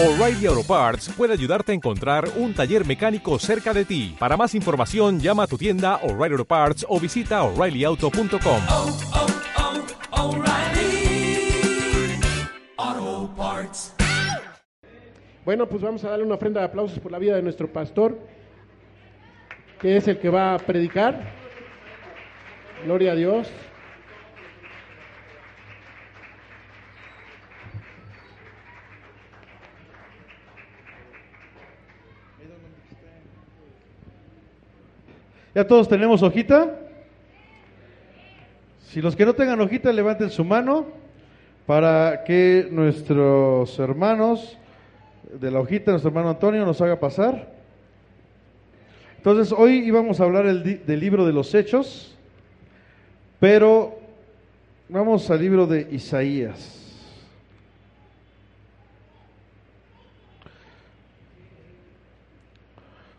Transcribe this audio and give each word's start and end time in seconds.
O'Reilly 0.00 0.46
Auto 0.46 0.62
Parts 0.62 1.08
puede 1.16 1.32
ayudarte 1.32 1.72
a 1.72 1.74
encontrar 1.74 2.28
un 2.36 2.54
taller 2.54 2.86
mecánico 2.86 3.36
cerca 3.40 3.74
de 3.74 3.84
ti. 3.84 4.14
Para 4.16 4.36
más 4.36 4.54
información, 4.54 5.18
llama 5.18 5.42
a 5.42 5.46
tu 5.48 5.58
tienda 5.58 5.96
O'Reilly 6.04 6.34
Auto 6.34 6.44
Parts 6.44 6.86
o 6.88 7.00
visita 7.00 7.42
oreillyauto.com. 7.42 8.60
oh, 8.70 8.96
oh, 10.12 10.28
O'Reilly 10.28 11.50
Auto 12.76 13.34
Parts. 13.36 13.92
Bueno, 15.44 15.68
pues 15.68 15.82
vamos 15.82 16.04
a 16.04 16.10
darle 16.10 16.24
una 16.24 16.36
ofrenda 16.36 16.60
de 16.60 16.66
aplausos 16.66 17.00
por 17.00 17.10
la 17.10 17.18
vida 17.18 17.34
de 17.34 17.42
nuestro 17.42 17.66
pastor, 17.72 18.20
que 19.80 19.96
es 19.96 20.06
el 20.06 20.20
que 20.20 20.30
va 20.30 20.54
a 20.54 20.58
predicar. 20.58 21.34
Gloria 22.84 23.10
a 23.10 23.14
Dios. 23.16 23.48
¿Ya 35.58 35.66
todos 35.66 35.88
tenemos 35.88 36.22
hojita? 36.22 36.72
Si 38.90 39.02
los 39.02 39.16
que 39.16 39.26
no 39.26 39.34
tengan 39.34 39.60
hojita, 39.60 39.92
levanten 39.92 40.30
su 40.30 40.44
mano 40.44 40.86
para 41.66 42.22
que 42.22 42.68
nuestros 42.70 43.76
hermanos 43.80 44.56
de 45.32 45.50
la 45.50 45.58
hojita, 45.58 45.90
nuestro 45.90 46.10
hermano 46.10 46.30
Antonio, 46.30 46.64
nos 46.64 46.80
haga 46.80 47.00
pasar. 47.00 47.52
Entonces, 49.16 49.52
hoy 49.52 49.78
íbamos 49.78 50.20
a 50.20 50.24
hablar 50.26 50.44
del 50.46 51.00
libro 51.00 51.26
de 51.26 51.32
los 51.32 51.52
Hechos, 51.52 52.16
pero 53.40 53.98
vamos 54.88 55.28
al 55.28 55.40
libro 55.40 55.66
de 55.66 55.88
Isaías. 55.90 57.10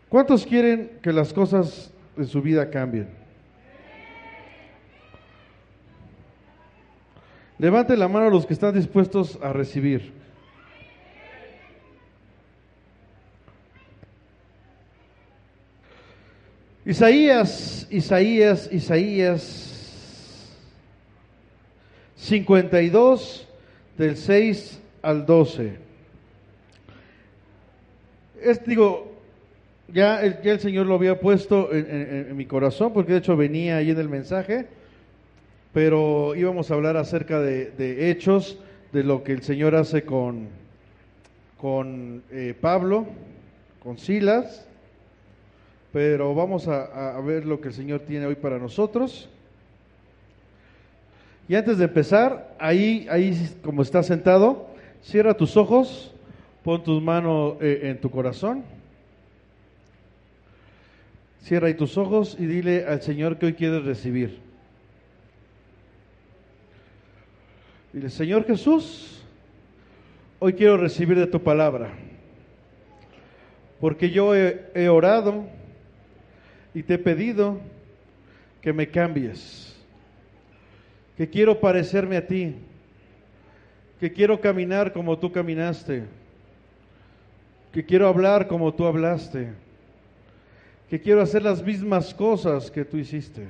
¿Cuántos 0.08 0.46
quieren 0.46 0.92
que 1.02 1.12
las 1.12 1.34
cosas 1.34 1.92
de 2.20 2.26
su 2.26 2.42
vida 2.42 2.68
cambien? 2.68 3.08
Levanten 7.58 7.98
la 7.98 8.08
mano 8.08 8.30
los 8.30 8.46
que 8.46 8.52
están 8.52 8.74
dispuestos 8.74 9.38
a 9.42 9.52
recibir. 9.52 10.12
Isaías, 16.84 17.86
Isaías, 17.90 18.68
Isaías 18.72 20.56
52 22.16 23.46
del 23.96 24.16
6 24.16 24.80
al 25.02 25.24
12. 25.24 25.76
Es, 28.42 28.64
digo, 28.64 29.09
ya 29.92 30.22
el, 30.22 30.40
ya 30.42 30.52
el 30.52 30.60
Señor 30.60 30.86
lo 30.86 30.94
había 30.94 31.20
puesto 31.20 31.72
en, 31.72 32.36
mi 32.36 32.46
corazón, 32.46 32.92
porque 32.92 33.12
de 33.12 33.18
hecho 33.18 33.36
venía 33.36 33.76
ahí 33.76 33.90
en 33.90 33.98
el 33.98 34.08
mensaje, 34.08 34.66
pero 35.72 36.34
íbamos 36.34 36.70
a 36.70 36.74
hablar 36.74 36.96
acerca 36.96 37.40
de, 37.40 38.10
hechos, 38.10 38.58
de 38.92 39.04
lo 39.04 39.22
que 39.22 39.32
el 39.32 39.42
Señor 39.42 39.74
hace 39.74 40.04
con, 40.04 40.48
con 41.58 42.22
eh, 42.30 42.54
Pablo, 42.60 43.06
con 43.82 43.98
Silas, 43.98 44.66
pero 45.92 46.34
vamos 46.34 46.68
a, 46.68 47.20
ver 47.20 47.46
lo 47.46 47.60
que 47.60 47.68
el 47.68 47.74
Señor 47.74 48.00
tiene 48.00 48.26
hoy 48.26 48.36
para 48.36 48.58
nosotros. 48.58 49.28
Y 51.48 51.56
antes 51.56 51.78
de 51.78 51.84
empezar, 51.84 52.54
ahí, 52.60 53.08
ahí 53.10 53.36
como 53.62 53.82
estás 53.82 54.06
sentado, 54.06 54.68
cierra 55.02 55.34
tus 55.34 55.56
ojos, 55.56 56.14
pon 56.62 56.84
tus 56.84 57.02
manos 57.02 57.56
eh, 57.60 57.80
en 57.84 58.00
tu 58.00 58.08
corazón. 58.08 58.62
Cierra 61.42 61.68
ahí 61.68 61.74
tus 61.74 61.96
ojos 61.96 62.36
y 62.38 62.46
dile 62.46 62.84
al 62.84 63.02
Señor 63.02 63.38
que 63.38 63.46
hoy 63.46 63.54
quieres 63.54 63.84
recibir. 63.84 64.38
Dile, 67.92 68.10
Señor 68.10 68.46
Jesús, 68.46 69.22
hoy 70.38 70.52
quiero 70.52 70.76
recibir 70.76 71.18
de 71.18 71.26
tu 71.26 71.42
palabra, 71.42 71.92
porque 73.80 74.10
yo 74.10 74.34
he, 74.34 74.70
he 74.74 74.88
orado 74.88 75.46
y 76.72 76.82
te 76.82 76.94
he 76.94 76.98
pedido 76.98 77.58
que 78.60 78.72
me 78.72 78.88
cambies, 78.88 79.74
que 81.16 81.28
quiero 81.28 81.58
parecerme 81.58 82.16
a 82.18 82.26
ti, 82.26 82.54
que 83.98 84.12
quiero 84.12 84.40
caminar 84.40 84.92
como 84.92 85.18
tú 85.18 85.32
caminaste, 85.32 86.04
que 87.72 87.84
quiero 87.84 88.06
hablar 88.06 88.46
como 88.46 88.72
tú 88.72 88.86
hablaste 88.86 89.48
que 90.90 91.00
quiero 91.00 91.22
hacer 91.22 91.44
las 91.44 91.62
mismas 91.62 92.12
cosas 92.12 92.68
que 92.68 92.84
tú 92.84 92.96
hiciste. 92.96 93.46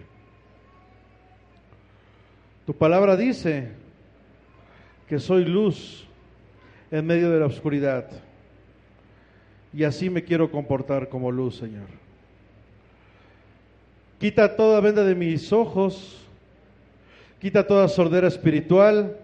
Tu 2.66 2.74
palabra 2.74 3.16
dice 3.16 3.68
que 5.08 5.18
soy 5.18 5.46
luz 5.46 6.06
en 6.90 7.06
medio 7.06 7.30
de 7.30 7.40
la 7.40 7.46
oscuridad. 7.46 8.10
Y 9.72 9.84
así 9.84 10.10
me 10.10 10.22
quiero 10.22 10.50
comportar 10.50 11.08
como 11.08 11.32
luz, 11.32 11.56
Señor. 11.56 11.86
Quita 14.18 14.54
toda 14.54 14.82
venda 14.82 15.02
de 15.02 15.14
mis 15.14 15.50
ojos, 15.50 16.22
quita 17.40 17.66
toda 17.66 17.88
sordera 17.88 18.28
espiritual, 18.28 19.16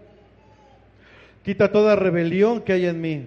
quita 1.44 1.70
toda 1.70 1.96
rebelión 1.96 2.62
que 2.62 2.72
hay 2.72 2.86
en 2.86 2.98
mí. 2.98 3.26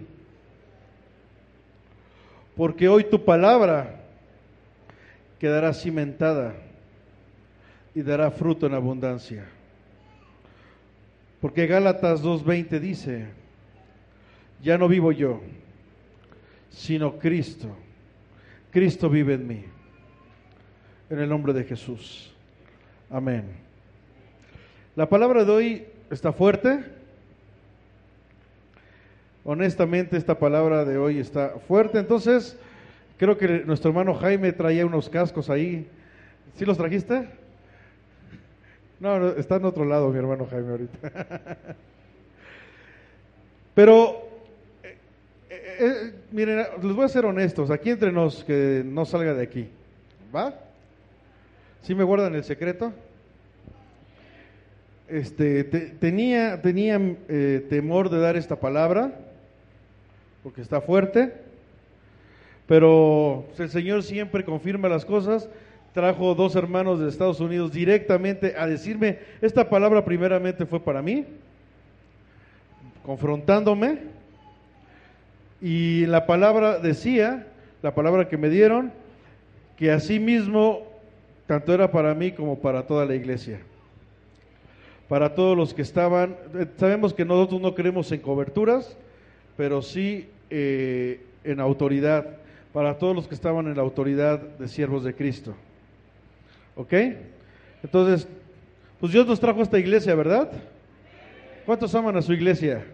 Porque 2.56 2.90
hoy 2.90 3.04
tu 3.04 3.24
palabra 3.24 3.99
quedará 5.40 5.74
cimentada 5.74 6.54
y 7.96 8.02
dará 8.02 8.30
fruto 8.30 8.68
en 8.68 8.74
abundancia. 8.74 9.46
Porque 11.42 11.68
Gálatas 11.68 12.22
2.20 12.22 12.80
dice, 12.80 13.28
ya 14.62 14.78
no 14.78 14.88
vivo 14.88 15.12
yo, 15.12 15.42
sino 16.70 17.18
Cristo. 17.18 17.70
Cristo 18.72 19.10
vive 19.10 19.36
en 19.36 19.48
mí. 19.48 19.66
En 21.10 21.20
el 21.20 21.30
nombre 21.30 21.54
de 21.54 21.64
Jesús. 21.64 22.32
Amén. 23.10 23.46
La 24.96 25.10
palabra 25.10 25.46
de 25.46 25.52
hoy 25.52 25.88
está 26.12 26.34
fuerte. 26.34 26.84
Honestamente, 29.44 30.18
esta 30.18 30.38
palabra 30.38 30.86
de 30.86 30.98
hoy 30.98 31.20
está 31.20 31.56
fuerte. 31.68 31.98
Entonces, 31.98 32.60
creo 33.20 33.38
que 33.38 33.48
nuestro 33.66 33.92
hermano 33.92 34.16
Jaime 34.16 34.52
traía 34.54 34.86
unos 34.88 35.10
cascos 35.10 35.50
ahí. 35.52 35.86
¿Sí 36.56 36.66
los 36.66 36.78
trajiste? 36.78 37.28
No, 39.00 39.20
no, 39.20 39.28
está 39.30 39.58
en 39.58 39.66
otro 39.66 39.86
lado 39.86 40.10
mi 40.10 40.18
hermano 40.18 40.48
Jaime 40.50 40.72
ahorita. 40.72 41.58
Pero, 43.76 44.28
eh, 44.84 44.98
eh, 45.50 45.78
eh, 45.80 46.14
miren, 46.32 46.66
les 46.82 46.96
voy 46.96 47.06
a 47.06 47.10
ser 47.10 47.26
honestos, 47.26 47.70
aquí 47.72 47.92
entre 47.92 48.12
nos, 48.12 48.44
que 48.44 48.82
no 48.86 49.06
salga 49.06 49.34
de 49.34 49.44
aquí. 49.44 49.70
¿Va? 50.36 50.54
¿Sí 51.84 51.96
me 51.96 52.04
guardan 52.04 52.36
el 52.36 52.44
secreto? 52.44 52.92
Este, 55.08 55.64
te- 55.64 55.88
tenía 56.00 56.62
tenía 56.62 57.00
temor 57.70 58.10
de 58.10 58.20
dar 58.20 58.36
esta 58.36 58.58
palabra, 58.60 59.12
porque 60.44 60.62
está 60.62 60.82
fuerte, 60.82 61.34
pero 62.70 63.46
el 63.58 63.68
Señor 63.68 64.04
siempre 64.04 64.46
confirma 64.46 64.88
las 64.88 65.04
cosas. 65.04 65.50
Trajo 65.92 66.36
dos 66.36 66.56
hermanos 66.56 67.00
de 67.00 67.10
Estados 67.10 67.40
Unidos 67.40 67.72
directamente 67.72 68.54
a 68.56 68.68
decirme, 68.68 69.18
esta 69.42 69.68
palabra 69.68 70.06
primeramente 70.06 70.68
fue 70.68 70.80
para 70.80 71.02
mí, 71.02 71.26
confrontándome, 73.04 73.98
y 75.60 76.06
la 76.06 76.28
palabra 76.28 76.78
decía, 76.78 77.48
la 77.82 77.96
palabra 77.96 78.28
que 78.30 78.38
me 78.38 78.50
dieron, 78.50 78.94
que 79.76 79.90
así 79.90 80.20
mismo 80.20 80.84
tanto 81.48 81.74
era 81.74 81.90
para 81.90 82.14
mí 82.14 82.34
como 82.34 82.60
para 82.60 82.86
toda 82.86 83.04
la 83.04 83.16
iglesia. 83.16 83.62
Para 85.08 85.34
todos 85.34 85.58
los 85.58 85.74
que 85.74 85.82
estaban, 85.82 86.38
eh, 86.54 86.68
sabemos 86.78 87.16
que 87.16 87.26
nosotros 87.26 87.62
no 87.62 87.74
creemos 87.74 88.12
en 88.12 88.20
coberturas, 88.20 88.96
pero 89.58 89.82
sí 89.82 90.30
eh, 90.52 91.26
en 91.44 91.60
autoridad, 91.60 92.38
para 92.74 92.98
todos 92.98 93.16
los 93.16 93.28
que 93.28 93.36
estaban 93.36 93.68
en 93.68 93.76
la 93.76 93.82
autoridad 93.82 94.40
de 94.40 94.68
siervos 94.68 95.04
de 95.04 95.16
Cristo. 95.16 95.56
¿Ok? 96.76 96.94
Entonces, 97.84 98.28
pues 99.00 99.12
Dios 99.12 99.26
nos 99.26 99.40
trajo 99.40 99.60
a 99.60 99.64
esta 99.64 99.80
iglesia, 99.80 100.14
¿verdad? 100.16 100.52
¿Cuántos 101.66 101.94
aman 101.96 102.18
a 102.18 102.22
su 102.22 102.34
iglesia? 102.34 102.86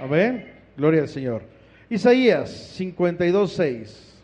Amén. 0.00 0.52
Gloria 0.76 1.02
al 1.02 1.08
Señor. 1.08 1.42
Isaías 1.90 2.50
52, 2.50 3.52
6. 3.52 4.14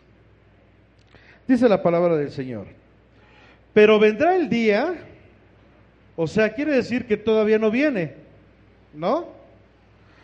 Dice 1.47 1.69
la 1.69 1.81
palabra 1.81 2.15
del 2.15 2.31
Señor. 2.31 2.67
Pero 3.73 3.99
vendrá 3.99 4.35
el 4.35 4.47
día, 4.47 4.95
o 6.15 6.27
sea, 6.27 6.53
quiere 6.53 6.71
decir 6.71 7.05
que 7.05 7.17
todavía 7.17 7.59
no 7.59 7.69
viene, 7.69 8.13
¿no? 8.93 9.27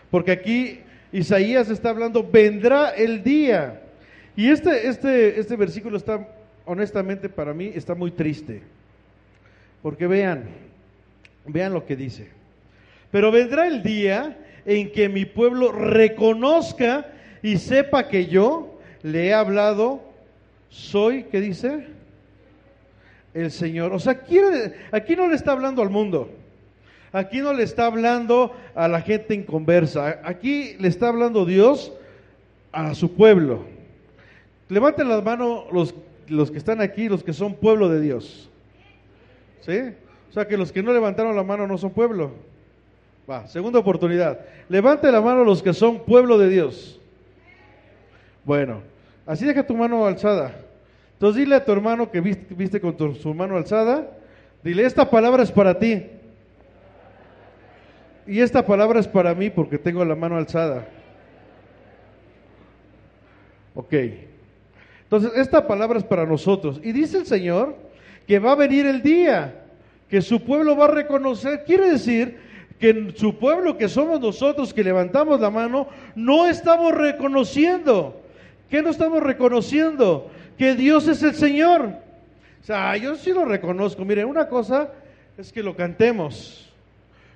Porque 0.09 0.31
aquí 0.31 0.79
Isaías 1.11 1.69
está 1.69 1.89
hablando, 1.89 2.23
vendrá 2.23 2.91
el 2.91 3.23
día. 3.23 3.80
Y 4.35 4.49
este, 4.49 4.87
este, 4.87 5.39
este 5.39 5.55
versículo 5.55 5.97
está, 5.97 6.27
honestamente, 6.65 7.29
para 7.29 7.53
mí, 7.53 7.71
está 7.73 7.95
muy 7.95 8.11
triste. 8.11 8.61
Porque 9.81 10.07
vean, 10.07 10.45
vean 11.45 11.73
lo 11.73 11.85
que 11.85 11.95
dice. 11.95 12.29
Pero 13.11 13.31
vendrá 13.31 13.67
el 13.67 13.83
día 13.83 14.37
en 14.65 14.91
que 14.91 15.09
mi 15.09 15.25
pueblo 15.25 15.71
reconozca 15.71 17.07
y 17.41 17.57
sepa 17.57 18.07
que 18.07 18.27
yo 18.27 18.79
le 19.03 19.27
he 19.27 19.33
hablado, 19.33 20.01
soy, 20.69 21.23
¿qué 21.23 21.41
dice? 21.41 21.87
El 23.33 23.51
Señor. 23.51 23.91
O 23.93 23.99
sea, 23.99 24.19
quiere, 24.19 24.75
aquí 24.91 25.15
no 25.15 25.27
le 25.27 25.35
está 25.35 25.51
hablando 25.51 25.81
al 25.81 25.89
mundo. 25.89 26.29
Aquí 27.11 27.39
no 27.39 27.51
le 27.51 27.63
está 27.63 27.87
hablando 27.87 28.55
a 28.73 28.87
la 28.87 29.01
gente 29.01 29.33
en 29.33 29.43
conversa. 29.43 30.21
Aquí 30.23 30.75
le 30.79 30.87
está 30.87 31.09
hablando 31.09 31.45
Dios 31.45 31.91
a 32.71 32.95
su 32.95 33.13
pueblo. 33.13 33.65
Levanten 34.71 35.09
las 35.09 35.21
manos 35.21 35.65
los, 35.73 35.93
los 36.29 36.49
que 36.49 36.57
están 36.57 36.79
aquí, 36.79 37.09
los 37.09 37.25
que 37.25 37.33
son 37.33 37.55
pueblo 37.55 37.89
de 37.89 37.99
Dios. 37.99 38.49
¿Sí? 39.59 39.77
O 40.29 40.33
sea 40.33 40.47
que 40.47 40.55
los 40.55 40.71
que 40.71 40.81
no 40.81 40.93
levantaron 40.93 41.35
la 41.35 41.43
mano 41.43 41.67
no 41.67 41.77
son 41.77 41.91
pueblo. 41.91 42.31
Va, 43.29 43.47
segunda 43.47 43.79
oportunidad. 43.79 44.39
Levante 44.69 45.11
la 45.11 45.19
mano 45.19 45.43
los 45.43 45.61
que 45.61 45.73
son 45.73 45.99
pueblo 46.05 46.37
de 46.37 46.47
Dios. 46.47 47.01
Bueno, 48.45 48.81
así 49.25 49.43
deja 49.45 49.67
tu 49.67 49.75
mano 49.75 50.05
alzada. 50.05 50.55
Entonces 51.15 51.41
dile 51.43 51.55
a 51.55 51.65
tu 51.65 51.73
hermano 51.73 52.09
que 52.09 52.21
viste, 52.21 52.55
viste 52.55 52.79
con 52.79 52.95
tu- 52.95 53.13
su 53.15 53.33
mano 53.33 53.57
alzada, 53.57 54.07
dile, 54.63 54.85
esta 54.85 55.09
palabra 55.09 55.43
es 55.43 55.51
para 55.51 55.77
ti. 55.77 56.05
Y 58.25 58.39
esta 58.39 58.65
palabra 58.65 59.01
es 59.01 59.07
para 59.09 59.35
mí 59.35 59.49
porque 59.49 59.77
tengo 59.77 60.05
la 60.05 60.15
mano 60.15 60.37
alzada. 60.37 60.87
Ok. 63.75 63.93
Entonces, 65.11 65.33
esta 65.35 65.67
palabra 65.67 65.99
es 65.99 66.05
para 66.05 66.25
nosotros. 66.25 66.79
Y 66.81 66.93
dice 66.93 67.17
el 67.17 67.25
Señor 67.25 67.75
que 68.25 68.39
va 68.39 68.53
a 68.53 68.55
venir 68.55 68.85
el 68.85 69.01
día, 69.01 69.65
que 70.09 70.21
su 70.21 70.41
pueblo 70.41 70.77
va 70.77 70.85
a 70.85 70.91
reconocer. 70.91 71.65
Quiere 71.65 71.91
decir 71.91 72.37
que 72.79 73.11
su 73.17 73.37
pueblo, 73.37 73.77
que 73.77 73.89
somos 73.89 74.21
nosotros, 74.21 74.73
que 74.73 74.85
levantamos 74.85 75.41
la 75.41 75.49
mano, 75.49 75.89
no 76.15 76.47
estamos 76.47 76.93
reconociendo. 76.93 78.21
¿Qué 78.69 78.81
no 78.81 78.89
estamos 78.89 79.21
reconociendo? 79.21 80.31
Que 80.57 80.75
Dios 80.75 81.09
es 81.09 81.21
el 81.23 81.35
Señor. 81.35 81.89
O 82.61 82.63
sea, 82.63 82.95
yo 82.95 83.15
sí 83.15 83.33
lo 83.33 83.43
reconozco. 83.43 84.05
Miren, 84.05 84.27
una 84.27 84.47
cosa 84.47 84.91
es 85.37 85.51
que 85.51 85.61
lo 85.61 85.75
cantemos, 85.75 86.71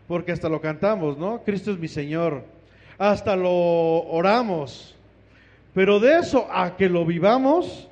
porque 0.07 0.31
hasta 0.31 0.47
lo 0.47 0.61
cantamos, 0.61 1.17
¿no? 1.17 1.43
Cristo 1.43 1.71
es 1.71 1.77
mi 1.77 1.89
Señor. 1.89 2.41
Hasta 2.97 3.35
lo 3.35 3.51
oramos. 3.51 4.94
Pero 5.75 5.99
de 5.99 6.17
eso 6.19 6.47
a 6.51 6.75
que 6.77 6.89
lo 6.89 7.05
vivamos, 7.05 7.87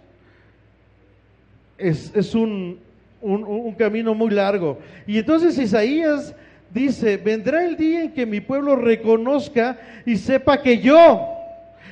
es, 1.78 2.12
es 2.16 2.34
un, 2.34 2.80
un- 3.22 3.44
un 3.44 3.74
camino 3.76 4.16
muy 4.16 4.32
largo. 4.32 4.80
Y 5.06 5.18
entonces 5.20 5.58
Isaías 5.60 6.34
dice, 6.74 7.18
vendrá 7.18 7.64
el 7.66 7.76
día 7.78 8.04
en 8.04 8.14
que 8.14 8.26
mi 8.26 8.40
pueblo 8.42 8.76
reconozca 8.76 9.78
y 10.06 10.16
sepa 10.18 10.62
que 10.62 10.80
yo, 10.80 11.28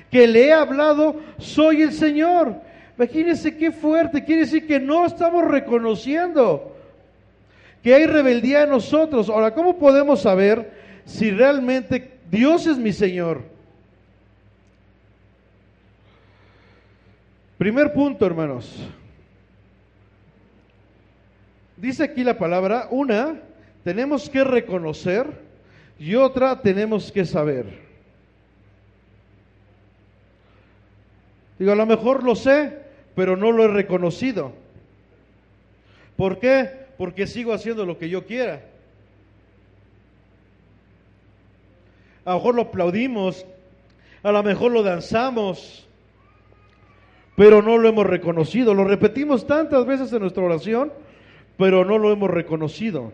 que 0.10 0.28
le 0.28 0.46
he 0.48 0.54
hablado, 0.54 1.18
soy 1.38 1.82
el 1.82 1.92
Señor. 1.92 2.56
Imagínense 2.98 3.58
qué 3.58 3.72
fuerte, 3.72 4.24
quiere 4.24 4.42
decir 4.42 4.66
que 4.66 4.80
no 4.80 5.06
estamos 5.06 5.46
reconociendo 5.46 6.74
que 7.84 7.96
hay 7.96 8.06
rebeldía 8.06 8.64
en 8.64 8.70
nosotros. 8.70 9.28
Ahora, 9.30 9.54
¿cómo 9.56 9.78
podemos 9.78 10.22
saber 10.22 10.72
si 11.04 11.32
realmente 11.32 12.12
Dios 12.30 12.66
es 12.68 12.78
mi 12.78 12.94
Señor? 12.94 13.51
Primer 17.62 17.94
punto, 17.94 18.26
hermanos. 18.26 18.76
Dice 21.78 22.06
aquí 22.06 22.24
la 22.24 22.36
palabra, 22.36 22.88
una, 22.90 23.40
tenemos 23.84 24.32
que 24.32 24.44
reconocer 24.44 25.28
y 26.00 26.16
otra, 26.16 26.60
tenemos 26.60 27.12
que 27.12 27.24
saber. 27.24 27.68
Digo, 31.60 31.72
a 31.72 31.76
lo 31.76 31.86
mejor 31.86 32.24
lo 32.24 32.34
sé, 32.34 32.80
pero 33.14 33.38
no 33.38 33.52
lo 33.52 33.66
he 33.66 33.68
reconocido. 33.68 34.54
¿Por 36.18 36.40
qué? 36.40 36.68
Porque 36.98 37.28
sigo 37.28 37.54
haciendo 37.54 37.86
lo 37.86 38.00
que 38.00 38.10
yo 38.10 38.26
quiera. 38.26 38.64
A 42.26 42.32
lo 42.32 42.38
mejor 42.38 42.56
lo 42.56 42.62
aplaudimos, 42.64 43.46
a 44.24 44.32
lo 44.32 44.42
mejor 44.42 44.72
lo 44.72 44.82
danzamos, 44.82 45.88
pero 47.36 47.62
no 47.62 47.78
lo 47.78 47.90
hemos 47.90 48.06
reconocido. 48.06 48.74
Lo 48.74 48.84
repetimos 48.84 49.48
tantas 49.48 49.86
veces 49.86 50.12
en 50.14 50.22
nuestra 50.22 50.44
oración, 50.44 50.92
pero 51.58 51.86
no 51.86 51.98
lo 51.98 52.12
hemos 52.12 52.30
reconocido. 52.30 53.14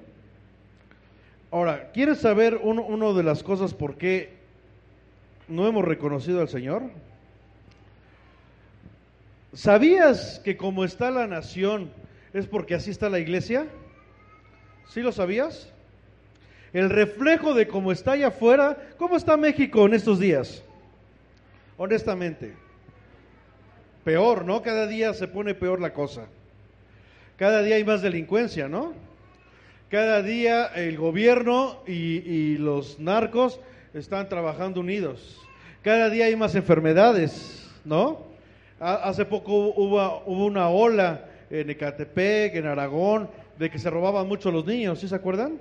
Ahora, 1.51 1.91
¿quieres 1.93 2.19
saber 2.19 2.59
uno, 2.61 2.83
uno 2.83 3.13
de 3.13 3.23
las 3.23 3.43
cosas 3.43 3.73
por 3.73 3.95
qué 3.95 4.33
no 5.47 5.67
hemos 5.67 5.85
reconocido 5.85 6.41
al 6.41 6.49
Señor? 6.49 6.83
¿Sabías 9.53 10.39
que 10.43 10.57
como 10.57 10.83
está 10.83 11.09
la 11.09 11.25
nación 11.25 11.89
es 12.33 12.45
porque 12.47 12.75
así 12.75 12.91
está 12.91 13.09
la 13.09 13.19
iglesia? 13.19 13.65
¿Sí 14.89 15.01
lo 15.01 15.11
sabías? 15.11 15.71
El 16.73 16.89
reflejo 16.89 17.53
de 17.53 17.67
cómo 17.67 17.91
está 17.91 18.11
allá 18.11 18.27
afuera, 18.27 18.77
¿cómo 18.97 19.15
está 19.15 19.37
México 19.37 19.85
en 19.85 19.93
estos 19.93 20.19
días? 20.19 20.63
Honestamente. 21.77 22.66
Peor, 24.07 24.45
¿no? 24.45 24.61
Cada 24.61 24.87
día 24.87 25.13
se 25.13 25.27
pone 25.27 25.53
peor 25.53 25.81
la 25.81 25.91
cosa. 25.91 26.27
Cada 27.35 27.61
día 27.61 27.75
hay 27.75 27.83
más 27.83 28.01
delincuencia, 28.01 28.69
¿no? 28.69 28.93
Cada 29.91 30.23
día 30.23 30.67
el 30.67 30.97
gobierno 30.97 31.79
y, 31.85 32.55
los 32.57 33.01
narcos 33.01 33.59
están 33.93 34.29
trabajando 34.29 34.79
unidos. 34.79 35.41
Cada 35.81 36.09
día 36.09 36.23
hay 36.23 36.37
más 36.37 36.55
enfermedades, 36.55 37.69
¿no? 37.83 38.19
Ha- 38.79 39.09
Hace 39.09 39.25
poco 39.25 39.73
hubo, 39.75 40.23
hubo 40.25 40.45
una 40.45 40.69
ola 40.69 41.25
en 41.49 41.69
Ecatepec, 41.69 42.55
en 42.55 42.65
Aragón, 42.65 43.29
de 43.59 43.69
que 43.69 43.77
se 43.77 43.89
robaban 43.89 44.25
mucho 44.25 44.51
los 44.51 44.65
niños, 44.65 45.01
¿sí 45.01 45.09
se 45.09 45.15
acuerdan? 45.15 45.59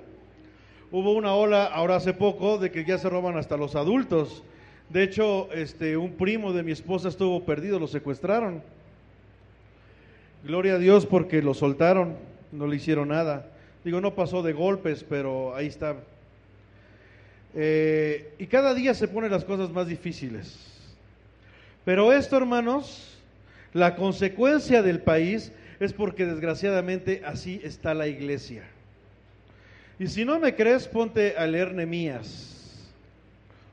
Hubo 0.89 1.11
una 1.11 1.33
ola 1.33 1.65
ahora 1.65 1.97
hace 1.97 2.13
poco 2.13 2.57
de 2.59 2.71
que 2.71 2.85
ya 2.85 2.97
se 2.97 3.09
roban 3.09 3.35
hasta 3.35 3.57
los 3.57 3.75
adultos. 3.75 4.41
De 4.89 5.03
hecho, 5.03 5.51
este, 5.51 5.97
un 5.97 6.13
primo 6.13 6.53
de 6.53 6.63
mi 6.63 6.71
esposa 6.71 7.09
estuvo 7.09 7.43
perdido, 7.43 7.79
lo 7.79 7.87
secuestraron. 7.87 8.61
Gloria 10.43 10.75
a 10.75 10.79
Dios 10.79 11.05
porque 11.05 11.41
lo 11.41 11.53
soltaron, 11.53 12.15
no 12.51 12.67
le 12.67 12.77
hicieron 12.77 13.09
nada. 13.09 13.47
Digo, 13.83 13.99
no 13.99 14.15
pasó 14.15 14.41
de 14.43 14.53
golpes, 14.53 15.03
pero 15.07 15.55
ahí 15.55 15.67
está. 15.67 15.97
Eh, 17.53 18.33
y 18.39 18.47
cada 18.47 18.73
día 18.73 18.93
se 18.93 19.07
ponen 19.07 19.31
las 19.31 19.43
cosas 19.43 19.71
más 19.71 19.87
difíciles. 19.87 20.57
Pero 21.83 22.13
esto, 22.13 22.37
hermanos, 22.37 23.17
la 23.73 23.95
consecuencia 23.95 24.81
del 24.81 25.01
país 25.01 25.51
es 25.79 25.91
porque 25.91 26.25
desgraciadamente 26.25 27.21
así 27.25 27.59
está 27.63 27.93
la 27.93 28.07
iglesia. 28.07 28.63
Y 29.99 30.07
si 30.07 30.25
no 30.25 30.39
me 30.39 30.55
crees, 30.55 30.87
ponte 30.87 31.35
a 31.37 31.45
leer 31.47 31.73
Nemías. 31.73 32.56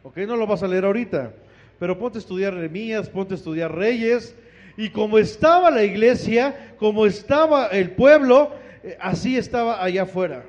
Ok, 0.05 0.19
no 0.19 0.37
lo 0.37 0.47
vas 0.47 0.63
a 0.63 0.69
leer 0.69 0.85
ahorita, 0.85 1.33
pero 1.79 1.99
ponte 1.99 2.19
a 2.19 2.21
estudiar 2.21 2.53
Nemías, 2.53 3.09
ponte 3.09 3.33
a 3.33 3.37
estudiar 3.39 3.75
Reyes. 3.75 4.37
Y 4.77 4.91
como 4.91 5.17
estaba 5.17 5.71
la 5.71 5.83
iglesia, 5.83 6.75
como 6.79 7.07
estaba 7.07 7.69
el 7.69 7.93
pueblo, 7.93 8.53
eh, 8.83 8.99
así 9.01 9.39
estaba 9.39 9.83
allá 9.83 10.03
afuera. 10.03 10.45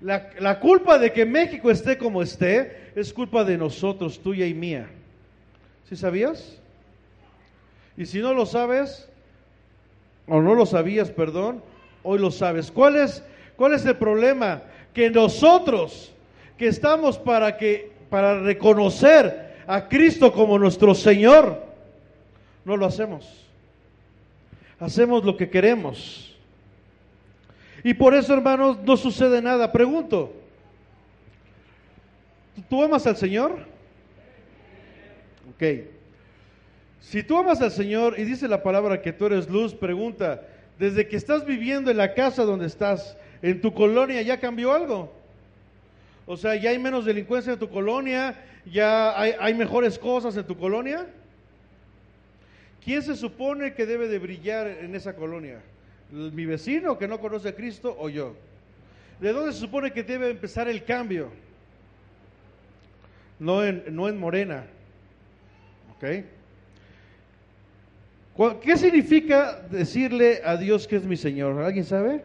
La, 0.00 0.30
la 0.38 0.60
culpa 0.60 1.00
de 1.00 1.12
que 1.12 1.26
México 1.26 1.68
esté 1.68 1.98
como 1.98 2.22
esté 2.22 2.92
es 2.94 3.12
culpa 3.12 3.42
de 3.42 3.58
nosotros, 3.58 4.20
tuya 4.22 4.46
y 4.46 4.54
mía. 4.54 4.86
¿Sí 5.88 5.96
sabías? 5.96 6.56
Y 7.96 8.06
si 8.06 8.20
no 8.20 8.34
lo 8.34 8.46
sabes, 8.46 9.08
o 10.28 10.40
no 10.40 10.54
lo 10.54 10.64
sabías, 10.64 11.10
perdón, 11.10 11.60
hoy 12.04 12.20
lo 12.20 12.30
sabes. 12.30 12.70
¿Cuál 12.70 12.96
es, 12.96 13.24
cuál 13.56 13.74
es 13.74 13.84
el 13.84 13.96
problema? 13.96 14.62
Que 14.94 15.10
nosotros, 15.10 16.12
que 16.56 16.68
estamos 16.68 17.18
para 17.18 17.56
que 17.56 17.95
para 18.08 18.40
reconocer 18.40 19.56
a 19.66 19.88
Cristo 19.88 20.32
como 20.32 20.58
nuestro 20.58 20.94
Señor, 20.94 21.62
no 22.64 22.76
lo 22.76 22.86
hacemos. 22.86 23.46
Hacemos 24.78 25.24
lo 25.24 25.36
que 25.36 25.48
queremos. 25.48 26.36
Y 27.82 27.94
por 27.94 28.14
eso, 28.14 28.34
hermanos, 28.34 28.78
no 28.82 28.96
sucede 28.96 29.40
nada. 29.40 29.70
Pregunto, 29.72 30.32
¿tú 32.68 32.82
amas 32.82 33.06
al 33.06 33.16
Señor? 33.16 33.58
Ok. 35.54 35.86
Si 37.00 37.22
tú 37.22 37.38
amas 37.38 37.62
al 37.62 37.70
Señor 37.70 38.18
y 38.18 38.24
dice 38.24 38.48
la 38.48 38.62
palabra 38.62 39.00
que 39.00 39.12
tú 39.12 39.26
eres 39.26 39.48
luz, 39.48 39.74
pregunta, 39.74 40.42
desde 40.78 41.06
que 41.06 41.16
estás 41.16 41.46
viviendo 41.46 41.90
en 41.90 41.96
la 41.96 42.14
casa 42.14 42.44
donde 42.44 42.66
estás, 42.66 43.16
en 43.42 43.60
tu 43.60 43.72
colonia, 43.72 44.20
¿ya 44.22 44.40
cambió 44.40 44.72
algo? 44.72 45.12
O 46.26 46.36
sea, 46.36 46.56
ya 46.56 46.70
hay 46.70 46.78
menos 46.78 47.04
delincuencia 47.04 47.52
en 47.52 47.58
tu 47.58 47.70
colonia, 47.70 48.34
ya 48.64 49.18
hay, 49.20 49.54
mejores 49.54 49.98
cosas 49.98 50.36
en 50.36 50.44
tu 50.44 50.56
colonia. 50.56 51.06
¿Quién 52.84 53.02
se 53.02 53.14
supone 53.16 53.74
que 53.74 53.86
debe 53.86 54.08
de 54.08 54.18
brillar 54.18 54.66
en 54.66 54.94
esa 54.94 55.14
colonia? 55.14 55.60
¿Mi 56.10 56.44
vecino 56.46 56.98
que 56.98 57.06
no 57.08 57.20
conoce 57.20 57.48
a 57.50 57.54
Cristo 57.54 57.96
o 57.98 58.08
yo? 58.08 58.34
¿De 59.20 59.32
dónde 59.32 59.52
se 59.52 59.60
supone 59.60 59.92
que 59.92 60.02
debe 60.02 60.30
empezar 60.30 60.68
el 60.68 60.84
cambio? 60.84 61.30
No 63.38 63.64
en, 63.64 63.84
no 63.90 64.08
en 64.08 64.18
Morena. 64.18 64.64
¿Ok? 65.96 66.24
¿Cuál- 68.34 68.60
¿Qué 68.60 68.76
significa 68.76 69.60
decirle 69.70 70.42
a 70.44 70.56
Dios 70.56 70.86
que 70.86 70.96
es 70.96 71.04
mi 71.04 71.16
Señor? 71.16 71.60
¿Alguien 71.62 71.84
sabe? 71.84 72.22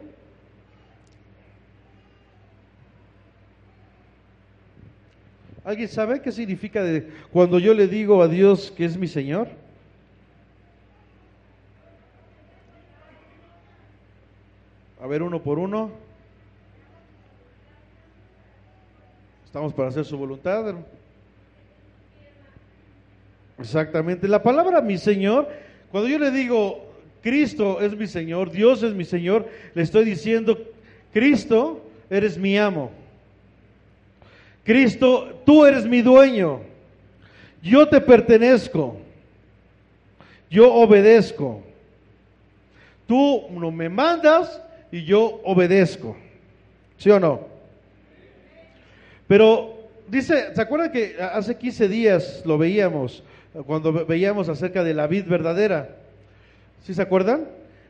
¿Alguien 5.64 5.88
sabe 5.88 6.20
qué 6.20 6.32
significa 6.32 6.82
de 6.82 7.08
cuando 7.32 7.58
yo 7.58 7.72
le 7.72 7.86
digo 7.86 8.22
a 8.22 8.28
Dios 8.28 8.72
que 8.76 8.84
es 8.84 8.96
mi 8.96 9.06
Señor? 9.06 9.48
A 15.00 15.06
ver, 15.06 15.22
uno 15.22 15.42
por 15.42 15.58
uno. 15.58 15.90
Estamos 19.44 19.72
para 19.72 19.88
hacer 19.88 20.04
su 20.04 20.16
voluntad. 20.16 20.74
Exactamente. 23.58 24.26
La 24.26 24.42
palabra 24.42 24.80
mi 24.80 24.98
Señor, 24.98 25.48
cuando 25.90 26.08
yo 26.08 26.18
le 26.18 26.30
digo 26.30 26.92
Cristo 27.22 27.80
es 27.80 27.96
mi 27.96 28.06
Señor, 28.06 28.50
Dios 28.50 28.82
es 28.82 28.94
mi 28.94 29.04
Señor, 29.04 29.48
le 29.74 29.82
estoy 29.82 30.04
diciendo, 30.04 30.58
Cristo, 31.12 31.84
eres 32.10 32.36
mi 32.36 32.58
amo. 32.58 32.90
Cristo, 34.64 35.42
tú 35.44 35.64
eres 35.64 35.86
mi 35.86 36.02
dueño. 36.02 36.60
Yo 37.62 37.88
te 37.88 38.00
pertenezco. 38.00 38.96
Yo 40.50 40.72
obedezco. 40.72 41.62
Tú 43.06 43.46
no 43.50 43.70
me 43.70 43.88
mandas 43.88 44.60
y 44.90 45.04
yo 45.04 45.40
obedezco. 45.44 46.16
¿Sí 46.98 47.10
o 47.10 47.18
no? 47.18 47.40
Pero 49.26 49.88
dice, 50.08 50.54
¿se 50.54 50.60
acuerdan 50.60 50.92
que 50.92 51.16
hace 51.20 51.56
15 51.56 51.88
días 51.88 52.42
lo 52.44 52.58
veíamos, 52.58 53.22
cuando 53.66 53.92
ve- 53.92 54.04
veíamos 54.04 54.48
acerca 54.48 54.84
de 54.84 54.94
la 54.94 55.06
vid 55.06 55.26
verdadera? 55.26 55.88
¿Sí 56.84 56.94
se 56.94 57.02
acuerdan? 57.02 57.46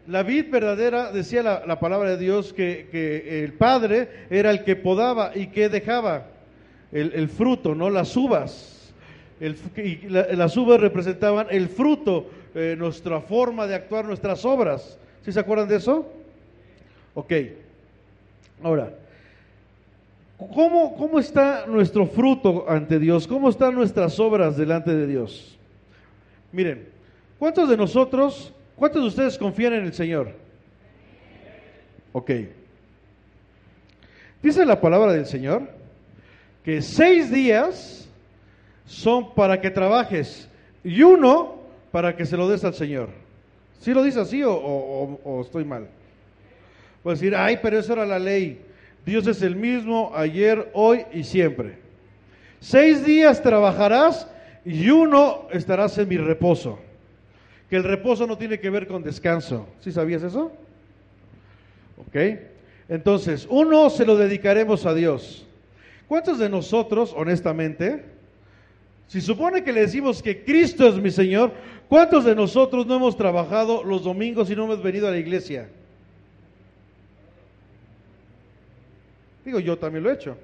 La 0.07 0.23
vid 0.23 0.51
verdadera, 0.51 1.13
decía 1.13 1.43
la, 1.43 1.65
la 1.67 1.79
palabra 1.81 2.11
de 2.11 2.19
Dios, 2.19 2.53
que, 2.53 2.89
que 2.91 3.45
el 3.45 3.53
Padre 3.55 4.09
era 4.31 4.51
el 4.51 4.65
que 4.65 4.77
podaba 4.77 5.33
y 5.35 5.49
que 5.49 5.69
dejaba 5.69 6.27
el, 6.93 7.29
fruto, 7.29 7.75
no 7.75 7.91
las 7.91 8.17
uvas. 8.17 8.93
El 9.41 9.57
y 9.77 10.09
la- 10.09 10.27
las 10.35 10.57
uvas 10.57 10.81
representaban 10.81 11.47
el 11.51 11.69
fruto, 11.69 12.31
eh, 12.55 12.77
nuestra 12.79 13.21
forma 13.21 13.67
de 13.67 13.75
actuar, 13.75 14.05
nuestras 14.05 14.45
obras. 14.45 14.99
¿Sí 15.25 15.33
se 15.33 15.41
acuerdan 15.41 15.69
de 15.69 15.77
eso? 15.77 16.07
Ok. 17.15 17.33
Ahora, 18.63 18.93
¿cómo, 20.37 20.95
cómo 20.97 21.19
está 21.19 21.67
nuestro 21.67 22.07
fruto 22.07 22.67
ante 22.69 22.99
Dios? 22.99 23.27
¿Cómo 23.27 23.49
están 23.49 23.75
nuestras 23.75 24.19
obras 24.21 24.57
delante 24.57 24.95
de 24.95 25.07
Dios? 25.07 25.59
Miren, 26.53 26.87
¿cuántos 27.39 27.69
de 27.69 27.77
nosotros, 27.77 28.53
cuántos 28.77 29.03
de 29.03 29.09
ustedes 29.09 29.39
confían 29.39 29.73
en 29.73 29.85
el 29.85 29.93
Señor? 29.95 30.33
Ok. 32.13 32.31
Dice 34.43 34.67
la 34.67 34.81
palabra 34.81 35.13
del 35.13 35.27
Señor 35.27 35.63
que 36.65 36.83
seis 36.83 37.31
días 37.31 38.09
son 38.87 39.35
para 39.35 39.61
que 39.61 39.71
trabajes 39.71 40.49
y 40.85 41.03
uno 41.03 41.57
para 41.91 42.17
que 42.17 42.27
se 42.27 42.37
lo 42.37 42.49
des 42.49 42.65
al 42.65 42.75
Señor. 42.75 43.11
¿Sí 43.81 43.93
lo 43.93 44.03
dice 44.03 44.21
así 44.21 44.43
o, 44.45 45.41
estoy 45.45 45.65
mal? 45.65 45.89
A 47.05 47.11
decir, 47.11 47.35
ay, 47.35 47.59
pero 47.61 47.79
eso 47.79 47.93
era 47.93 48.07
la 48.07 48.19
ley. 48.19 48.61
Dios 49.05 49.27
es 49.27 49.43
el 49.43 49.57
mismo 49.57 50.13
ayer, 50.15 50.71
hoy 50.73 51.05
y 51.13 51.25
siempre. 51.25 51.79
Seis 52.61 53.05
días 53.05 53.43
trabajarás 53.43 54.29
y 54.65 54.89
uno 54.91 55.49
estarás 55.51 55.99
en 55.99 56.09
mi 56.09 56.17
reposo. 56.17 56.79
Que 57.69 57.77
el 57.77 57.83
reposo 57.83 58.27
no 58.27 58.39
tiene 58.39 58.61
que 58.61 58.71
ver 58.71 58.87
con 58.87 59.03
descanso. 59.03 59.67
¿Sí 59.81 59.91
sabías 59.91 60.23
eso? 60.23 60.53
¿Ok? 61.97 62.17
Entonces, 62.89 63.49
uno 63.51 63.91
se 63.91 64.07
lo 64.07 64.17
dedicaremos 64.17 64.87
a 64.87 64.95
Dios. 64.95 65.45
¿Cuántos 66.09 66.39
de 66.39 66.49
nosotros, 66.49 67.15
honestamente, 67.17 68.05
si 69.09 69.21
supone 69.21 69.63
que 69.63 69.73
le 69.73 69.83
decimos 69.83 70.23
que 70.23 70.45
Cristo 70.45 70.89
es 70.89 70.95
mi 70.97 71.11
Señor, 71.11 71.53
¿cuántos 71.89 72.25
de 72.25 72.35
nosotros 72.35 72.87
no 72.87 72.97
hemos 72.97 73.17
trabajado 73.17 73.85
los 73.85 74.05
domingos 74.05 74.51
y 74.51 74.57
no 74.57 74.65
hemos 74.65 74.83
venido 74.83 75.09
a 75.09 75.11
la 75.11 75.19
iglesia? 75.19 75.69
Digo, 79.45 79.59
yo 79.59 79.77
también 79.77 80.05
lo 80.05 80.11
he 80.11 80.15
hecho. 80.15 80.37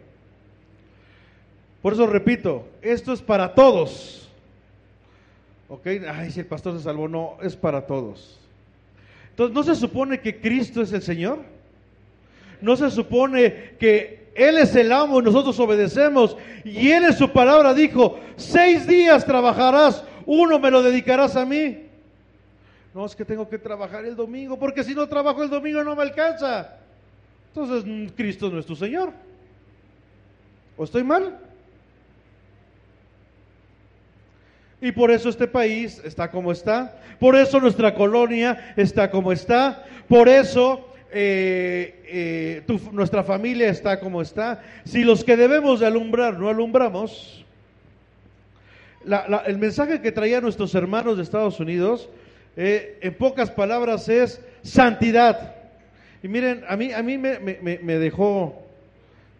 Por 1.83 1.93
eso 1.93 2.07
repito, 2.07 2.69
esto 2.83 3.13
es 3.13 3.23
para 3.23 3.55
todos. 3.55 4.29
¿Ok? 5.69 5.87
Ay, 6.11 6.31
si 6.31 6.41
el 6.41 6.47
pastor 6.47 6.77
se 6.77 6.83
salvó, 6.83 7.09
no, 7.09 7.37
es 7.43 7.55
para 7.55 7.87
todos. 7.87 8.39
Entonces, 9.31 9.55
¿no 9.55 9.63
se 9.63 9.77
supone 9.77 10.21
que 10.21 10.41
Cristo 10.41 10.83
es 10.83 10.93
el 10.93 11.03
Señor? 11.03 11.39
¿No 12.61 12.77
se 12.77 12.91
supone 12.91 13.77
que 13.79 14.28
Él 14.39 14.57
es 14.57 14.75
el 14.77 14.93
amo 14.93 15.19
y 15.19 15.25
nosotros 15.25 15.59
obedecemos? 15.59 16.37
Y 16.65 16.91
Él 16.91 17.05
en 17.05 17.13
su 17.13 17.31
palabra 17.33 17.75
dijo, 17.75 18.21
seis 18.37 18.87
días 18.87 19.27
trabajarás, 19.27 20.05
uno 20.27 20.61
me 20.61 20.71
lo 20.71 20.81
dedicarás 20.81 21.35
a 21.35 21.45
mí. 21.45 21.89
No, 22.95 23.05
es 23.05 23.17
que 23.17 23.25
tengo 23.25 23.49
que 23.49 23.59
trabajar 23.59 24.05
el 24.05 24.15
domingo, 24.15 24.57
porque 24.57 24.85
si 24.85 24.95
no 24.95 25.09
trabajo 25.09 25.43
el 25.43 25.51
domingo 25.51 25.83
no 25.83 25.97
me 25.97 26.03
alcanza. 26.03 26.77
Entonces, 27.49 27.85
mm, 27.85 28.15
Cristo 28.17 28.49
no 28.49 28.61
es 28.61 28.67
tu 28.67 28.77
Señor. 28.77 29.13
¿O 30.77 30.85
estoy 30.85 31.03
mal? 31.03 31.37
Y 34.81 34.93
por 34.93 35.11
eso 35.11 35.29
este 35.29 35.49
país 35.49 36.01
está 36.05 36.31
como 36.31 36.53
está. 36.53 37.01
Por 37.19 37.35
eso 37.35 37.59
nuestra 37.59 37.93
colonia 37.93 38.73
está 38.77 39.11
como 39.11 39.33
está. 39.33 39.85
Por 40.07 40.29
eso 40.29 40.88
eh, 41.13 42.03
eh, 42.07 42.63
tu- 42.67 42.93
nuestra 42.93 43.23
familia 43.23 43.69
está 43.71 43.99
como 44.01 44.21
está. 44.23 44.63
Si 44.85 45.05
los 45.05 45.25
que 45.25 45.37
debemos 45.37 45.81
de 45.81 45.87
alumbrar 45.87 46.39
no 46.39 46.49
alumbramos, 46.49 47.45
el 49.47 49.59
mensaje 49.59 50.01
que 50.01 50.13
traían 50.13 50.43
nuestros 50.43 50.75
hermanos 50.75 51.17
de 51.17 51.23
Estados 51.23 51.61
Unidos, 51.61 52.09
eh, 52.57 52.99
en 53.01 53.15
pocas 53.15 53.51
palabras, 53.51 54.09
es 54.09 54.41
santidad. 54.63 55.55
Y 56.23 56.29
miren, 56.29 56.65
a 56.69 56.77
mí, 56.77 56.93
a 56.93 57.03
mí 57.03 57.17
me, 57.17 57.39
me- 57.39 57.99
dejó, 57.99 58.61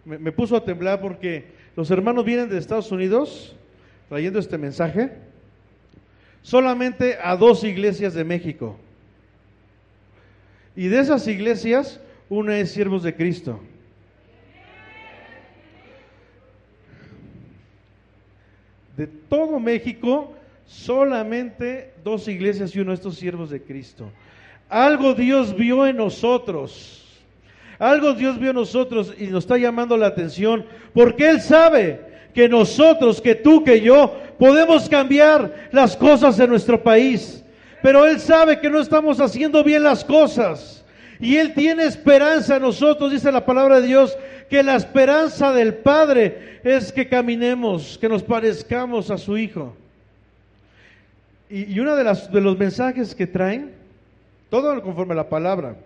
me 0.05 0.31
puso 0.33 0.57
a 0.57 0.65
temblar 0.65 1.01
porque 1.01 1.45
los 1.77 1.91
hermanos 1.91 2.25
vienen 2.25 2.49
de 2.49 2.57
Estados 2.59 2.91
Unidos 2.93 3.55
trayendo 4.09 4.39
este 4.39 4.57
mensaje 4.57 5.11
solamente 6.41 7.19
a 7.23 7.37
dos 7.37 7.63
iglesias 7.65 8.15
de 8.15 8.25
México. 8.25 8.79
Y 10.79 10.87
de 10.87 11.01
esas 11.01 11.27
iglesias, 11.27 11.99
una 12.29 12.57
es 12.57 12.71
Siervos 12.71 13.03
de 13.03 13.13
Cristo. 13.13 13.59
De 18.97 19.09
todo 19.09 19.59
México, 19.59 20.35
solamente 20.67 21.95
dos 22.05 22.29
iglesias 22.29 22.77
y 22.77 22.79
uno 22.79 22.93
de 22.93 22.95
estos 22.95 23.17
siervos 23.17 23.51
de 23.51 23.61
Cristo. 23.61 24.09
Algo 24.69 25.15
Dios 25.15 25.57
vio 25.57 25.85
en 25.85 25.97
nosotros. 25.97 27.19
Algo 27.81 28.15
Dios 28.15 28.39
vio 28.39 28.51
en 28.51 28.57
nosotros 28.57 29.13
y 29.19 29.27
nos 29.27 29.43
está 29.43 29.59
llamando 29.59 29.97
la 29.97 30.07
atención 30.07 30.65
porque 30.95 31.29
Él 31.29 31.41
sabe 31.41 32.03
que 32.33 32.49
nosotros, 32.49 33.21
que 33.21 33.35
tú, 33.35 33.65
que 33.65 33.81
yo, 33.81 34.17
podemos 34.39 34.89
cambiar 34.89 35.71
las 35.73 35.97
cosas 35.97 36.39
en 36.39 36.51
nuestro 36.51 36.81
país. 36.81 37.45
Pero 37.83 38.07
Él 38.07 38.21
sabe 38.21 38.61
que 38.61 38.71
no 38.71 38.81
estamos 38.81 39.21
haciendo 39.21 39.63
bien 39.63 39.83
las 39.83 40.05
cosas. 40.05 40.85
Y 41.21 41.37
Él 41.37 41.55
tiene 41.55 41.85
esperanza 41.85 42.57
en 42.57 42.63
nosotros, 42.63 43.11
dice 43.11 43.33
la 43.33 43.45
palabra 43.45 43.81
de 43.81 43.87
Dios, 43.87 44.17
que 44.49 44.63
la 44.63 44.77
esperanza 44.77 45.53
del 45.53 45.75
Padre 45.75 46.61
es 46.65 46.93
que 46.93 47.09
caminemos, 47.09 47.99
que 47.99 48.09
nos 48.09 48.23
parezcamos 48.23 49.11
a 49.11 49.19
su 49.19 49.37
Hijo. 49.37 49.77
Y, 51.51 51.79
uno 51.81 51.97
de, 51.97 52.05
de 52.05 52.41
los 52.41 52.59
mensajes 52.59 53.15
que 53.15 53.27
traen, 53.27 53.73
todo 54.51 54.83
conforme 54.83 55.15
a 55.15 55.17
la 55.17 55.29
palabra, 55.29 55.77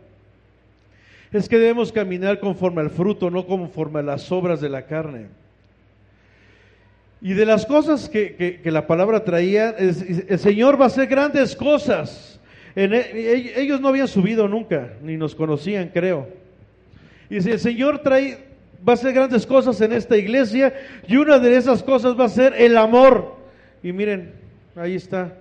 es 1.33 1.49
que 1.49 1.59
debemos 1.59 1.93
caminar 1.93 2.41
conforme 2.41 2.83
al 2.83 2.91
fruto, 2.91 3.31
no 3.31 3.47
conforme 3.47 4.01
a 4.01 4.03
las 4.03 4.31
obras 4.31 4.61
de 4.61 4.69
la 4.69 4.87
carne. 4.87 5.29
Y 7.23 7.35
de 7.35 7.47
las 7.47 7.65
cosas 7.67 8.09
que, 8.09 8.61
que- 8.63 8.71
la 8.71 8.87
palabra 8.89 9.23
traía, 9.25 9.71
el 9.71 10.39
Señor 10.39 10.79
va 10.81 10.85
a 10.85 10.89
hacer 10.89 11.07
grandes 11.07 11.55
cosas. 11.55 12.41
E- 12.75 12.85
e- 12.85 13.61
ellos 13.63 13.81
no 13.81 13.89
habían 13.89 14.09
subido 14.09 14.49
nunca, 14.49 14.95
ni 15.03 15.17
nos 15.17 15.35
conocían, 15.35 15.91
creo. 15.91 16.29
Y 17.31 17.41
si 17.41 17.51
el 17.53 17.61
Señor 17.61 18.01
trae 18.01 18.39
va 18.87 18.95
a 18.95 18.95
hacer 18.95 19.13
grandes 19.13 19.47
cosas 19.47 19.81
en 19.81 19.93
esta 19.93 20.17
iglesia 20.17 20.75
y 21.07 21.17
una 21.17 21.39
de 21.39 21.57
esas 21.57 21.85
cosas 21.85 22.19
va 22.19 22.25
a 22.25 22.29
ser 22.29 22.55
el 22.57 22.77
amor. 22.77 23.37
Y 23.85 23.93
miren, 23.93 24.33
ahí 24.75 24.97
está. 24.97 25.33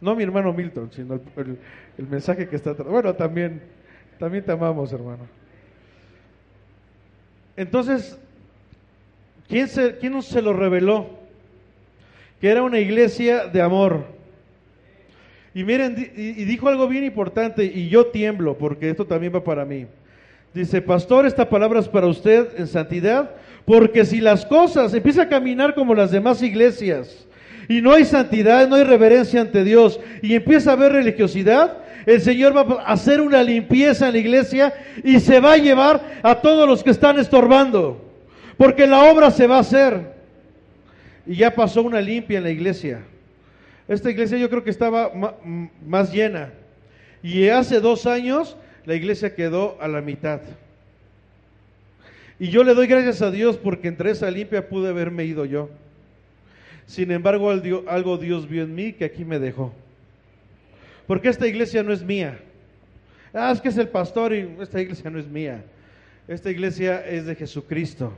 No 0.00 0.16
mi 0.16 0.24
hermano 0.24 0.52
Milton, 0.52 0.90
sino 0.92 1.20
el 1.36 2.06
mensaje 2.08 2.48
que 2.48 2.56
está 2.56 2.70
atrás. 2.70 2.88
Bueno, 2.88 3.14
también, 3.14 3.62
también 4.18 4.44
te 4.44 4.50
amamos, 4.50 4.92
hermano. 4.92 5.28
Entonces, 7.56 8.18
¿quién, 9.48 9.68
se, 9.68 9.96
¿quién 9.96 10.20
se 10.22 10.42
lo 10.42 10.52
reveló? 10.52 11.10
Que 12.40 12.48
era 12.48 12.62
una 12.62 12.78
iglesia 12.78 13.46
de 13.46 13.62
amor. 13.62 14.04
Y 15.54 15.64
miren, 15.64 16.12
y 16.14 16.44
dijo 16.44 16.68
algo 16.68 16.86
bien 16.86 17.04
importante, 17.04 17.64
y 17.64 17.88
yo 17.88 18.06
tiemblo, 18.06 18.58
porque 18.58 18.90
esto 18.90 19.06
también 19.06 19.34
va 19.34 19.42
para 19.42 19.64
mí. 19.64 19.86
Dice, 20.52 20.82
pastor, 20.82 21.26
esta 21.26 21.48
palabra 21.48 21.80
es 21.80 21.88
para 21.88 22.06
usted 22.06 22.48
en 22.58 22.66
santidad, 22.66 23.30
porque 23.64 24.04
si 24.04 24.20
las 24.20 24.44
cosas 24.46 24.92
empiezan 24.94 25.26
a 25.26 25.30
caminar 25.30 25.74
como 25.74 25.94
las 25.94 26.10
demás 26.10 26.42
iglesias, 26.42 27.26
y 27.68 27.80
no 27.80 27.92
hay 27.92 28.04
santidad, 28.04 28.68
no 28.68 28.76
hay 28.76 28.84
reverencia 28.84 29.40
ante 29.40 29.64
Dios, 29.64 29.98
y 30.22 30.34
empieza 30.34 30.70
a 30.70 30.72
haber 30.74 30.92
religiosidad, 30.92 31.78
el 32.06 32.20
Señor 32.20 32.56
va 32.56 32.82
a 32.82 32.92
hacer 32.92 33.20
una 33.20 33.42
limpieza 33.42 34.06
en 34.06 34.12
la 34.12 34.18
iglesia 34.18 34.74
y 35.02 35.18
se 35.18 35.40
va 35.40 35.54
a 35.54 35.58
llevar 35.58 36.00
a 36.22 36.36
todos 36.36 36.68
los 36.68 36.84
que 36.84 36.90
están 36.90 37.18
estorbando, 37.18 38.05
porque 38.56 38.86
la 38.86 39.10
obra 39.10 39.30
se 39.30 39.46
va 39.46 39.56
a 39.56 39.60
hacer. 39.60 40.14
Y 41.26 41.36
ya 41.36 41.54
pasó 41.54 41.82
una 41.82 42.00
limpia 42.00 42.38
en 42.38 42.44
la 42.44 42.50
iglesia. 42.50 43.00
Esta 43.88 44.10
iglesia 44.10 44.38
yo 44.38 44.48
creo 44.48 44.64
que 44.64 44.70
estaba 44.70 45.12
más 45.84 46.12
llena. 46.12 46.52
Y 47.22 47.48
hace 47.48 47.80
dos 47.80 48.06
años 48.06 48.56
la 48.84 48.94
iglesia 48.94 49.34
quedó 49.34 49.76
a 49.80 49.88
la 49.88 50.00
mitad. 50.00 50.40
Y 52.38 52.48
yo 52.48 52.64
le 52.64 52.74
doy 52.74 52.86
gracias 52.86 53.22
a 53.22 53.30
Dios 53.30 53.56
porque 53.56 53.88
entre 53.88 54.10
esa 54.10 54.30
limpia 54.30 54.68
pude 54.68 54.88
haberme 54.88 55.24
ido 55.24 55.44
yo. 55.44 55.70
Sin 56.86 57.10
embargo, 57.10 57.50
algo 57.50 58.18
Dios 58.18 58.48
vio 58.48 58.62
en 58.62 58.74
mí 58.74 58.92
que 58.92 59.04
aquí 59.04 59.24
me 59.24 59.38
dejó. 59.38 59.72
Porque 61.06 61.28
esta 61.28 61.46
iglesia 61.46 61.82
no 61.82 61.92
es 61.92 62.02
mía. 62.02 62.38
Ah, 63.32 63.50
es 63.52 63.60
que 63.60 63.68
es 63.68 63.78
el 63.78 63.88
pastor 63.88 64.32
y 64.32 64.48
esta 64.60 64.80
iglesia 64.80 65.10
no 65.10 65.18
es 65.18 65.26
mía. 65.26 65.64
Esta 66.28 66.50
iglesia 66.50 67.04
es 67.06 67.26
de 67.26 67.34
Jesucristo. 67.34 68.12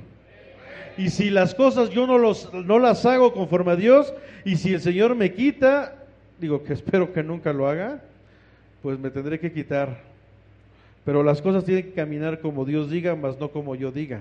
Y 0.98 1.10
si 1.10 1.30
las 1.30 1.54
cosas 1.54 1.90
yo 1.90 2.06
no, 2.06 2.18
los, 2.18 2.52
no 2.52 2.78
las 2.78 3.06
hago 3.06 3.32
conforme 3.32 3.72
a 3.72 3.76
Dios, 3.76 4.12
y 4.44 4.56
si 4.56 4.74
el 4.74 4.80
Señor 4.80 5.14
me 5.14 5.32
quita, 5.32 5.94
digo 6.40 6.64
que 6.64 6.72
espero 6.72 7.12
que 7.12 7.22
nunca 7.22 7.52
lo 7.52 7.68
haga, 7.68 8.02
pues 8.82 8.98
me 8.98 9.10
tendré 9.10 9.38
que 9.38 9.52
quitar. 9.52 10.00
Pero 11.04 11.22
las 11.22 11.40
cosas 11.40 11.64
tienen 11.64 11.84
que 11.84 11.92
caminar 11.92 12.40
como 12.40 12.64
Dios 12.64 12.90
diga, 12.90 13.14
más 13.14 13.38
no 13.38 13.50
como 13.50 13.74
yo 13.76 13.92
diga. 13.92 14.20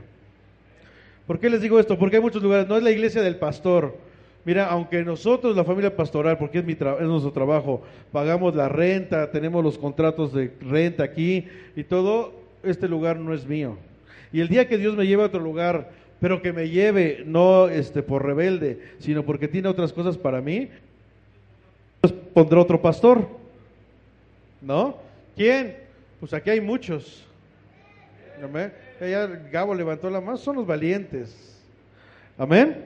¿Por 1.26 1.40
qué 1.40 1.50
les 1.50 1.62
digo 1.62 1.80
esto? 1.80 1.98
Porque 1.98 2.18
hay 2.18 2.22
muchos 2.22 2.42
lugares, 2.42 2.68
no 2.68 2.78
es 2.78 2.84
la 2.84 2.92
iglesia 2.92 3.22
del 3.22 3.36
pastor. 3.36 3.98
Mira, 4.46 4.68
aunque 4.68 5.04
nosotros, 5.04 5.58
la 5.58 5.66
familia 5.66 5.94
pastoral, 5.94 6.38
porque 6.38 6.60
es, 6.60 6.64
mi 6.64 6.76
tra- 6.76 6.96
es 7.02 7.08
nuestro 7.08 7.34
trabajo, 7.34 7.82
pagamos 8.14 8.56
la 8.56 8.70
renta, 8.70 9.30
tenemos 9.32 9.62
los 9.62 9.78
contratos 9.78 10.32
de 10.32 10.54
renta 10.62 11.04
aquí 11.04 11.46
y 11.76 11.84
todo, 11.84 12.34
este 12.64 12.88
lugar 12.88 13.18
no 13.18 13.34
es 13.34 13.46
mío. 13.46 13.78
Y 14.32 14.40
el 14.40 14.48
día 14.48 14.70
que 14.70 14.78
Dios 14.78 14.96
me 14.96 15.06
lleve 15.06 15.24
a 15.24 15.26
otro 15.26 15.42
lugar, 15.42 15.90
pero 16.20 16.42
que 16.42 16.54
me 16.54 16.70
lleve 16.70 17.24
no 17.26 17.68
este, 17.68 18.02
por 18.02 18.26
rebelde, 18.26 18.80
sino 19.00 19.24
porque 19.24 19.48
tiene 19.48 19.68
otras 19.68 19.94
cosas 19.94 20.18
para 20.18 20.42
mí, 20.42 20.70
pues 22.02 22.14
pondrá 22.34 22.60
otro 22.60 22.82
pastor. 22.82 23.28
¿No? 24.62 24.98
¿Quién? 25.36 25.78
Pues 26.20 26.34
aquí 26.34 26.50
hay 26.50 26.62
muchos. 26.62 27.24
Amén. 28.44 28.74
Ya 29.00 29.28
Gabo 29.52 29.76
levantó 29.76 30.10
la 30.10 30.20
mano, 30.20 30.38
son 30.38 30.56
los 30.56 30.66
valientes. 30.66 31.62
Amén. 32.38 32.86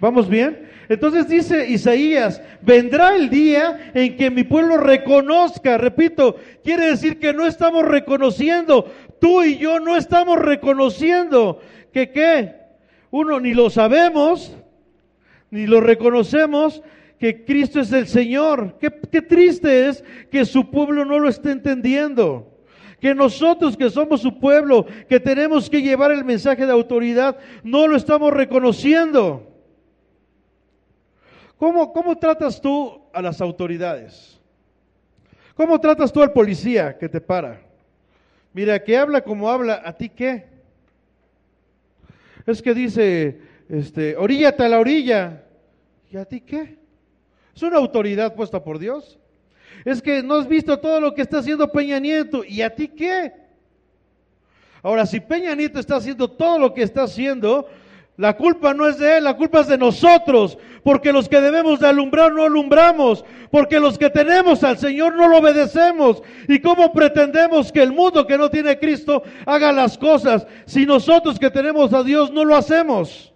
¿Vamos 0.00 0.28
bien? 0.28 0.68
Entonces 0.88 1.28
dice 1.28 1.68
Isaías, 1.68 2.42
vendrá 2.60 3.16
el 3.16 3.30
día 3.30 3.92
en 3.94 4.16
que 4.16 4.30
mi 4.30 4.44
pueblo 4.44 4.76
reconozca, 4.76 5.78
repito, 5.78 6.36
quiere 6.62 6.86
decir 6.86 7.18
que 7.18 7.32
no 7.32 7.46
estamos 7.46 7.86
reconociendo, 7.86 8.92
tú 9.18 9.42
y 9.42 9.56
yo 9.56 9.80
no 9.80 9.96
estamos 9.96 10.38
reconociendo 10.38 11.60
que 11.94 12.10
qué, 12.10 12.56
uno 13.12 13.38
ni 13.38 13.54
lo 13.54 13.70
sabemos, 13.70 14.52
ni 15.50 15.68
lo 15.68 15.80
reconocemos, 15.80 16.82
que 17.20 17.44
Cristo 17.44 17.78
es 17.78 17.92
el 17.92 18.08
Señor. 18.08 18.76
Qué, 18.80 18.92
qué 19.12 19.22
triste 19.22 19.86
es 19.86 20.02
que 20.28 20.44
su 20.44 20.72
pueblo 20.72 21.04
no 21.04 21.20
lo 21.20 21.28
esté 21.28 21.52
entendiendo. 21.52 22.50
Que 23.00 23.14
nosotros 23.14 23.76
que 23.76 23.90
somos 23.90 24.22
su 24.22 24.40
pueblo, 24.40 24.86
que 25.08 25.20
tenemos 25.20 25.70
que 25.70 25.82
llevar 25.82 26.10
el 26.10 26.24
mensaje 26.24 26.66
de 26.66 26.72
autoridad, 26.72 27.38
no 27.62 27.86
lo 27.86 27.96
estamos 27.96 28.32
reconociendo. 28.32 29.48
¿Cómo, 31.56 31.92
cómo 31.92 32.18
tratas 32.18 32.60
tú 32.60 33.02
a 33.12 33.22
las 33.22 33.40
autoridades? 33.40 34.40
¿Cómo 35.54 35.78
tratas 35.78 36.12
tú 36.12 36.20
al 36.20 36.32
policía 36.32 36.98
que 36.98 37.08
te 37.08 37.20
para? 37.20 37.60
Mira, 38.52 38.82
que 38.82 38.98
habla 38.98 39.22
como 39.22 39.48
habla, 39.48 39.80
¿a 39.84 39.92
ti 39.92 40.08
qué? 40.08 40.53
Es 42.46 42.60
que 42.60 42.74
dice, 42.74 43.40
este, 43.68 44.16
oríllate 44.16 44.64
a 44.64 44.68
la 44.68 44.80
orilla. 44.80 45.44
¿Y 46.10 46.16
a 46.16 46.24
ti 46.24 46.40
qué? 46.40 46.78
Es 47.54 47.62
una 47.62 47.78
autoridad 47.78 48.34
puesta 48.34 48.62
por 48.62 48.78
Dios. 48.78 49.18
Es 49.84 50.00
que 50.00 50.22
no 50.22 50.36
has 50.36 50.48
visto 50.48 50.78
todo 50.78 51.00
lo 51.00 51.14
que 51.14 51.22
está 51.22 51.38
haciendo 51.38 51.70
Peña 51.70 51.98
Nieto. 51.98 52.44
¿Y 52.44 52.62
a 52.62 52.74
ti 52.74 52.88
qué? 52.88 53.32
Ahora, 54.82 55.06
si 55.06 55.20
Peña 55.20 55.54
Nieto 55.54 55.80
está 55.80 55.96
haciendo 55.96 56.28
todo 56.28 56.58
lo 56.58 56.74
que 56.74 56.82
está 56.82 57.04
haciendo, 57.04 57.68
la 58.16 58.36
culpa 58.36 58.72
no 58.72 58.88
es 58.88 58.98
de 58.98 59.18
él, 59.18 59.24
la 59.24 59.36
culpa 59.36 59.60
es 59.60 59.66
de 59.66 59.78
nosotros. 59.78 60.56
Porque 60.84 61.12
los 61.12 61.28
que 61.28 61.40
debemos 61.40 61.80
de 61.80 61.88
alumbrar 61.88 62.32
no 62.32 62.44
alumbramos. 62.44 63.24
Porque 63.50 63.80
los 63.80 63.98
que 63.98 64.10
tenemos 64.10 64.62
al 64.62 64.78
Señor 64.78 65.16
no 65.16 65.28
lo 65.28 65.38
obedecemos. 65.38 66.22
¿Y 66.46 66.60
cómo 66.60 66.92
pretendemos 66.92 67.72
que 67.72 67.82
el 67.82 67.92
mundo 67.92 68.26
que 68.26 68.38
no 68.38 68.50
tiene 68.50 68.78
Cristo 68.78 69.22
haga 69.46 69.72
las 69.72 69.98
cosas 69.98 70.46
si 70.66 70.86
nosotros 70.86 71.38
que 71.38 71.50
tenemos 71.50 71.92
a 71.92 72.04
Dios 72.04 72.30
no 72.30 72.44
lo 72.44 72.54
hacemos? 72.54 73.32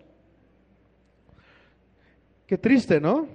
Qué 2.46 2.56
triste, 2.56 3.00
¿no? 3.00 3.26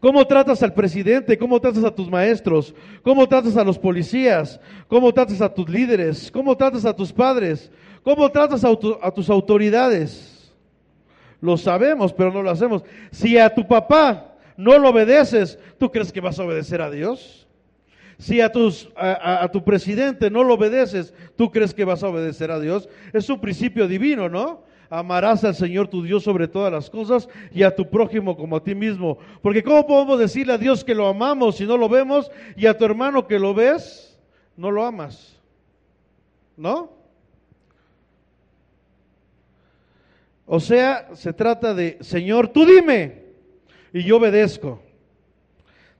¿Cómo 0.00 0.26
tratas 0.26 0.62
al 0.62 0.74
presidente? 0.74 1.36
¿Cómo 1.38 1.60
tratas 1.60 1.84
a 1.84 1.94
tus 1.94 2.08
maestros? 2.08 2.74
¿Cómo 3.02 3.26
tratas 3.28 3.56
a 3.56 3.64
los 3.64 3.78
policías? 3.78 4.60
¿Cómo 4.86 5.12
tratas 5.12 5.40
a 5.40 5.52
tus 5.52 5.68
líderes? 5.68 6.30
¿Cómo 6.30 6.56
tratas 6.56 6.84
a 6.84 6.94
tus 6.94 7.12
padres? 7.12 7.70
¿Cómo 8.02 8.30
tratas 8.30 8.64
a, 8.64 8.74
tu- 8.76 8.98
a 9.02 9.10
tus 9.10 9.28
autoridades? 9.30 10.52
Lo 11.40 11.56
sabemos, 11.56 12.12
pero 12.12 12.32
no 12.32 12.42
lo 12.42 12.50
hacemos. 12.50 12.82
Si 13.10 13.38
a 13.38 13.54
tu 13.54 13.66
papá 13.66 14.34
no 14.56 14.76
lo 14.78 14.90
obedeces, 14.90 15.58
¿tú 15.78 15.90
crees 15.90 16.12
que 16.12 16.20
vas 16.20 16.38
a 16.38 16.44
obedecer 16.44 16.82
a 16.82 16.90
Dios? 16.90 17.46
Si 18.18 18.40
a 18.40 18.50
tu 18.50 19.64
presidente 19.64 20.28
no 20.30 20.42
lo 20.42 20.54
obedeces, 20.54 21.14
¿tú 21.36 21.52
crees 21.52 21.72
que 21.72 21.84
vas 21.84 22.02
a 22.02 22.08
obedecer 22.08 22.50
a 22.50 22.58
Dios? 22.58 22.88
Es 23.12 23.30
un 23.30 23.40
principio 23.40 23.86
divino, 23.86 24.28
¿no? 24.28 24.62
Amarás 24.90 25.44
al 25.44 25.54
Señor 25.54 25.86
tu 25.86 26.02
Dios 26.02 26.24
sobre 26.24 26.48
todas 26.48 26.72
las 26.72 26.90
cosas 26.90 27.28
y 27.52 27.62
a 27.62 27.76
tu 27.76 27.88
prójimo 27.88 28.36
como 28.36 28.56
a 28.56 28.64
ti 28.64 28.74
mismo. 28.74 29.18
Porque 29.42 29.62
¿cómo 29.62 29.86
podemos 29.86 30.18
decirle 30.18 30.54
a 30.54 30.58
Dios 30.58 30.82
que 30.82 30.94
lo 30.96 31.06
amamos 31.06 31.56
si 31.56 31.66
no 31.66 31.76
lo 31.76 31.88
vemos 31.88 32.28
y 32.56 32.66
a 32.66 32.76
tu 32.76 32.84
hermano 32.84 33.26
que 33.28 33.38
lo 33.38 33.54
ves, 33.54 34.18
no 34.56 34.72
lo 34.72 34.84
amas? 34.84 35.36
¿No? 36.56 36.97
O 40.50 40.60
sea, 40.60 41.10
se 41.14 41.34
trata 41.34 41.74
de, 41.74 41.98
Señor, 42.00 42.48
tú 42.48 42.64
dime 42.64 43.22
y 43.92 44.02
yo 44.02 44.16
obedezco. 44.16 44.82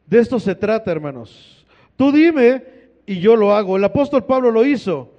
De 0.07 0.19
esto 0.19 0.41
se 0.41 0.55
trata, 0.55 0.91
hermanos. 0.91 1.67
Tú 1.97 2.11
dime 2.11 2.65
y 3.05 3.21
yo 3.21 3.37
lo 3.37 3.55
hago. 3.55 3.77
El 3.77 3.85
apóstol 3.85 4.25
Pablo 4.25 4.51
lo 4.51 4.65
hizo. 4.65 5.13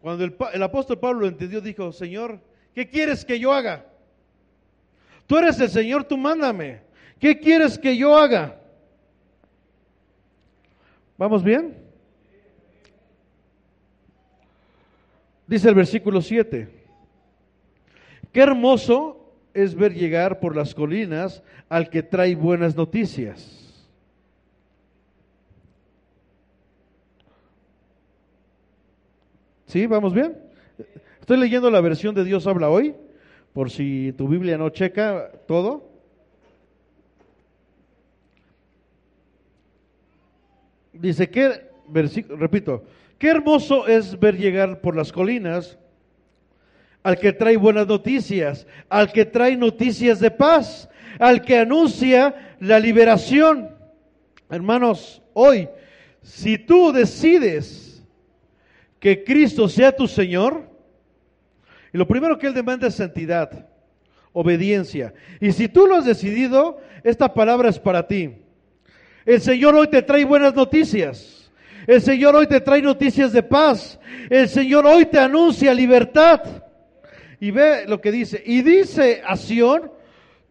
Cuando 0.00 0.22
el, 0.22 0.62
apóstol 0.62 1.00
Pablo 1.00 1.22
lo 1.22 1.26
entendió, 1.26 1.60
dijo, 1.60 1.90
Señor, 1.90 2.40
¿qué 2.72 2.88
quieres 2.88 3.24
que 3.24 3.40
yo 3.40 3.52
haga? 3.52 3.86
Tú 5.26 5.36
eres 5.36 5.58
el 5.58 5.68
Señor, 5.68 6.04
tú 6.04 6.16
mándame. 6.16 6.82
¿Qué 7.18 7.40
quieres 7.40 7.76
que 7.76 7.96
yo 7.96 8.16
haga? 8.16 8.60
¿Vamos 11.18 11.42
bien? 11.42 11.76
Dice 15.48 15.68
el 15.68 15.74
versículo 15.74 16.22
7. 16.22 16.79
Qué 18.32 18.40
hermoso 18.40 19.34
es 19.54 19.74
ver 19.74 19.94
llegar 19.94 20.38
por 20.40 20.54
las 20.54 20.74
colinas 20.74 21.42
al 21.68 21.90
que 21.90 22.02
trae 22.02 22.34
buenas 22.34 22.76
noticias. 22.76 23.56
¿Sí? 29.66 29.86
¿Vamos 29.86 30.14
bien? 30.14 30.36
Estoy 31.20 31.38
leyendo 31.38 31.70
la 31.70 31.80
versión 31.80 32.14
de 32.14 32.24
Dios 32.24 32.46
habla 32.46 32.70
hoy, 32.70 32.94
por 33.52 33.70
si 33.70 34.12
tu 34.16 34.26
Biblia 34.26 34.58
no 34.58 34.70
checa 34.70 35.30
todo. 35.46 35.88
Dice 40.92 41.30
que, 41.30 41.68
repito, 42.36 42.84
qué 43.16 43.28
hermoso 43.28 43.86
es 43.86 44.18
ver 44.18 44.36
llegar 44.36 44.80
por 44.80 44.96
las 44.96 45.12
colinas 45.12 45.78
al 47.02 47.18
que 47.18 47.32
trae 47.32 47.56
buenas 47.56 47.86
noticias, 47.86 48.66
al 48.88 49.12
que 49.12 49.24
trae 49.24 49.56
noticias 49.56 50.20
de 50.20 50.30
paz, 50.30 50.88
al 51.18 51.42
que 51.42 51.58
anuncia 51.58 52.56
la 52.60 52.78
liberación. 52.78 53.70
Hermanos, 54.50 55.22
hoy, 55.32 55.68
si 56.22 56.58
tú 56.58 56.92
decides 56.92 58.02
que 58.98 59.24
Cristo 59.24 59.68
sea 59.68 59.92
tu 59.92 60.06
Señor, 60.06 60.68
y 61.92 61.98
lo 61.98 62.06
primero 62.06 62.38
que 62.38 62.46
Él 62.46 62.54
demanda 62.54 62.88
es 62.88 62.94
santidad, 62.94 63.66
obediencia. 64.32 65.14
Y 65.40 65.52
si 65.52 65.68
tú 65.68 65.86
lo 65.86 65.96
has 65.96 66.04
decidido, 66.04 66.80
esta 67.02 67.32
palabra 67.32 67.70
es 67.70 67.78
para 67.78 68.06
ti. 68.06 68.34
El 69.24 69.40
Señor 69.40 69.74
hoy 69.74 69.88
te 69.88 70.02
trae 70.02 70.24
buenas 70.24 70.54
noticias. 70.54 71.50
El 71.86 72.00
Señor 72.02 72.36
hoy 72.36 72.46
te 72.46 72.60
trae 72.60 72.82
noticias 72.82 73.32
de 73.32 73.42
paz. 73.42 73.98
El 74.28 74.48
Señor 74.48 74.86
hoy 74.86 75.06
te 75.06 75.18
anuncia 75.18 75.74
libertad. 75.74 76.40
Y 77.40 77.50
ve 77.50 77.86
lo 77.86 78.00
que 78.00 78.12
dice. 78.12 78.42
Y 78.44 78.62
dice 78.62 79.22
a 79.26 79.36
Sión, 79.36 79.90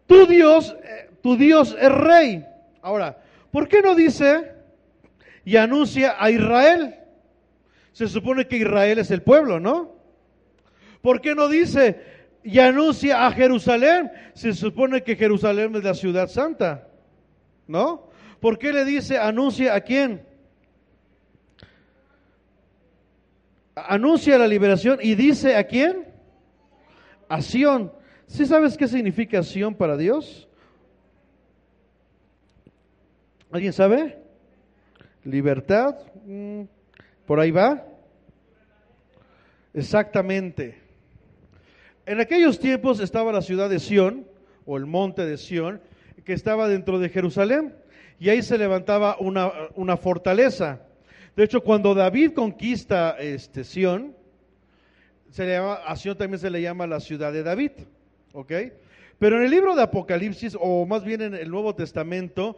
tu 0.06 0.26
Dios, 0.26 0.76
eh, 0.82 1.10
tu 1.22 1.36
Dios 1.36 1.76
es 1.80 1.92
rey. 1.92 2.44
Ahora, 2.82 3.22
¿por 3.52 3.68
qué 3.68 3.80
no 3.80 3.94
dice 3.94 4.52
y 5.44 5.56
anuncia 5.56 6.16
a 6.18 6.30
Israel? 6.30 6.96
Se 7.92 8.08
supone 8.08 8.48
que 8.48 8.56
Israel 8.56 8.98
es 8.98 9.12
el 9.12 9.22
pueblo, 9.22 9.60
¿no? 9.60 9.94
¿Por 11.00 11.20
qué 11.20 11.34
no 11.34 11.48
dice 11.48 12.00
y 12.42 12.58
anuncia 12.58 13.26
a 13.26 13.32
Jerusalén? 13.32 14.10
Se 14.34 14.52
supone 14.52 15.02
que 15.02 15.14
Jerusalén 15.14 15.76
es 15.76 15.84
la 15.84 15.94
ciudad 15.94 16.28
santa, 16.28 16.88
¿no? 17.68 18.10
¿Por 18.40 18.58
qué 18.58 18.72
le 18.72 18.84
dice 18.84 19.16
anuncia 19.16 19.74
a 19.74 19.80
quién? 19.82 20.22
Anuncia 23.76 24.38
la 24.38 24.48
liberación 24.48 24.98
y 25.00 25.14
dice 25.14 25.56
a 25.56 25.64
quién? 25.64 26.09
A. 27.30 27.40
¿Sí 27.42 28.44
sabes 28.44 28.76
qué 28.76 28.88
significa 28.88 29.40
Sión 29.44 29.76
para 29.76 29.96
Dios? 29.96 30.48
¿Alguien 33.52 33.72
sabe? 33.72 34.18
Libertad. 35.22 35.96
Mm, 36.26 36.62
Por 37.26 37.38
ahí 37.38 37.52
va. 37.52 37.86
Exactamente. 39.72 40.76
En 42.04 42.20
aquellos 42.20 42.58
tiempos 42.58 42.98
estaba 42.98 43.30
la 43.30 43.42
ciudad 43.42 43.70
de 43.70 43.78
Sión, 43.78 44.26
o 44.66 44.76
el 44.76 44.86
monte 44.86 45.24
de 45.24 45.36
Sión, 45.36 45.80
que 46.24 46.32
estaba 46.32 46.66
dentro 46.66 46.98
de 46.98 47.10
Jerusalén, 47.10 47.76
y 48.18 48.28
ahí 48.28 48.42
se 48.42 48.58
levantaba 48.58 49.16
una, 49.20 49.52
una 49.76 49.96
fortaleza. 49.96 50.80
De 51.36 51.44
hecho, 51.44 51.62
cuando 51.62 51.94
David 51.94 52.32
conquista 52.32 53.16
este, 53.20 53.62
Sión, 53.62 54.16
se 55.30 55.44
le 55.44 55.52
llama, 55.52 55.74
a 55.74 55.96
Sión 55.96 56.16
también 56.16 56.38
se 56.38 56.50
le 56.50 56.60
llama 56.60 56.86
la 56.86 57.00
ciudad 57.00 57.32
de 57.32 57.42
David, 57.42 57.72
¿ok? 58.32 58.52
Pero 59.18 59.36
en 59.36 59.44
el 59.44 59.50
libro 59.50 59.76
de 59.76 59.82
Apocalipsis, 59.82 60.56
o 60.58 60.86
más 60.86 61.04
bien 61.04 61.20
en 61.20 61.34
el 61.34 61.50
Nuevo 61.50 61.74
Testamento, 61.74 62.56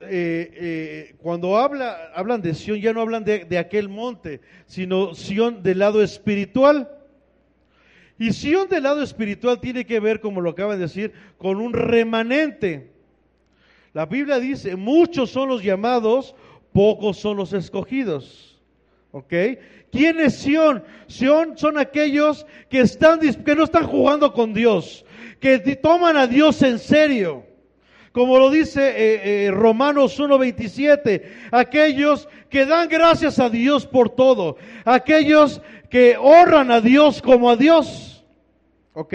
eh, 0.00 0.50
eh, 0.54 1.14
cuando 1.18 1.56
habla, 1.56 2.12
hablan 2.14 2.40
de 2.40 2.54
Sión, 2.54 2.80
ya 2.80 2.92
no 2.92 3.00
hablan 3.00 3.24
de, 3.24 3.44
de 3.44 3.58
aquel 3.58 3.88
monte, 3.88 4.40
sino 4.66 5.14
Sión 5.14 5.62
del 5.62 5.80
lado 5.80 6.02
espiritual. 6.02 6.88
Y 8.18 8.32
Sión 8.32 8.68
del 8.68 8.84
lado 8.84 9.02
espiritual 9.02 9.60
tiene 9.60 9.84
que 9.84 10.00
ver, 10.00 10.20
como 10.20 10.40
lo 10.40 10.50
acaban 10.50 10.76
de 10.76 10.84
decir, 10.84 11.12
con 11.36 11.60
un 11.60 11.72
remanente. 11.72 12.90
La 13.92 14.06
Biblia 14.06 14.38
dice, 14.38 14.76
muchos 14.76 15.30
son 15.30 15.48
los 15.48 15.62
llamados, 15.62 16.34
pocos 16.72 17.18
son 17.18 17.36
los 17.36 17.52
escogidos. 17.52 18.60
¿Ok? 19.10 19.32
¿Quién 19.92 20.18
es 20.20 20.36
Sión? 20.36 20.82
Sión 21.06 21.56
son 21.58 21.76
aquellos 21.78 22.46
que, 22.70 22.80
están, 22.80 23.20
que 23.20 23.54
no 23.54 23.64
están 23.64 23.86
jugando 23.86 24.32
con 24.32 24.54
Dios, 24.54 25.04
que 25.38 25.58
toman 25.76 26.16
a 26.16 26.26
Dios 26.26 26.62
en 26.62 26.78
serio. 26.78 27.44
Como 28.10 28.38
lo 28.38 28.50
dice 28.50 28.80
eh, 28.90 29.46
eh, 29.46 29.50
Romanos 29.50 30.18
1.27, 30.18 31.22
aquellos 31.50 32.28
que 32.50 32.66
dan 32.66 32.88
gracias 32.88 33.38
a 33.38 33.48
Dios 33.48 33.86
por 33.86 34.10
todo, 34.10 34.56
aquellos 34.84 35.60
que 35.90 36.16
honran 36.18 36.70
a 36.70 36.80
Dios 36.80 37.20
como 37.22 37.48
a 37.50 37.56
Dios. 37.56 38.24
¿Ok? 38.94 39.14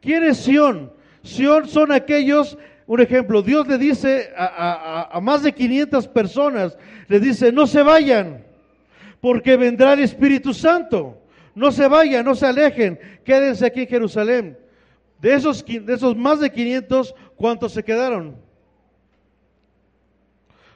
¿Quién 0.00 0.24
es 0.24 0.38
Sión? 0.38 0.92
Sión 1.22 1.68
son 1.68 1.90
aquellos, 1.92 2.58
un 2.86 3.00
ejemplo, 3.00 3.40
Dios 3.42 3.66
le 3.66 3.78
dice 3.78 4.30
a, 4.36 4.44
a- 4.44 5.00
a- 5.00 5.16
a 5.16 5.20
más 5.20 5.42
de 5.42 5.52
500 5.54 6.08
personas, 6.08 6.76
le 7.08 7.20
dice, 7.20 7.50
no 7.52 7.66
se 7.66 7.82
vayan, 7.82 8.43
porque 9.24 9.56
vendrá 9.56 9.94
el 9.94 10.00
Espíritu 10.00 10.52
Santo. 10.52 11.18
No 11.54 11.72
se 11.72 11.88
vayan, 11.88 12.26
no 12.26 12.34
se 12.34 12.44
alejen, 12.44 13.00
quédense 13.24 13.64
aquí 13.64 13.80
en 13.80 13.86
Jerusalén. 13.86 14.58
De 15.18 15.32
esos, 15.32 15.64
esos 15.66 16.14
más 16.14 16.40
de 16.40 16.52
500, 16.52 17.14
¿cuántos 17.34 17.72
se 17.72 17.82
quedaron? 17.82 18.36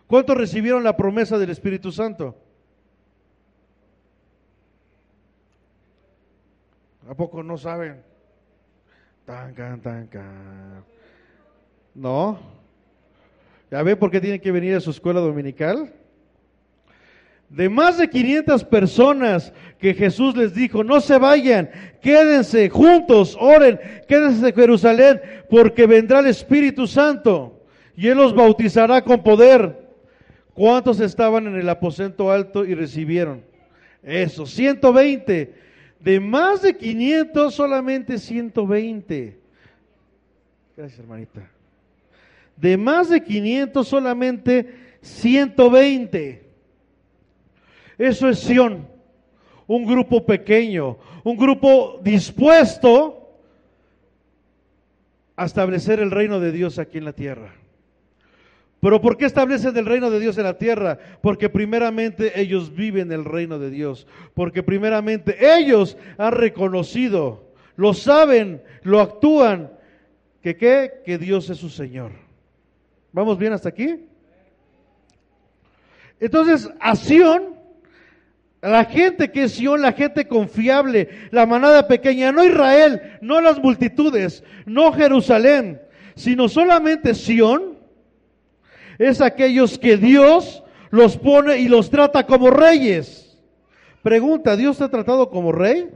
¿Cuántos 0.07 0.35
recibieron 0.35 0.83
la 0.83 0.97
promesa 0.97 1.37
del 1.37 1.51
Espíritu 1.51 1.93
Santo? 1.93 2.41
¿A 7.07 7.15
poco 7.15 7.43
no 7.43 7.59
saben? 7.59 8.01
Tan, 9.27 9.53
can, 9.53 9.83
tan, 9.83 10.07
can. 10.07 10.85
No. 11.95 12.39
¿Ya 13.71 13.83
ve 13.83 13.95
por 13.95 14.11
qué 14.11 14.23
tienen 14.23 14.41
que 14.41 14.53
venir 14.53 14.75
a 14.75 14.81
su 14.81 14.89
escuela 14.89 15.21
dominical? 15.21 15.98
De 17.49 17.69
más 17.69 17.97
de 17.97 18.11
500 18.11 18.65
personas 18.65 19.53
que 19.79 19.95
Jesús 19.95 20.37
les 20.37 20.55
dijo, 20.55 20.85
no 20.85 21.01
se 21.01 21.19
vayan, 21.19 21.71
quédense 22.03 22.69
juntos, 22.69 23.37
oren, 23.41 23.81
quédense 24.07 24.49
en 24.49 24.55
Jerusalén, 24.55 25.21
porque 25.49 25.87
vendrá 25.87 26.21
el 26.21 26.27
Espíritu 26.27 26.87
Santo 26.87 27.59
y 27.97 28.09
Él 28.09 28.19
los 28.19 28.35
bautizará 28.35 29.03
con 29.03 29.23
poder. 29.23 29.89
¿Cuántos 30.53 31.01
estaban 31.01 31.47
en 31.47 31.57
el 31.57 31.69
aposento 31.69 32.31
alto 32.31 32.65
y 32.65 32.75
recibieron? 32.75 33.43
Eso, 34.03 34.45
120. 34.45 35.55
De 36.01 36.21
más 36.21 36.63
de 36.63 36.77
500, 36.77 37.55
solamente 37.55 38.19
120. 38.19 39.39
Gracias, 40.77 40.99
hermanita. 41.01 41.49
De 42.57 42.77
más 42.77 43.09
de 43.09 43.23
500, 43.23 43.87
solamente 43.87 44.75
120. 45.01 46.48
Eso 47.99 48.29
es 48.29 48.39
Sión, 48.39 48.87
un 49.67 49.85
grupo 49.85 50.25
pequeño, 50.25 50.97
un 51.25 51.37
grupo 51.37 51.99
dispuesto 52.03 53.35
a 55.37 55.45
establecer 55.45 56.01
el 56.01 56.11
reino 56.11 56.41
de 56.41 56.53
Dios 56.53 56.79
aquí 56.79 56.99
en 56.99 57.05
la 57.05 57.13
tierra. 57.13 57.53
Pero 58.81 59.01
¿por 59.01 59.17
qué 59.17 59.25
establecen 59.25 59.77
el 59.77 59.87
reino 59.87 60.11
de 60.11 60.21
Dios 60.21 60.39
en 60.39 60.45
la 60.45 60.57
tierra? 60.57 60.99
Porque 61.21 61.49
primeramente 61.49 62.41
ellos 62.41 62.75
viven 62.75 63.11
el 63.11 63.25
reino 63.25 63.59
de 63.59 63.71
Dios. 63.71 64.07
Porque 64.35 64.63
primeramente 64.63 65.37
ellos 65.57 65.97
han 66.17 66.33
reconocido, 66.33 67.53
lo 67.75 67.93
saben, 67.93 68.63
lo 68.83 69.01
actúan, 69.01 69.73
que 70.43 70.57
qué? 70.57 71.03
Que 71.05 71.19
Dios 71.19 71.51
es 71.51 71.59
su 71.59 71.71
Señor. 71.71 72.13
¿Vamos 73.13 73.37
bien 73.37 73.53
hasta 73.53 73.69
aquí? 73.69 74.07
Entonces, 76.21 76.71
a 76.79 76.95
Sión, 76.95 77.58
la 78.61 78.85
gente 78.85 79.31
que 79.31 79.45
es 79.45 79.53
Sión, 79.53 79.83
la 79.83 79.93
gente 79.93 80.27
confiable, 80.27 81.09
la 81.31 81.47
manada 81.47 81.87
pequeña, 81.87 82.33
no 82.33 82.45
Israel, 82.45 83.19
no 83.21 83.41
las 83.41 83.63
multitudes, 83.63 84.43
no 84.67 84.93
Jerusalén, 84.93 85.81
sino 86.17 86.49
solamente 86.49 87.15
Sión, 87.15 87.79
es 88.99 89.21
aquellos 89.21 89.79
que 89.79 89.97
Dios 89.97 90.65
los 90.91 91.17
pone 91.17 91.59
y 91.59 91.69
los 91.69 91.91
trata 91.91 92.27
como 92.27 92.51
reyes. 92.51 93.39
Pregunta, 94.03 94.57
¿Dios 94.57 94.79
te 94.79 94.85
ha 94.85 94.89
tratado 94.89 95.31
como 95.31 95.53
rey? 95.53 95.91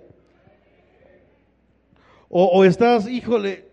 O, 2.28 2.44
o 2.44 2.64
estás, 2.64 3.08
híjole, 3.08 3.71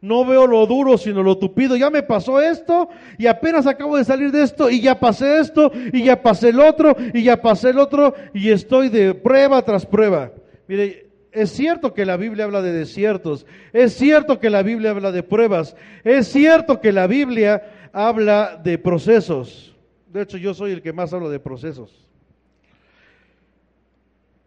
no 0.00 0.24
veo 0.24 0.46
lo 0.46 0.66
duro, 0.66 0.96
sino 0.96 1.22
lo 1.22 1.38
tupido. 1.38 1.76
Ya 1.76 1.90
me 1.90 2.02
pasó 2.02 2.40
esto 2.40 2.88
y 3.18 3.26
apenas 3.26 3.66
acabo 3.66 3.96
de 3.96 4.04
salir 4.04 4.32
de 4.32 4.42
esto 4.42 4.70
y 4.70 4.80
ya 4.80 4.98
pasé 4.98 5.40
esto 5.40 5.70
y 5.92 6.04
ya 6.04 6.22
pasé 6.22 6.50
el 6.50 6.60
otro 6.60 6.96
y 7.12 7.22
ya 7.22 7.40
pasé 7.42 7.70
el 7.70 7.78
otro 7.78 8.14
y 8.32 8.50
estoy 8.50 8.88
de 8.88 9.14
prueba 9.14 9.62
tras 9.62 9.84
prueba. 9.84 10.32
Mire, 10.68 11.08
es 11.32 11.50
cierto 11.50 11.94
que 11.94 12.06
la 12.06 12.16
Biblia 12.16 12.44
habla 12.44 12.62
de 12.62 12.72
desiertos, 12.72 13.46
es 13.72 13.94
cierto 13.94 14.40
que 14.40 14.50
la 14.50 14.62
Biblia 14.62 14.90
habla 14.90 15.12
de 15.12 15.22
pruebas, 15.22 15.76
es 16.02 16.28
cierto 16.28 16.80
que 16.80 16.92
la 16.92 17.06
Biblia 17.06 17.90
habla 17.92 18.60
de 18.62 18.78
procesos. 18.78 19.76
De 20.08 20.22
hecho, 20.22 20.38
yo 20.38 20.54
soy 20.54 20.72
el 20.72 20.82
que 20.82 20.92
más 20.92 21.12
habla 21.12 21.28
de 21.28 21.38
procesos. 21.38 22.08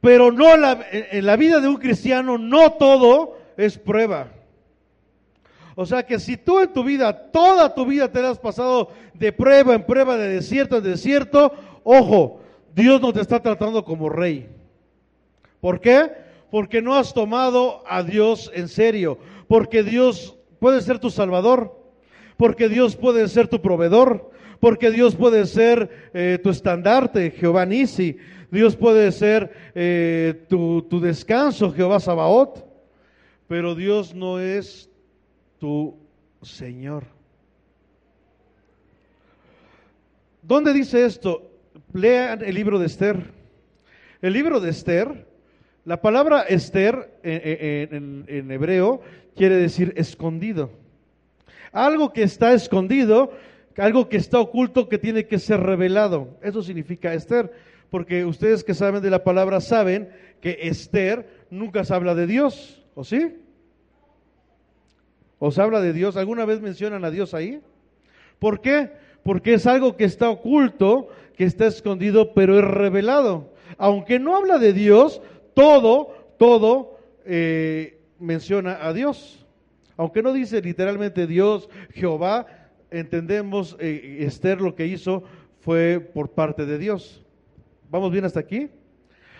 Pero 0.01 0.31
no 0.31 0.57
la, 0.57 0.85
en 0.91 1.25
la 1.25 1.37
vida 1.37 1.61
de 1.61 1.69
un 1.69 1.77
cristiano 1.77 2.37
no 2.37 2.73
todo 2.73 3.37
es 3.55 3.77
prueba. 3.77 4.27
O 5.75 5.85
sea 5.85 6.03
que 6.03 6.19
si 6.19 6.37
tú 6.37 6.59
en 6.59 6.71
tu 6.71 6.83
vida, 6.83 7.31
toda 7.31 7.73
tu 7.73 7.85
vida 7.85 8.11
te 8.11 8.19
has 8.19 8.37
pasado 8.37 8.89
de 9.13 9.31
prueba 9.31 9.73
en 9.73 9.85
prueba, 9.85 10.17
de 10.17 10.29
desierto 10.29 10.77
en 10.77 10.83
desierto, 10.83 11.53
ojo, 11.83 12.41
Dios 12.75 13.01
no 13.01 13.11
te 13.13 13.21
está 13.21 13.39
tratando 13.41 13.83
como 13.83 14.09
rey. 14.09 14.49
¿Por 15.59 15.79
qué? 15.79 16.23
porque 16.53 16.83
no 16.83 16.95
has 16.95 17.15
tomado 17.15 17.81
a 17.87 18.03
Dios 18.03 18.51
en 18.53 18.67
serio, 18.67 19.17
porque 19.47 19.81
Dios 19.81 20.37
puede 20.59 20.83
ser 20.83 20.99
tu 20.99 21.09
salvador, 21.09 21.75
porque 22.37 22.69
Dios 22.69 22.95
puede 22.95 23.27
ser 23.27 23.47
tu 23.47 23.59
proveedor, 23.59 24.29
porque 24.59 24.91
Dios 24.91 25.15
puede 25.15 25.47
ser 25.47 26.11
eh, 26.13 26.37
tu 26.43 26.51
estandarte, 26.51 27.31
Jehová 27.31 27.65
Nisi, 27.65 28.17
Dios 28.51 28.75
puede 28.75 29.11
ser 29.11 29.51
eh, 29.73 30.45
tu, 30.47 30.83
tu 30.83 30.99
descanso, 30.99 31.73
Jehová 31.73 31.99
Sabaoth, 31.99 32.63
pero 33.47 33.73
Dios 33.73 34.13
no 34.13 34.37
es 34.39 34.91
tu 35.63 35.95
Señor. 36.41 37.05
¿Dónde 40.41 40.73
dice 40.73 41.05
esto? 41.05 41.49
Lean 41.93 42.43
el 42.43 42.53
libro 42.53 42.79
de 42.79 42.87
Esther. 42.87 43.31
El 44.21 44.33
libro 44.33 44.59
de 44.59 44.71
Esther, 44.71 45.25
la 45.85 46.01
palabra 46.01 46.41
Esther 46.41 47.17
en, 47.23 48.51
hebreo 48.51 49.03
quiere 49.37 49.55
decir 49.55 49.93
escondido. 49.95 50.69
Algo 51.71 52.11
que 52.11 52.23
está 52.23 52.51
escondido, 52.53 53.31
algo 53.77 54.09
que 54.09 54.17
está 54.17 54.41
oculto 54.41 54.89
que 54.89 54.97
tiene 54.97 55.27
que 55.27 55.39
ser 55.39 55.61
revelado. 55.61 56.39
Eso 56.41 56.61
significa 56.61 57.13
Esther, 57.13 57.53
porque 57.89 58.25
ustedes 58.25 58.65
que 58.65 58.73
saben 58.73 59.01
de 59.01 59.09
la 59.09 59.23
palabra 59.23 59.61
saben 59.61 60.09
que 60.41 60.57
Esther 60.63 61.45
nunca 61.49 61.85
se 61.85 61.93
habla 61.93 62.15
de 62.15 62.27
Dios, 62.27 62.83
¿o 62.95 63.05
sí? 63.05 63.37
¿Os 65.39 65.59
habla 65.59 65.81
de 65.81 65.93
Dios? 65.93 66.17
¿Alguna 66.17 66.45
vez 66.45 66.61
mencionan 66.61 67.03
a 67.05 67.11
Dios 67.11 67.33
ahí? 67.33 67.61
¿Por 68.39 68.61
qué? 68.61 68.91
Porque 69.23 69.53
es 69.53 69.67
algo 69.67 69.95
que 69.95 70.03
está 70.03 70.29
oculto, 70.29 71.09
que 71.37 71.45
está 71.45 71.67
escondido, 71.67 72.33
pero 72.33 72.57
es 72.57 72.63
revelado. 72.63 73.53
Aunque 73.77 74.19
no 74.19 74.35
habla 74.35 74.57
de 74.59 74.73
Dios, 74.73 75.21
todo, 75.53 76.13
todo 76.37 76.99
eh, 77.25 77.99
menciona 78.19 78.85
a 78.85 78.93
Dios. 78.93 79.45
Aunque 79.97 80.23
no 80.23 80.33
dice 80.33 80.61
literalmente 80.61 81.27
Dios, 81.27 81.69
Jehová, 81.93 82.47
entendemos 82.91 83.75
eh, 83.79 84.17
Esther 84.21 84.61
lo 84.61 84.75
que 84.75 84.87
hizo 84.87 85.23
fue 85.59 85.99
por 85.99 86.31
parte 86.31 86.65
de 86.65 86.77
Dios. 86.77 87.23
¿Vamos 87.89 88.11
bien 88.11 88.25
hasta 88.25 88.39
aquí? 88.39 88.69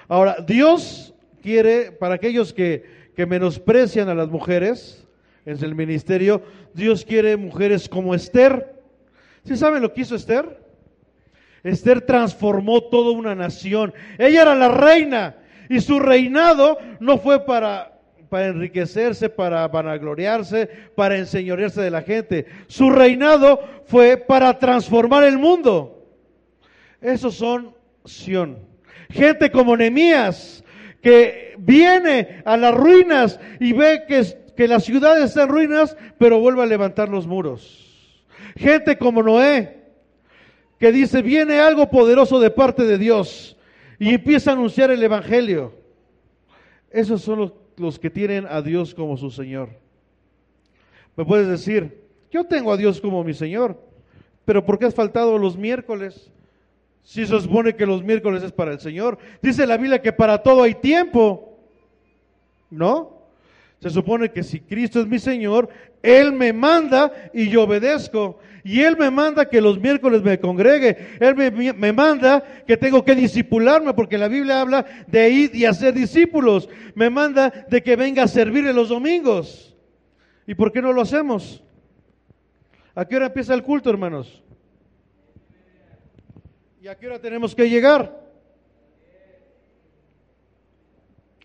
Ahora, 0.08 0.38
Dios 0.46 1.14
quiere, 1.42 1.92
para 1.92 2.16
aquellos 2.16 2.54
que, 2.54 2.84
que 3.16 3.26
menosprecian 3.26 4.10
a 4.10 4.16
las 4.16 4.30
mujeres 4.30 5.03
en 5.46 5.64
el 5.64 5.76
ministerio, 5.76 6.42
Dios 6.74 7.04
quiere 7.06 7.38
mujeres 7.38 7.90
como 7.90 8.16
Esther. 8.16 8.82
¿Sí 9.46 9.58
saben 9.58 9.82
lo 9.82 9.94
que 9.94 10.02
hizo 10.02 10.16
Esther? 10.16 10.62
Esther 11.64 12.02
transformó 12.02 12.82
toda 12.82 13.12
una 13.12 13.36
nación. 13.36 13.94
Ella 14.18 14.44
era 14.44 14.56
la 14.56 14.70
reina 14.70 15.36
y 15.70 15.80
su 15.80 16.00
reinado 16.00 16.78
no 17.00 17.18
fue 17.18 17.46
para, 17.46 18.00
para 18.30 18.48
enriquecerse, 18.48 19.30
para 19.30 19.68
vanagloriarse, 19.68 20.70
para 20.96 21.18
enseñorearse 21.18 21.82
de 21.82 21.92
la 21.92 22.02
gente. 22.02 22.46
Su 22.68 22.90
reinado 22.90 23.62
fue 23.86 24.18
para 24.18 24.60
transformar 24.60 25.24
el 25.24 25.38
mundo. 25.38 26.06
Esos 27.02 27.36
son 27.36 27.76
Sión. 28.06 28.60
Gente 29.10 29.52
como 29.52 29.78
Nemías, 29.78 30.64
que 31.02 31.56
viene 31.58 32.42
a 32.46 32.58
las 32.58 32.74
ruinas 32.74 33.40
y 33.60 33.74
ve 33.74 34.04
que, 34.08 34.43
que 34.56 34.68
la 34.68 34.80
ciudad 34.80 35.22
está 35.22 35.44
en 35.44 35.50
ruinas, 35.50 35.98
pero 36.18 36.40
vuelve 36.40 36.64
a 36.64 36.68
levantar 36.68 37.10
los 37.10 37.28
muros. 37.28 38.26
Gente 38.56 38.98
como 38.98 39.24
Noé, 39.24 39.84
que 40.80 40.92
dice, 40.92 41.22
viene 41.22 41.60
algo 41.60 41.90
poderoso 41.90 42.40
de 42.40 42.52
parte 42.52 42.84
de 42.84 42.98
Dios 42.98 43.58
y 44.00 44.14
empieza 44.14 44.52
a 44.52 44.54
anunciar 44.54 44.92
el 44.92 45.02
Evangelio. 45.02 45.74
Esos 46.92 47.22
son 47.22 47.40
los, 47.40 47.54
los 47.78 48.00
que 48.00 48.10
tienen 48.10 48.46
a 48.48 48.62
Dios 48.62 48.94
como 48.94 49.18
su 49.18 49.32
Señor. 49.32 49.70
Me 51.16 51.26
puedes 51.26 51.48
decir, 51.48 52.04
yo 52.32 52.44
tengo 52.44 52.72
a 52.72 52.78
Dios 52.78 53.00
como 53.00 53.24
mi 53.24 53.34
Señor, 53.34 53.80
pero 54.46 54.66
¿por 54.66 54.78
qué 54.78 54.86
has 54.86 54.96
faltado 54.96 55.38
los 55.38 55.58
miércoles? 55.58 56.32
Si 57.04 57.26
se 57.26 57.40
supone 57.42 57.76
que 57.76 57.86
los 57.86 58.04
miércoles 58.04 58.44
es 58.44 58.52
para 58.52 58.72
el 58.72 58.80
Señor. 58.80 59.18
Dice 59.42 59.68
la 59.68 59.78
Biblia 59.78 60.02
que 60.02 60.14
para 60.14 60.42
todo 60.42 60.64
hay 60.64 60.76
tiempo. 60.76 61.60
¿No? 62.70 63.13
Se 63.84 63.90
supone 63.90 64.32
que 64.32 64.44
si 64.44 64.62
Cristo 64.62 65.02
es 65.02 65.08
mi 65.08 65.20
Señor, 65.20 65.68
Él 66.02 66.32
me 66.32 66.54
manda 66.54 67.12
y 67.34 67.50
yo 67.50 67.64
obedezco. 67.64 68.40
Y 68.64 68.80
Él 68.80 68.96
me 68.98 69.12
manda 69.12 69.50
que 69.50 69.60
los 69.60 69.78
miércoles 69.78 70.24
me 70.24 70.40
congregue. 70.40 71.18
Él 71.20 71.36
me, 71.36 71.52
me 71.52 71.92
manda 71.92 72.42
que 72.66 72.78
tengo 72.78 73.04
que 73.04 73.14
disipularme, 73.14 73.94
porque 73.94 74.18
la 74.18 74.30
Biblia 74.30 74.62
habla 74.62 74.86
de 75.08 75.30
ir 75.30 75.54
y 75.54 75.66
hacer 75.66 75.94
discípulos. 75.94 76.70
Me 76.96 77.10
manda 77.10 77.50
de 77.70 77.84
que 77.84 77.98
venga 77.98 78.24
a 78.24 78.28
servirle 78.30 78.72
los 78.72 78.88
domingos. 78.88 79.76
¿Y 80.48 80.56
por 80.56 80.72
qué 80.72 80.82
no 80.82 80.94
lo 80.94 81.02
hacemos? 81.02 81.62
¿A 82.96 83.04
qué 83.04 83.18
hora 83.18 83.26
empieza 83.26 83.54
el 83.54 83.64
culto, 83.64 83.90
hermanos? 83.90 84.42
¿Y 86.82 86.88
a 86.88 86.98
qué 86.98 87.08
hora 87.08 87.20
tenemos 87.20 87.54
que 87.54 87.70
llegar? 87.70 88.18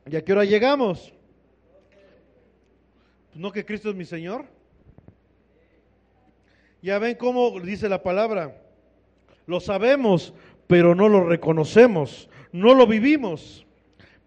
¿Y 0.09 0.15
a 0.15 0.25
qué 0.25 0.33
hora 0.33 0.45
llegamos? 0.45 1.13
¿No 3.39 3.53
que 3.53 3.65
Cristo 3.65 3.91
es 3.91 3.95
mi 3.95 4.05
Señor? 4.05 4.47
Ya 6.83 6.99
ven 6.99 7.15
cómo 7.15 7.61
dice 7.61 7.89
la 7.89 8.03
palabra. 8.03 8.61
Lo 9.47 9.61
sabemos, 9.61 10.35
pero 10.67 10.97
no 10.97 11.09
lo 11.09 11.23
reconocemos, 11.23 12.29
no 12.51 12.75
lo 12.75 12.85
vivimos. 12.89 13.65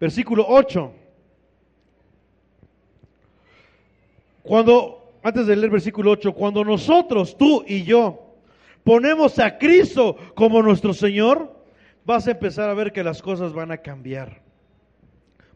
Versículo 0.00 0.46
8. 0.48 0.94
Cuando, 4.44 5.12
antes 5.22 5.46
de 5.46 5.56
leer 5.56 5.70
versículo 5.70 6.12
8, 6.12 6.32
cuando 6.32 6.64
nosotros, 6.64 7.36
tú 7.36 7.64
y 7.66 7.82
yo, 7.82 8.34
ponemos 8.82 9.38
a 9.38 9.58
Cristo 9.58 10.16
como 10.34 10.62
nuestro 10.62 10.94
Señor, 10.94 11.54
vas 12.06 12.26
a 12.28 12.30
empezar 12.30 12.70
a 12.70 12.74
ver 12.74 12.92
que 12.92 13.04
las 13.04 13.20
cosas 13.20 13.52
van 13.52 13.72
a 13.72 13.76
cambiar. 13.76 14.40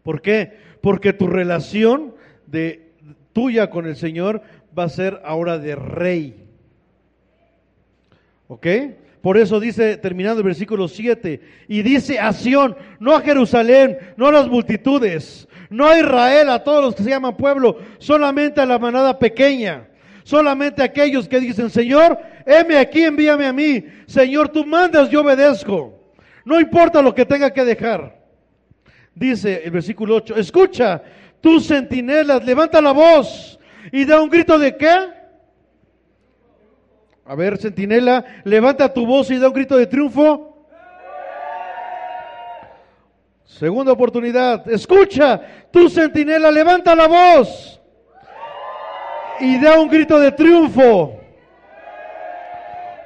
¿Por 0.03 0.21
qué? 0.21 0.59
Porque 0.83 1.15
tu 1.15 1.27
relación 1.27 2.15
de 2.47 2.86
tuya 3.37 3.69
con 3.69 3.85
el 3.85 3.97
Señor 3.97 4.41
va 4.77 4.85
a 4.85 4.89
ser 4.89 5.21
ahora 5.23 5.59
de 5.59 5.77
rey. 5.77 6.47
¿Ok? 8.49 8.67
Por 9.21 9.37
eso 9.37 9.61
dice, 9.61 9.99
terminando 9.99 10.41
el 10.41 10.47
versículo 10.47 10.89
7, 10.89 11.43
y 11.69 11.83
dice 11.83 12.19
a 12.19 12.33
no 12.99 13.15
a 13.15 13.21
Jerusalén, 13.21 13.99
no 14.17 14.29
a 14.29 14.33
las 14.33 14.49
multitudes, 14.49 15.47
no 15.69 15.87
a 15.87 15.99
Israel, 15.99 16.49
a 16.49 16.65
todos 16.65 16.83
los 16.83 16.95
que 16.95 17.03
se 17.03 17.11
llaman 17.11 17.37
pueblo, 17.37 17.77
solamente 17.99 18.63
a 18.63 18.65
la 18.65 18.79
manada 18.79 19.19
pequeña, 19.19 19.87
solamente 20.23 20.81
a 20.81 20.87
aquellos 20.87 21.29
que 21.29 21.39
dicen, 21.39 21.69
Señor, 21.69 22.19
heme 22.47 22.79
aquí, 22.79 23.03
envíame 23.03 23.45
a 23.45 23.53
mí, 23.53 23.85
Señor, 24.07 24.49
tú 24.49 24.65
mandas, 24.65 25.11
yo 25.11 25.21
obedezco, 25.21 25.93
no 26.47 26.59
importa 26.59 27.03
lo 27.03 27.15
que 27.15 27.27
tenga 27.27 27.53
que 27.53 27.67
dejar. 27.67 28.17
Dice 29.15 29.61
el 29.63 29.73
versículo 29.73 30.17
8, 30.17 30.37
escucha, 30.37 31.03
tus 31.47 31.69
centinelas, 31.69 32.45
levanta 32.45 32.81
la 32.81 32.91
voz 32.91 33.57
y 33.93 34.05
da 34.05 34.21
un 34.21 34.29
grito 34.29 34.59
de 34.59 34.77
qué? 34.77 35.13
A 37.25 37.37
ver, 37.37 37.57
centinela, 37.57 38.25
levanta 38.43 38.93
tu 38.93 39.07
voz 39.07 39.31
y 39.31 39.39
da 39.39 39.47
un 39.47 39.55
grito 39.55 39.77
de 39.77 39.87
triunfo. 39.87 40.67
Segunda 43.45 43.93
oportunidad, 43.93 44.69
escucha, 44.69 45.41
tu 45.71 45.89
centinela, 45.89 46.51
levanta 46.51 46.97
la 46.97 47.07
voz 47.07 47.81
y 49.39 49.61
da 49.61 49.79
un 49.79 49.89
grito 49.89 50.19
de 50.19 50.33
triunfo. 50.33 51.21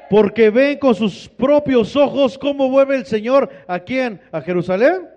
Porque 0.08 0.48
ven 0.48 0.78
con 0.78 0.94
sus 0.94 1.28
propios 1.28 1.94
ojos 1.94 2.38
cómo 2.38 2.70
vuelve 2.70 2.96
el 2.96 3.04
Señor 3.04 3.50
a 3.68 3.80
quién? 3.80 4.18
¿A 4.32 4.40
Jerusalén? 4.40 5.10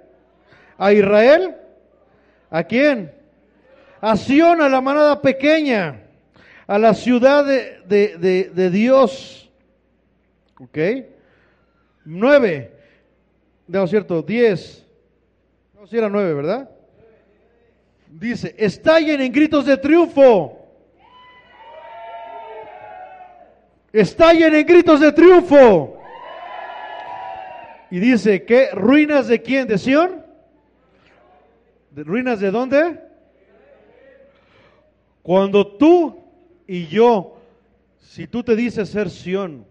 ¿A 0.77 0.91
Israel? 0.91 1.62
¿A 2.53 2.63
quién? 2.63 3.11
A 3.99 4.11
a 4.11 4.69
la 4.69 4.79
manada 4.79 5.19
pequeña 5.19 6.01
a 6.67 6.77
la 6.77 6.93
ciudad 6.93 7.43
de, 7.43 7.81
de, 7.87 8.51
de, 8.53 8.69
Dios. 8.69 9.49
¿Ok? 10.59 10.77
Nueve. 12.05 12.71
No, 13.67 13.87
cierto, 13.87 14.21
diez. 14.21 14.85
No, 15.73 15.87
si 15.87 15.97
era 15.97 16.09
nueve, 16.09 16.31
¿verdad? 16.35 16.69
Dice, 18.07 18.53
estallen 18.55 19.19
en 19.21 19.31
gritos 19.31 19.65
de 19.65 19.75
triunfo. 19.75 20.59
Estallen 23.91 24.53
en 24.53 24.65
gritos 24.67 24.99
de 24.99 25.11
triunfo. 25.11 25.99
Y 27.89 27.99
dice, 27.99 28.43
¿qué? 28.43 28.69
¿Ruinas 28.73 29.27
de 29.27 29.41
quién? 29.41 29.67
¿De 29.67 29.79
Sión? 29.79 30.22
¿De 31.93 32.03
¿Ruinas 32.03 32.39
de 32.39 32.49
dónde? 32.49 32.99
Cuando 35.21 35.67
tú 35.67 36.23
y 36.67 36.87
yo, 36.87 37.37
si 37.99 38.25
tú 38.25 38.41
te 38.41 38.55
dices 38.55 38.89
ser 38.89 39.11
Sión, 39.11 39.65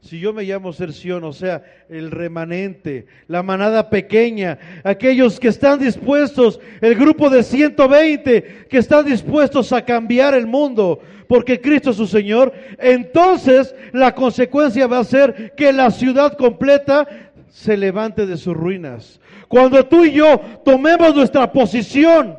si 0.00 0.18
yo 0.18 0.32
me 0.32 0.42
llamo 0.42 0.72
Serción, 0.72 1.22
o 1.22 1.32
sea, 1.32 1.62
el 1.88 2.10
remanente, 2.10 3.06
la 3.28 3.44
manada 3.44 3.90
pequeña, 3.90 4.58
aquellos 4.82 5.38
que 5.38 5.48
están 5.48 5.78
dispuestos, 5.78 6.58
el 6.80 6.96
grupo 6.96 7.30
de 7.30 7.44
120 7.44 8.66
que 8.68 8.78
están 8.78 9.06
dispuestos 9.06 9.72
a 9.72 9.84
cambiar 9.84 10.34
el 10.34 10.48
mundo, 10.48 11.00
porque 11.28 11.60
Cristo 11.60 11.90
es 11.90 11.96
su 11.96 12.08
Señor, 12.08 12.52
entonces 12.78 13.74
la 13.92 14.16
consecuencia 14.16 14.88
va 14.88 14.98
a 14.98 15.04
ser 15.04 15.52
que 15.56 15.72
la 15.72 15.92
ciudad 15.92 16.36
completa 16.36 17.06
se 17.50 17.76
levante 17.76 18.26
de 18.26 18.36
sus 18.36 18.56
ruinas. 18.56 19.20
Cuando 19.48 19.84
tú 19.86 20.04
y 20.04 20.12
yo 20.12 20.38
tomemos 20.64 21.14
nuestra 21.14 21.50
posición 21.50 22.38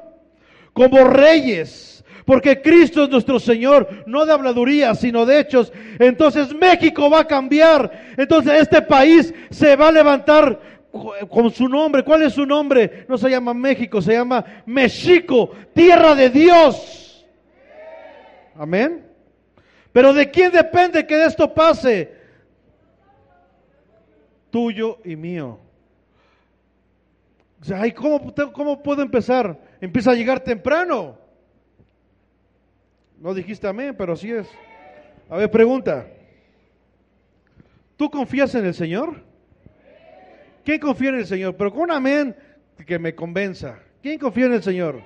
como 0.73 1.03
reyes, 1.05 2.05
porque 2.23 2.61
Cristo 2.61 3.03
es 3.03 3.09
nuestro 3.09 3.39
Señor, 3.39 4.03
no 4.05 4.23
de 4.23 4.31
habladuría, 4.31 4.93
sino 4.93 5.25
de 5.25 5.39
hechos. 5.39 5.73
Entonces 5.97 6.53
México 6.53 7.09
va 7.09 7.21
a 7.21 7.27
cambiar. 7.27 8.13
Entonces 8.15 8.61
este 8.61 8.83
país 8.83 9.33
se 9.49 9.75
va 9.75 9.87
a 9.87 9.91
levantar 9.91 10.59
con 11.27 11.49
su 11.49 11.67
nombre. 11.67 12.03
¿Cuál 12.03 12.21
es 12.21 12.33
su 12.33 12.45
nombre? 12.45 13.05
No 13.07 13.17
se 13.17 13.31
llama 13.31 13.55
México, 13.55 13.99
se 13.99 14.13
llama 14.13 14.45
Mexico, 14.67 15.49
tierra 15.73 16.13
de 16.13 16.29
Dios. 16.29 17.25
Amén. 18.55 19.05
Pero 19.91 20.13
¿de 20.13 20.29
quién 20.29 20.51
depende 20.51 21.07
que 21.07 21.25
esto 21.25 21.51
pase? 21.51 22.13
Tuyo 24.51 24.99
y 25.03 25.15
mío. 25.15 25.59
Ay, 27.75 27.91
¿cómo, 27.91 28.33
¿Cómo 28.53 28.81
puedo 28.81 29.01
empezar? 29.01 29.59
Empieza 29.81 30.11
a 30.11 30.15
llegar 30.15 30.39
temprano. 30.39 31.17
No 33.19 33.33
dijiste 33.33 33.67
amén, 33.67 33.95
pero 33.97 34.13
así 34.13 34.31
es. 34.31 34.47
A 35.29 35.37
ver, 35.37 35.51
pregunta. 35.51 36.07
¿Tú 37.97 38.09
confías 38.09 38.55
en 38.55 38.65
el 38.65 38.73
Señor? 38.73 39.23
¿Quién 40.63 40.79
confía 40.79 41.09
en 41.09 41.15
el 41.15 41.27
Señor? 41.27 41.55
Pero 41.57 41.71
con 41.71 41.81
un 41.81 41.91
amén 41.91 42.35
que 42.85 42.97
me 42.97 43.13
convenza. 43.13 43.79
¿Quién 44.01 44.17
confía 44.19 44.45
en 44.45 44.53
el 44.53 44.63
Señor? 44.63 45.01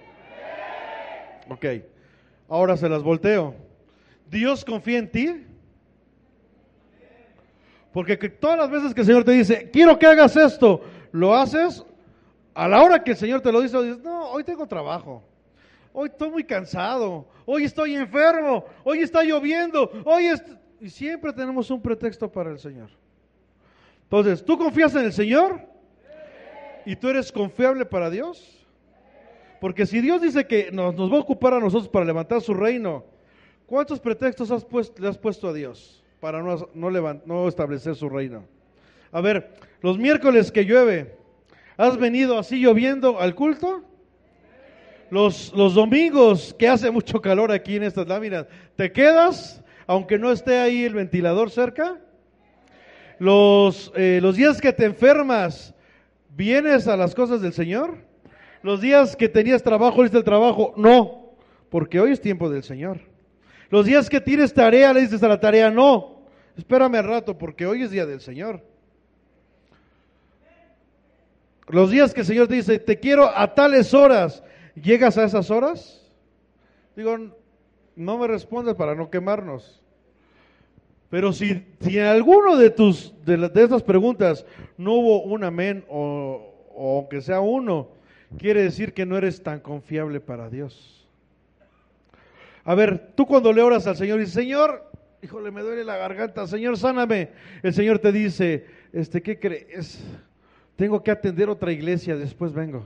Ok. 1.49 1.65
Ahora 2.47 2.77
se 2.77 2.87
las 2.87 3.01
volteo. 3.01 3.55
¿Dios 4.29 4.63
confía 4.63 4.99
en 4.99 5.11
ti? 5.11 5.45
Porque 7.91 8.17
todas 8.17 8.57
las 8.57 8.69
veces 8.69 8.93
que 8.93 9.01
el 9.01 9.07
Señor 9.07 9.23
te 9.23 9.31
dice, 9.31 9.69
quiero 9.71 9.97
que 9.97 10.07
hagas 10.07 10.35
esto, 10.35 10.81
lo 11.11 11.35
haces, 11.35 11.85
a 12.53 12.67
la 12.67 12.81
hora 12.81 13.03
que 13.03 13.11
el 13.11 13.17
Señor 13.17 13.41
te 13.41 13.51
lo 13.51 13.61
dice, 13.61 13.81
dices, 13.81 14.03
no, 14.03 14.29
hoy 14.29 14.43
tengo 14.43 14.67
trabajo 14.67 15.23
hoy 15.93 16.09
estoy 16.09 16.31
muy 16.31 16.43
cansado, 16.43 17.25
hoy 17.45 17.63
estoy 17.63 17.95
enfermo, 17.95 18.65
hoy 18.83 18.99
está 18.99 19.23
lloviendo, 19.23 19.89
hoy. 20.03 20.31
Y 20.81 20.89
siempre 20.89 21.31
tenemos 21.31 21.69
un 21.71 21.81
pretexto 21.81 22.29
para 22.29 22.49
el 22.49 22.59
Señor. 22.59 22.89
Entonces, 24.03 24.43
¿tú 24.43 24.57
confías 24.57 24.93
en 24.95 25.05
el 25.05 25.13
Señor? 25.13 25.61
¿Y 26.85 26.95
tú 26.97 27.07
eres 27.07 27.31
confiable 27.31 27.85
para 27.85 28.09
Dios? 28.09 28.59
Porque 29.61 29.85
si 29.85 30.01
Dios 30.01 30.21
dice 30.21 30.45
que 30.45 30.71
nos, 30.73 30.93
va 30.95 31.17
a 31.17 31.21
ocupar 31.21 31.53
a 31.53 31.59
nosotros 31.59 31.87
para 31.87 32.03
levantar 32.03 32.41
su 32.41 32.53
reino, 32.53 33.05
¿cuántos 33.65 34.01
pretextos 34.01 34.51
has 34.51 34.65
puesto, 34.65 35.01
le 35.01 35.07
has 35.07 35.17
puesto 35.17 35.47
a 35.47 35.53
Dios 35.53 36.03
para 36.19 36.41
no, 36.41 36.67
no, 36.73 37.21
no 37.25 37.47
establecer 37.47 37.95
su 37.95 38.09
reino? 38.09 38.43
A 39.13 39.21
ver, 39.21 39.53
los 39.81 39.97
miércoles 39.97 40.51
que 40.51 40.65
llueve, 40.65 41.15
¿has 41.77 41.97
venido 41.97 42.37
así 42.37 42.59
lloviendo 42.59 43.19
al 43.19 43.35
culto? 43.35 43.83
Los, 45.09 45.53
los 45.53 45.75
domingos 45.75 46.55
que 46.57 46.67
hace 46.67 46.89
mucho 46.89 47.21
calor 47.21 47.51
aquí 47.51 47.75
en 47.75 47.83
estas 47.83 48.07
láminas, 48.07 48.47
¿te 48.75 48.91
quedas 48.91 49.63
aunque 49.85 50.17
no 50.17 50.31
esté 50.31 50.59
ahí 50.59 50.83
el 50.83 50.95
ventilador 50.95 51.51
cerca? 51.51 51.99
Los, 53.19 53.91
eh, 53.95 54.19
los 54.21 54.35
días 54.35 54.59
que 54.59 54.73
te 54.73 54.85
enfermas, 54.85 55.73
¿vienes 56.29 56.87
a 56.87 56.97
las 56.97 57.13
cosas 57.13 57.41
del 57.41 57.53
Señor? 57.53 57.97
Los 58.61 58.81
días 58.81 59.15
que 59.15 59.29
tenías 59.29 59.61
trabajo, 59.61 60.03
¿le 60.03 60.09
el 60.09 60.23
trabajo? 60.23 60.73
No, 60.77 61.35
porque 61.69 61.99
hoy 61.99 62.11
es 62.11 62.21
tiempo 62.21 62.49
del 62.49 62.63
Señor. 62.63 62.99
Los 63.69 63.85
días 63.85 64.09
que 64.09 64.21
tienes 64.21 64.53
tarea, 64.53 64.93
le 64.93 65.01
dices 65.01 65.21
a 65.23 65.27
la 65.27 65.39
tarea, 65.39 65.69
no, 65.69 66.23
espérame 66.57 66.95
al 66.95 67.05
rato, 67.05 67.37
porque 67.37 67.65
hoy 67.65 67.83
es 67.83 67.91
día 67.91 68.05
del 68.05 68.21
Señor. 68.21 68.63
Los 71.69 71.91
días 71.91 72.13
que 72.13 72.21
el 72.21 72.27
Señor 72.27 72.47
dice, 72.47 72.79
te 72.79 72.99
quiero 72.99 73.29
a 73.35 73.53
tales 73.53 73.93
horas, 73.93 74.43
¿Llegas 74.75 75.17
a 75.17 75.25
esas 75.25 75.51
horas? 75.51 76.01
Digo, 76.95 77.17
no 77.95 78.17
me 78.17 78.27
respondes 78.27 78.75
para 78.75 78.95
no 78.95 79.09
quemarnos. 79.09 79.81
Pero 81.09 81.31
si, 81.31 81.63
si 81.79 81.99
en 81.99 82.05
alguno 82.05 82.57
de 82.57 82.71
tus 82.71 83.13
de, 83.23 83.37
de 83.37 83.63
estas 83.63 83.83
preguntas 83.83 84.45
no 84.77 84.93
hubo 84.93 85.21
un 85.23 85.43
amén 85.43 85.85
o, 85.87 86.55
o 86.73 86.97
aunque 86.97 87.21
sea 87.21 87.39
uno, 87.39 87.89
quiere 88.39 88.63
decir 88.63 88.93
que 88.93 89.05
no 89.05 89.15
eres 89.15 89.43
tan 89.43 89.59
confiable 89.59 90.19
para 90.19 90.49
Dios. 90.49 91.07
A 92.63 92.73
ver, 92.73 93.11
tú 93.15 93.27
cuando 93.27 93.53
le 93.53 93.61
oras 93.61 93.85
al 93.85 93.95
Señor 93.95 94.17
y 94.17 94.21
dices, 94.21 94.33
Señor, 94.33 94.89
híjole, 95.21 95.51
me 95.51 95.61
duele 95.61 95.83
la 95.83 95.97
garganta, 95.97 96.47
Señor, 96.47 96.77
sáname. 96.77 97.29
El 97.61 97.73
Señor 97.75 97.99
te 97.99 98.11
dice, 98.11 98.65
este, 98.91 99.21
¿qué 99.21 99.37
crees? 99.37 100.03
Tengo 100.75 101.03
que 101.03 101.11
atender 101.11 101.49
otra 101.49 101.71
iglesia, 101.71 102.15
después 102.15 102.53
vengo. 102.53 102.85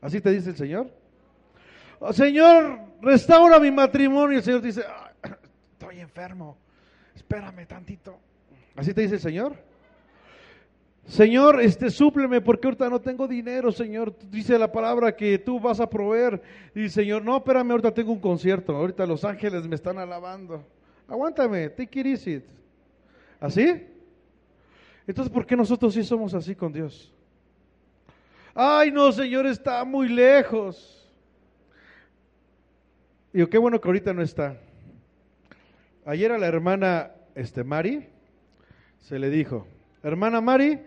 ¿Así 0.00 0.20
te 0.20 0.30
dice 0.30 0.50
el 0.50 0.56
Señor? 0.56 0.90
Señor, 2.12 2.80
restaura 3.00 3.60
mi 3.60 3.70
matrimonio. 3.70 4.38
El 4.38 4.44
Señor 4.44 4.60
dice, 4.60 4.82
estoy 5.72 6.00
enfermo, 6.00 6.56
espérame 7.14 7.66
tantito. 7.66 8.18
¿Así 8.74 8.92
te 8.92 9.02
dice 9.02 9.14
el 9.14 9.20
Señor? 9.20 9.56
Señor, 11.06 11.60
este, 11.60 11.90
súpleme 11.90 12.40
porque 12.40 12.68
ahorita 12.68 12.88
no 12.88 13.00
tengo 13.00 13.28
dinero, 13.28 13.70
Señor. 13.70 14.14
Dice 14.30 14.58
la 14.58 14.70
palabra 14.70 15.14
que 15.14 15.38
tú 15.38 15.60
vas 15.60 15.80
a 15.80 15.88
proveer. 15.88 16.40
Y 16.74 16.88
Señor, 16.88 17.24
no, 17.24 17.36
espérame, 17.36 17.70
ahorita 17.72 17.92
tengo 17.92 18.12
un 18.12 18.20
concierto. 18.20 18.74
Ahorita 18.74 19.06
los 19.06 19.24
ángeles 19.24 19.66
me 19.68 19.76
están 19.76 19.98
alabando. 19.98 20.64
Aguántame, 21.06 21.68
take 21.70 22.00
it 22.00 22.06
easy. 22.06 22.42
¿Así? 23.40 23.91
Entonces, 25.06 25.32
¿por 25.32 25.46
qué 25.46 25.56
nosotros 25.56 25.94
sí 25.94 26.04
somos 26.04 26.34
así 26.34 26.54
con 26.54 26.72
Dios? 26.72 27.12
Ay, 28.54 28.90
no, 28.90 29.10
Señor, 29.12 29.46
está 29.46 29.84
muy 29.84 30.08
lejos. 30.08 31.10
Digo, 33.32 33.48
qué 33.48 33.58
bueno 33.58 33.80
que 33.80 33.88
ahorita 33.88 34.12
no 34.12 34.22
está. 34.22 34.56
Ayer 36.04 36.32
a 36.32 36.38
la 36.38 36.46
hermana 36.46 37.12
este, 37.34 37.64
Mari 37.64 38.06
se 39.00 39.18
le 39.18 39.30
dijo, 39.30 39.66
hermana 40.02 40.40
Mari, 40.40 40.80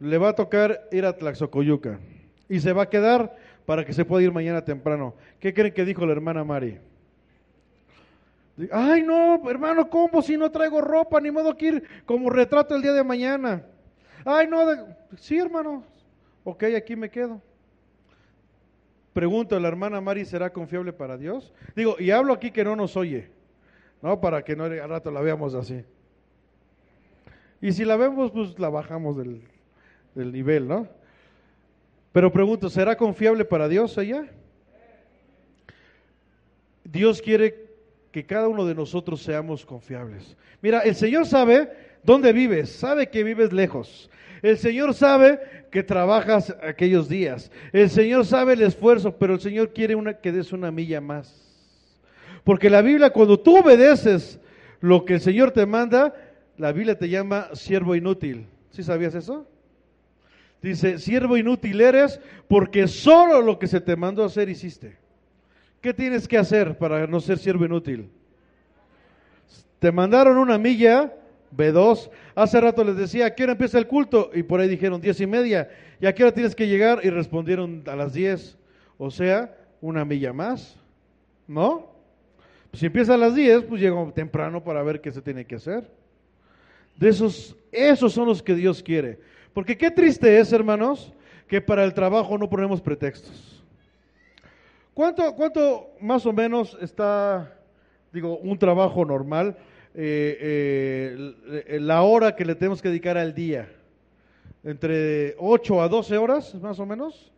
le 0.00 0.18
va 0.18 0.30
a 0.30 0.34
tocar 0.34 0.88
ir 0.92 1.04
a 1.04 1.16
Tlaxocoyuca 1.16 2.00
y 2.48 2.60
se 2.60 2.72
va 2.72 2.84
a 2.84 2.88
quedar 2.88 3.36
para 3.66 3.84
que 3.84 3.92
se 3.92 4.04
pueda 4.04 4.24
ir 4.24 4.32
mañana 4.32 4.64
temprano. 4.64 5.14
¿Qué 5.38 5.52
creen 5.52 5.74
que 5.74 5.84
dijo 5.84 6.06
la 6.06 6.12
hermana 6.12 6.42
Mari? 6.42 6.78
Ay, 8.72 9.02
no, 9.02 9.48
hermano, 9.48 9.88
¿cómo 9.88 10.22
si 10.22 10.36
no 10.36 10.50
traigo 10.50 10.80
ropa? 10.80 11.20
Ni 11.20 11.30
modo 11.30 11.56
que 11.56 11.66
ir 11.66 11.84
como 12.04 12.28
retrato 12.30 12.74
el 12.74 12.82
día 12.82 12.92
de 12.92 13.04
mañana. 13.04 13.64
Ay, 14.24 14.46
no, 14.46 14.66
sí, 15.16 15.38
hermano. 15.38 15.84
Ok, 16.44 16.64
aquí 16.76 16.96
me 16.96 17.10
quedo. 17.10 17.40
Pregunto, 19.12 19.58
¿la 19.58 19.68
hermana 19.68 20.00
Mari 20.00 20.24
será 20.24 20.52
confiable 20.52 20.92
para 20.92 21.16
Dios? 21.16 21.52
Digo, 21.74 21.96
y 21.98 22.10
hablo 22.10 22.32
aquí 22.32 22.50
que 22.50 22.64
no 22.64 22.76
nos 22.76 22.96
oye, 22.96 23.30
¿no? 24.02 24.20
Para 24.20 24.42
que 24.42 24.54
no 24.54 24.64
al 24.64 24.88
rato 24.88 25.10
la 25.10 25.20
veamos 25.20 25.54
así. 25.54 25.84
Y 27.60 27.72
si 27.72 27.84
la 27.84 27.96
vemos, 27.96 28.30
pues 28.30 28.58
la 28.58 28.68
bajamos 28.68 29.16
del, 29.16 29.42
del 30.14 30.32
nivel, 30.32 30.68
¿no? 30.68 30.88
Pero 32.12 32.32
pregunto, 32.32 32.68
¿será 32.68 32.96
confiable 32.96 33.44
para 33.44 33.68
Dios 33.68 33.96
ella? 33.98 34.26
Dios 36.84 37.20
quiere 37.22 37.69
que 38.12 38.26
cada 38.26 38.48
uno 38.48 38.66
de 38.66 38.74
nosotros 38.74 39.22
seamos 39.22 39.64
confiables. 39.64 40.36
Mira, 40.62 40.80
el 40.80 40.94
Señor 40.94 41.26
sabe 41.26 41.70
dónde 42.02 42.32
vives, 42.32 42.70
sabe 42.70 43.08
que 43.08 43.24
vives 43.24 43.52
lejos, 43.52 44.10
el 44.42 44.58
Señor 44.58 44.94
sabe 44.94 45.40
que 45.70 45.82
trabajas 45.82 46.54
aquellos 46.62 47.08
días. 47.08 47.50
El 47.72 47.90
Señor 47.90 48.26
sabe 48.26 48.54
el 48.54 48.62
esfuerzo, 48.62 49.16
pero 49.16 49.34
el 49.34 49.40
Señor 49.40 49.72
quiere 49.72 49.94
una, 49.94 50.14
que 50.14 50.32
des 50.32 50.52
una 50.52 50.70
milla 50.70 51.00
más. 51.00 51.46
Porque 52.44 52.70
la 52.70 52.82
Biblia, 52.82 53.10
cuando 53.10 53.38
tú 53.38 53.58
obedeces 53.58 54.40
lo 54.80 55.04
que 55.04 55.14
el 55.14 55.20
Señor 55.20 55.50
te 55.50 55.66
manda, 55.66 56.14
la 56.56 56.72
Biblia 56.72 56.98
te 56.98 57.08
llama 57.08 57.48
siervo 57.52 57.94
inútil. 57.94 58.46
¿Sí 58.70 58.82
sabías 58.82 59.14
eso? 59.14 59.46
Dice, 60.62 60.98
siervo 60.98 61.36
inútil 61.36 61.80
eres 61.80 62.20
porque 62.48 62.86
solo 62.88 63.40
lo 63.40 63.58
que 63.58 63.66
se 63.66 63.80
te 63.80 63.96
mandó 63.96 64.24
hacer 64.24 64.48
hiciste. 64.48 64.96
¿Qué 65.80 65.94
tienes 65.94 66.28
que 66.28 66.36
hacer 66.36 66.76
para 66.76 67.06
no 67.06 67.20
ser 67.20 67.38
siervo 67.38 67.64
inútil? 67.64 68.10
Te 69.78 69.90
mandaron 69.90 70.36
una 70.36 70.58
milla, 70.58 71.12
B2. 71.56 72.10
Hace 72.34 72.60
rato 72.60 72.84
les 72.84 72.96
decía, 72.96 73.26
¿a 73.26 73.34
qué 73.34 73.44
hora 73.44 73.52
empieza 73.52 73.78
el 73.78 73.86
culto? 73.86 74.30
Y 74.34 74.42
por 74.42 74.60
ahí 74.60 74.68
dijeron 74.68 75.00
diez 75.00 75.20
y 75.20 75.26
media. 75.26 75.70
¿Y 76.00 76.06
a 76.06 76.14
qué 76.14 76.22
hora 76.22 76.34
tienes 76.34 76.54
que 76.54 76.68
llegar? 76.68 77.00
Y 77.02 77.08
respondieron 77.08 77.82
a 77.86 77.96
las 77.96 78.12
diez. 78.12 78.58
O 78.98 79.10
sea, 79.10 79.56
una 79.80 80.04
milla 80.04 80.32
más. 80.32 80.76
¿No? 81.48 81.88
si 82.72 82.86
empieza 82.86 83.14
a 83.14 83.16
las 83.16 83.34
diez, 83.34 83.64
pues 83.64 83.80
llego 83.80 84.12
temprano 84.14 84.62
para 84.62 84.82
ver 84.84 85.00
qué 85.00 85.10
se 85.10 85.20
tiene 85.20 85.44
que 85.44 85.56
hacer. 85.56 85.90
De 86.96 87.08
esos, 87.08 87.56
esos 87.72 88.12
son 88.12 88.28
los 88.28 88.42
que 88.42 88.54
Dios 88.54 88.80
quiere. 88.80 89.18
Porque 89.52 89.76
qué 89.76 89.90
triste 89.90 90.38
es, 90.38 90.52
hermanos, 90.52 91.12
que 91.48 91.60
para 91.60 91.82
el 91.82 91.94
trabajo 91.94 92.38
no 92.38 92.48
ponemos 92.48 92.80
pretextos. 92.80 93.49
¿Cuánto, 95.00 95.34
cuánto 95.34 95.94
más 95.98 96.26
o 96.26 96.32
menos 96.34 96.76
está, 96.78 97.56
digo, 98.12 98.36
un 98.36 98.58
trabajo 98.58 99.02
normal, 99.02 99.56
eh, 99.94 101.32
eh, 101.68 101.78
la 101.80 102.02
hora 102.02 102.36
que 102.36 102.44
le 102.44 102.54
tenemos 102.54 102.82
que 102.82 102.90
dedicar 102.90 103.16
al 103.16 103.32
día? 103.34 103.66
¿Entre 104.62 105.36
8 105.38 105.80
a 105.80 105.88
12 105.88 106.18
horas, 106.18 106.54
más 106.56 106.78
o 106.78 106.84
menos? 106.84 107.32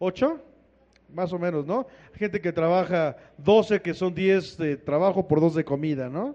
¿8? 0.00 0.40
Más 1.12 1.30
o 1.30 1.38
menos, 1.38 1.66
¿no? 1.66 1.86
Gente 2.14 2.40
que 2.40 2.54
trabaja 2.54 3.18
12, 3.36 3.82
que 3.82 3.92
son 3.92 4.14
10 4.14 4.56
de 4.56 4.76
trabajo 4.78 5.28
por 5.28 5.42
2 5.42 5.56
de 5.56 5.64
comida, 5.66 6.08
¿no? 6.08 6.34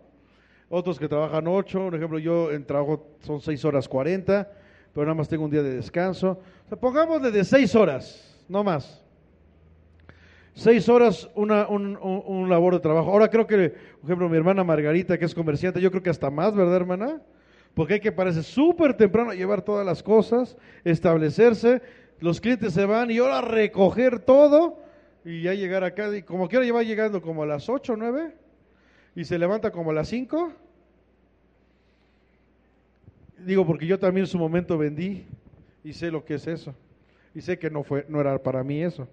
Otros 0.69 0.99
que 0.99 1.07
trabajan 1.07 1.47
8, 1.47 1.85
por 1.85 1.95
ejemplo, 1.95 2.19
yo 2.19 2.51
en 2.51 2.63
trabajo 2.63 3.07
son 3.21 3.41
6 3.41 3.65
horas 3.65 3.87
40, 3.87 4.51
pero 4.93 5.07
nada 5.07 5.15
más 5.15 5.27
tengo 5.27 5.45
un 5.45 5.49
día 5.49 5.63
de 5.63 5.77
descanso. 5.77 6.37
O 6.65 6.69
sea, 6.69 6.79
pongámosle 6.79 7.31
de 7.31 7.43
6 7.43 7.73
horas, 7.73 8.39
no 8.47 8.63
más. 8.63 9.08
6 10.53 10.89
horas 10.89 11.29
una, 11.35 11.67
un, 11.67 11.97
un, 11.97 12.23
un 12.25 12.49
labor 12.49 12.73
de 12.73 12.79
trabajo. 12.79 13.11
Ahora 13.11 13.29
creo 13.29 13.47
que, 13.47 13.69
por 13.69 14.05
ejemplo, 14.05 14.29
mi 14.29 14.37
hermana 14.37 14.63
Margarita, 14.63 15.17
que 15.17 15.25
es 15.25 15.35
comerciante, 15.35 15.81
yo 15.81 15.91
creo 15.91 16.03
que 16.03 16.09
hasta 16.09 16.29
más, 16.29 16.55
¿verdad, 16.55 16.75
hermana? 16.75 17.21
Porque 17.73 17.95
hay 17.95 17.99
que 17.99 18.11
pararse 18.11 18.43
súper 18.43 18.95
temprano 18.95 19.33
llevar 19.33 19.61
todas 19.61 19.85
las 19.85 20.03
cosas, 20.03 20.57
establecerse, 20.83 21.81
los 22.19 22.41
clientes 22.41 22.73
se 22.73 22.85
van 22.85 23.11
y 23.11 23.19
ahora 23.19 23.41
recoger 23.41 24.19
todo 24.19 24.79
y 25.23 25.43
ya 25.43 25.53
llegar 25.53 25.83
acá, 25.83 26.15
y 26.15 26.23
como 26.23 26.47
quiera 26.47 26.65
lleva 26.65 26.83
llegando 26.83 27.21
como 27.21 27.43
a 27.43 27.45
las 27.45 27.69
8 27.69 27.93
o 27.93 27.95
9 27.95 28.33
y 29.15 29.23
se 29.25 29.37
levanta 29.37 29.71
como 29.71 29.91
a 29.91 29.93
las 29.93 30.07
5. 30.09 30.53
Digo, 33.45 33.65
porque 33.65 33.85
yo 33.85 33.99
también 33.99 34.23
en 34.23 34.27
su 34.27 34.37
momento 34.37 34.77
vendí 34.77 35.25
y 35.83 35.93
sé 35.93 36.11
lo 36.11 36.25
que 36.25 36.35
es 36.35 36.47
eso. 36.47 36.75
Y 37.33 37.41
sé 37.41 37.57
que 37.57 37.69
no, 37.69 37.83
fue, 37.83 38.05
no 38.09 38.19
era 38.19 38.37
para 38.41 38.63
mí 38.63 38.83
eso. 38.83 39.07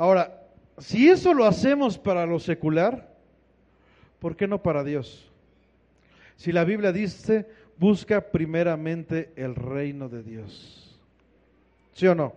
Ahora, 0.00 0.40
si 0.78 1.10
eso 1.10 1.34
lo 1.34 1.44
hacemos 1.44 1.98
para 1.98 2.24
lo 2.24 2.38
secular, 2.38 3.06
¿por 4.18 4.34
qué 4.34 4.48
no 4.48 4.62
para 4.62 4.82
Dios? 4.82 5.30
Si 6.36 6.52
la 6.52 6.64
Biblia 6.64 6.90
dice, 6.90 7.46
busca 7.76 8.22
primeramente 8.22 9.30
el 9.36 9.54
reino 9.54 10.08
de 10.08 10.22
Dios. 10.22 10.98
¿Sí 11.92 12.06
o 12.06 12.14
no? 12.14 12.32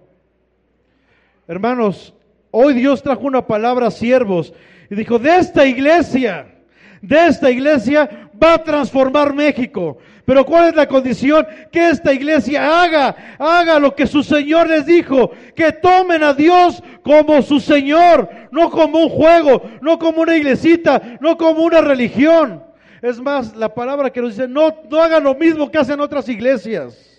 Hermanos, 1.47 2.13
hoy 2.51 2.73
Dios 2.73 3.01
trajo 3.01 3.21
una 3.21 3.47
palabra 3.47 3.87
a 3.87 3.91
siervos 3.91 4.53
y 4.89 4.95
dijo, 4.95 5.17
de 5.17 5.37
esta 5.37 5.65
iglesia, 5.65 6.53
de 7.01 7.27
esta 7.27 7.49
iglesia 7.49 8.29
va 8.43 8.55
a 8.55 8.63
transformar 8.65 9.33
México. 9.33 9.99
Pero 10.25 10.45
¿cuál 10.45 10.69
es 10.69 10.75
la 10.75 10.87
condición? 10.87 11.45
Que 11.71 11.89
esta 11.89 12.13
iglesia 12.13 12.81
haga, 12.81 13.35
haga 13.37 13.77
lo 13.77 13.93
que 13.93 14.07
su 14.07 14.23
Señor 14.23 14.69
les 14.69 14.85
dijo, 14.85 15.31
que 15.53 15.73
tomen 15.73 16.23
a 16.23 16.33
Dios 16.33 16.81
como 17.03 17.41
su 17.41 17.59
Señor, 17.59 18.29
no 18.51 18.69
como 18.69 18.99
un 18.99 19.09
juego, 19.09 19.63
no 19.81 19.99
como 19.99 20.21
una 20.21 20.37
iglesita, 20.37 21.17
no 21.19 21.37
como 21.37 21.63
una 21.63 21.81
religión. 21.81 22.63
Es 23.01 23.19
más, 23.19 23.53
la 23.57 23.73
palabra 23.73 24.11
que 24.11 24.21
nos 24.21 24.37
dice, 24.37 24.47
no, 24.47 24.73
no 24.89 25.01
hagan 25.01 25.25
lo 25.25 25.35
mismo 25.35 25.69
que 25.69 25.77
hacen 25.77 25.99
otras 25.99 26.29
iglesias. 26.29 27.09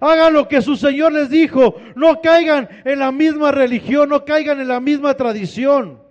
Hagan 0.00 0.32
lo 0.32 0.48
que 0.48 0.60
su 0.62 0.74
Señor 0.74 1.12
les 1.12 1.30
dijo. 1.30 1.76
No 1.94 2.20
caigan 2.20 2.68
en 2.84 2.98
la 2.98 3.12
misma 3.12 3.52
religión, 3.52 4.08
no 4.08 4.24
caigan 4.24 4.60
en 4.60 4.66
la 4.66 4.80
misma 4.80 5.14
tradición. 5.14 6.02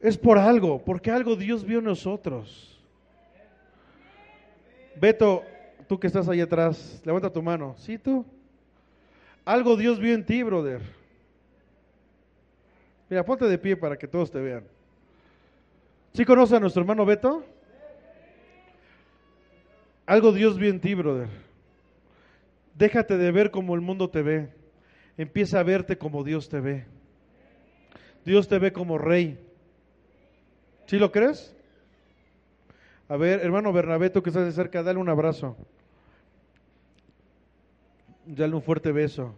Es 0.00 0.18
por 0.18 0.36
algo, 0.36 0.82
porque 0.84 1.12
algo 1.12 1.36
Dios 1.36 1.64
vio 1.64 1.78
en 1.78 1.84
nosotros. 1.84 2.73
Beto, 4.96 5.42
tú 5.88 5.98
que 5.98 6.06
estás 6.06 6.28
ahí 6.28 6.40
atrás, 6.40 7.02
levanta 7.04 7.32
tu 7.32 7.42
mano. 7.42 7.74
¿Sí 7.78 7.98
tú? 7.98 8.24
Algo 9.44 9.76
Dios 9.76 9.98
vio 9.98 10.14
en 10.14 10.24
ti, 10.24 10.42
brother. 10.42 10.80
Mira, 13.08 13.24
ponte 13.24 13.44
de 13.46 13.58
pie 13.58 13.76
para 13.76 13.96
que 13.96 14.08
todos 14.08 14.30
te 14.30 14.40
vean. 14.40 14.64
¿Sí 16.14 16.24
conoce 16.24 16.56
a 16.56 16.60
nuestro 16.60 16.80
hermano 16.80 17.04
Beto? 17.04 17.44
Algo 20.06 20.32
Dios 20.32 20.58
vio 20.58 20.70
en 20.70 20.80
ti, 20.80 20.94
brother. 20.94 21.28
Déjate 22.74 23.16
de 23.16 23.32
ver 23.32 23.50
como 23.50 23.74
el 23.74 23.80
mundo 23.80 24.10
te 24.10 24.22
ve. 24.22 24.48
Empieza 25.16 25.60
a 25.60 25.62
verte 25.62 25.98
como 25.98 26.24
Dios 26.24 26.48
te 26.48 26.60
ve. 26.60 26.84
Dios 28.24 28.48
te 28.48 28.58
ve 28.58 28.72
como 28.72 28.98
rey. 28.98 29.38
¿Sí 30.86 30.98
lo 30.98 31.12
crees? 31.12 31.54
A 33.08 33.16
ver, 33.16 33.40
hermano 33.40 33.72
Bernabé, 33.72 34.10
que 34.10 34.30
estás 34.30 34.46
de 34.46 34.52
cerca, 34.52 34.82
dale 34.82 34.98
un 34.98 35.08
abrazo. 35.08 35.56
Dale 38.26 38.54
un 38.54 38.62
fuerte 38.62 38.92
beso. 38.92 39.34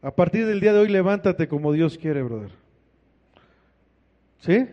A 0.00 0.10
partir 0.10 0.46
del 0.46 0.60
día 0.60 0.72
de 0.72 0.78
hoy, 0.78 0.88
levántate 0.88 1.48
como 1.48 1.72
Dios 1.72 1.98
quiere, 1.98 2.22
brother. 2.22 2.52
¿Sí? 4.38 4.66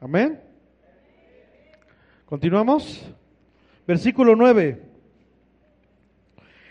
Amén. 0.00 0.40
Continuamos. 2.24 3.04
Versículo 3.86 4.34
9. 4.34 4.82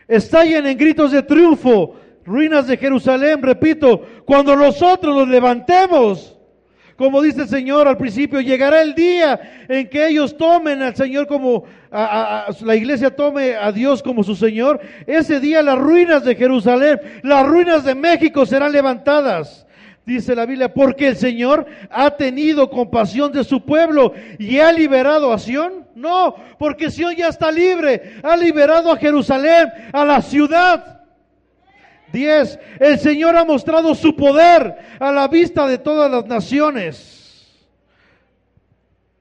Estallen 0.07 0.65
en 0.65 0.77
gritos 0.77 1.11
de 1.11 1.23
triunfo, 1.23 1.95
ruinas 2.25 2.67
de 2.67 2.77
Jerusalén, 2.77 3.41
repito, 3.41 4.01
cuando 4.25 4.55
nosotros 4.55 5.15
nos 5.15 5.27
levantemos. 5.27 6.37
Como 6.95 7.21
dice 7.21 7.41
el 7.41 7.47
Señor 7.47 7.87
al 7.87 7.97
principio, 7.97 8.39
llegará 8.39 8.81
el 8.81 8.93
día 8.93 9.65
en 9.67 9.89
que 9.89 10.07
ellos 10.07 10.37
tomen 10.37 10.81
al 10.83 10.95
Señor 10.95 11.25
como, 11.25 11.63
a, 11.91 12.03
a, 12.03 12.39
a, 12.45 12.55
la 12.61 12.75
iglesia 12.75 13.15
tome 13.15 13.55
a 13.55 13.71
Dios 13.71 14.03
como 14.03 14.23
su 14.23 14.35
Señor. 14.35 14.79
Ese 15.07 15.39
día 15.39 15.63
las 15.63 15.79
ruinas 15.79 16.23
de 16.23 16.35
Jerusalén, 16.35 16.99
las 17.23 17.47
ruinas 17.47 17.83
de 17.83 17.95
México 17.95 18.45
serán 18.45 18.71
levantadas 18.71 19.65
dice 20.05 20.35
la 20.35 20.45
Biblia, 20.45 20.73
porque 20.73 21.07
el 21.07 21.15
Señor 21.15 21.65
ha 21.89 22.11
tenido 22.11 22.69
compasión 22.69 23.31
de 23.31 23.43
su 23.43 23.63
pueblo 23.63 24.13
y 24.37 24.59
ha 24.59 24.71
liberado 24.71 25.31
a 25.31 25.39
Sión. 25.39 25.87
No, 25.95 26.35
porque 26.57 26.89
Sión 26.89 27.15
ya 27.15 27.27
está 27.27 27.51
libre, 27.51 28.19
ha 28.23 28.35
liberado 28.35 28.91
a 28.91 28.97
Jerusalén, 28.97 29.71
a 29.91 30.03
la 30.03 30.21
ciudad. 30.21 30.92
10. 32.13 32.59
El 32.79 32.99
Señor 32.99 33.35
ha 33.35 33.43
mostrado 33.43 33.93
su 33.95 34.15
poder 34.15 34.77
a 34.99 35.11
la 35.11 35.27
vista 35.27 35.67
de 35.67 35.79
todas 35.79 36.09
las 36.09 36.25
naciones. 36.27 37.67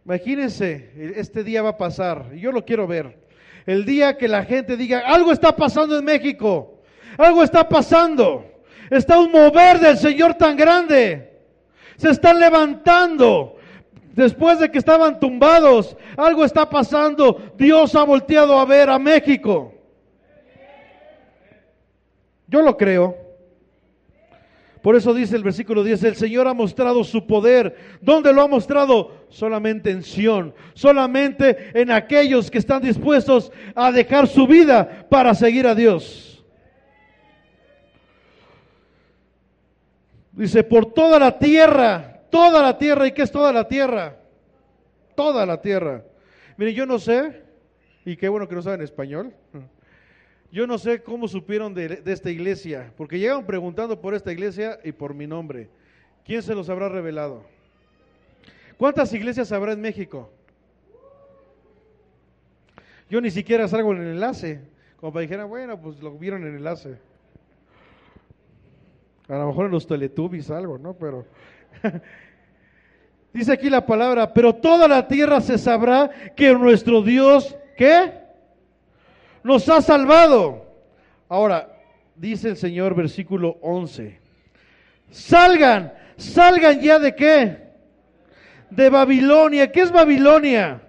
Imagínense, 0.05 1.14
este 1.16 1.43
día 1.43 1.62
va 1.62 1.70
a 1.70 1.76
pasar, 1.76 2.32
yo 2.34 2.53
lo 2.53 2.64
quiero 2.64 2.86
ver. 2.86 3.18
El 3.66 3.84
día 3.84 4.16
que 4.16 4.28
la 4.28 4.45
gente 4.45 4.76
diga, 4.76 5.01
algo 5.07 5.32
está 5.32 5.57
pasando 5.57 5.99
en 5.99 6.05
México, 6.05 6.80
algo 7.16 7.43
está 7.43 7.68
pasando. 7.68 8.45
Está 8.90 9.18
un 9.18 9.32
mover 9.32 9.78
del 9.78 9.97
Señor 9.97 10.34
tan 10.34 10.57
grande. 10.57 11.40
Se 11.97 12.11
están 12.11 12.38
levantando. 12.38 13.57
Después 14.12 14.59
de 14.59 14.70
que 14.70 14.76
estaban 14.76 15.18
tumbados, 15.18 15.97
algo 16.16 16.45
está 16.45 16.68
pasando. 16.68 17.40
Dios 17.57 17.95
ha 17.95 18.03
volteado 18.03 18.59
a 18.59 18.66
ver 18.66 18.90
a 18.90 18.99
México. 18.99 19.72
Yo 22.53 22.61
lo 22.61 22.76
creo. 22.76 23.16
Por 24.82 24.94
eso 24.94 25.14
dice 25.14 25.36
el 25.36 25.42
versículo 25.42 25.82
10, 25.82 26.05
el 26.05 26.16
Señor 26.16 26.46
ha 26.48 26.55
mostrado 26.55 27.03
su 27.03 27.26
poder. 27.26 27.98
¿Dónde 28.03 28.32
lo 28.32 28.42
ha 28.42 28.48
mostrado? 28.48 29.26
Solamente 29.30 29.90
en 29.90 30.03
Sión, 30.03 30.55
solamente 30.74 31.70
en 31.72 31.90
aquellos 31.90 32.50
que 32.50 32.59
están 32.59 32.82
dispuestos 32.82 33.53
a 33.74 33.90
dejar 33.90 34.26
su 34.26 34.46
vida 34.46 35.07
para 35.09 35.34
seguir 35.34 35.66
a 35.66 35.74
Dios. 35.74 36.44
Dice, 40.32 40.62
por 40.64 40.92
toda 40.92 41.18
la 41.18 41.38
tierra, 41.38 42.22
toda 42.28 42.61
la 42.61 42.76
tierra. 42.76 43.07
¿Y 43.07 43.12
qué 43.12 43.22
es 43.22 43.30
toda 43.30 43.53
la 43.53 43.66
tierra? 43.68 44.16
Toda 45.14 45.46
la 45.46 45.61
tierra. 45.61 46.05
Miren, 46.59 46.74
yo 46.74 46.86
no 46.86 46.98
sé, 46.98 47.44
y 48.05 48.16
qué 48.16 48.28
bueno 48.28 48.48
que 48.48 48.57
no 48.57 48.62
saben 48.62 48.82
español. 48.82 49.32
Yo 50.53 50.66
no 50.66 50.76
sé 50.76 51.03
cómo 51.03 51.28
supieron 51.28 51.72
de, 51.72 51.88
de, 51.88 52.12
esta 52.12 52.30
iglesia, 52.30 52.92
porque 52.98 53.18
llegaron 53.18 53.46
preguntando 53.46 53.98
por 53.98 54.14
esta 54.14 54.30
iglesia 54.30 54.78
y 54.84 54.92
por 54.92 55.14
mi 55.14 55.26
nombre. 55.26 55.70
¿Quién 56.26 56.42
se 56.42 56.55
los 56.55 56.68
habrá 56.68 56.90
revelado? 56.90 57.42
¿Cuántas 58.76 59.14
iglesias 59.14 59.50
habrá 59.50 59.72
en 59.72 59.80
México? 59.80 60.30
Yo 63.09 63.18
ni 63.22 63.30
siquiera 63.30 63.66
salgo 63.66 63.92
en 63.92 64.03
el 64.03 64.09
enlace, 64.09 64.61
como 65.00 65.14
para 65.14 65.22
dijera, 65.22 65.46
bueno, 65.46 65.80
pues 65.80 66.03
lo 66.03 66.18
vieron 66.18 66.42
en 66.42 66.48
el 66.48 66.57
enlace. 66.57 66.98
A 69.28 69.38
lo 69.38 69.46
mejor 69.46 69.66
en 69.66 69.72
los 69.72 69.86
teletubbies 69.86 70.50
algo, 70.50 70.76
¿no? 70.76 70.92
Pero 70.92 71.24
dice 73.32 73.53
aquí 73.53 73.70
la 73.70 73.86
palabra, 73.86 74.34
pero 74.34 74.55
toda 74.55 74.86
la 74.86 75.09
tierra 75.09 75.40
se 75.40 75.57
sabrá 75.57 76.11
que 76.36 76.53
nuestro 76.53 77.00
Dios, 77.00 77.57
¿qué? 77.78 78.22
Nos 79.45 79.68
ha 79.68 79.82
salvado. 79.82 80.66
Ahora, 81.28 81.68
dice 82.14 82.51
el 82.51 82.57
Señor, 82.57 82.95
versículo 82.95 83.59
11, 83.62 84.18
salgan, 85.11 85.93
salgan 86.16 86.80
ya 86.80 86.99
de 86.99 87.14
qué? 87.14 87.59
De 88.70 88.90
Babilonia. 88.90 89.72
¿Qué 89.72 89.80
es 89.80 89.93
Babilonia? 89.93 90.82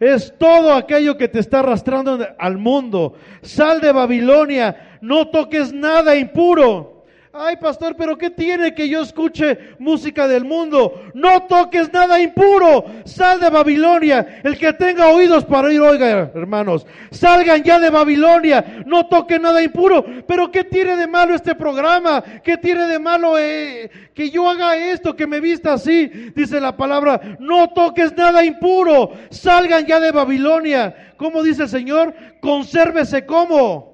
Es 0.00 0.34
todo 0.38 0.74
aquello 0.74 1.16
que 1.16 1.28
te 1.28 1.38
está 1.38 1.60
arrastrando 1.60 2.18
al 2.38 2.58
mundo. 2.58 3.14
Sal 3.42 3.80
de 3.80 3.92
Babilonia, 3.92 4.98
no 5.00 5.28
toques 5.28 5.72
nada 5.72 6.16
impuro. 6.16 6.93
Ay, 7.36 7.56
pastor, 7.56 7.96
pero 7.96 8.16
¿qué 8.16 8.30
tiene 8.30 8.72
que 8.76 8.88
yo 8.88 9.02
escuche 9.02 9.74
música 9.80 10.28
del 10.28 10.44
mundo? 10.44 11.02
No 11.14 11.42
toques 11.48 11.92
nada 11.92 12.20
impuro. 12.20 12.84
Sal 13.04 13.40
de 13.40 13.50
Babilonia. 13.50 14.40
El 14.44 14.56
que 14.56 14.72
tenga 14.72 15.08
oídos 15.08 15.44
para 15.44 15.66
oír, 15.66 15.80
oiga, 15.80 16.30
hermanos. 16.32 16.86
Salgan 17.10 17.64
ya 17.64 17.80
de 17.80 17.90
Babilonia. 17.90 18.84
No 18.86 19.08
toquen 19.08 19.42
nada 19.42 19.60
impuro. 19.60 20.04
Pero 20.28 20.52
¿qué 20.52 20.62
tiene 20.62 20.96
de 20.96 21.08
malo 21.08 21.34
este 21.34 21.56
programa? 21.56 22.22
¿Qué 22.44 22.56
tiene 22.56 22.86
de 22.86 23.00
malo 23.00 23.36
eh, 23.36 23.90
que 24.14 24.30
yo 24.30 24.48
haga 24.48 24.76
esto, 24.76 25.16
que 25.16 25.26
me 25.26 25.40
vista 25.40 25.72
así? 25.72 26.06
Dice 26.36 26.60
la 26.60 26.76
palabra, 26.76 27.20
no 27.40 27.68
toques 27.70 28.16
nada 28.16 28.44
impuro. 28.44 29.10
Salgan 29.30 29.84
ya 29.86 29.98
de 29.98 30.12
Babilonia. 30.12 31.14
¿Cómo 31.16 31.42
dice 31.42 31.64
el 31.64 31.68
Señor? 31.68 32.14
Consérvese 32.40 33.26
como 33.26 33.93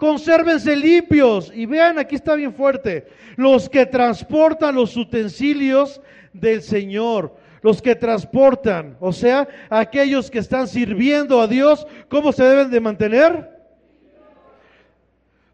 consérvense 0.00 0.74
limpios. 0.74 1.52
Y 1.54 1.66
vean, 1.66 1.98
aquí 1.98 2.16
está 2.16 2.34
bien 2.34 2.54
fuerte, 2.54 3.06
los 3.36 3.68
que 3.68 3.86
transportan 3.86 4.74
los 4.74 4.96
utensilios 4.96 6.00
del 6.32 6.62
Señor, 6.62 7.36
los 7.62 7.82
que 7.82 7.94
transportan, 7.94 8.96
o 8.98 9.12
sea, 9.12 9.46
aquellos 9.68 10.30
que 10.30 10.38
están 10.38 10.66
sirviendo 10.66 11.40
a 11.40 11.46
Dios, 11.46 11.86
¿cómo 12.08 12.32
se 12.32 12.42
deben 12.42 12.70
de 12.70 12.80
mantener? 12.80 13.60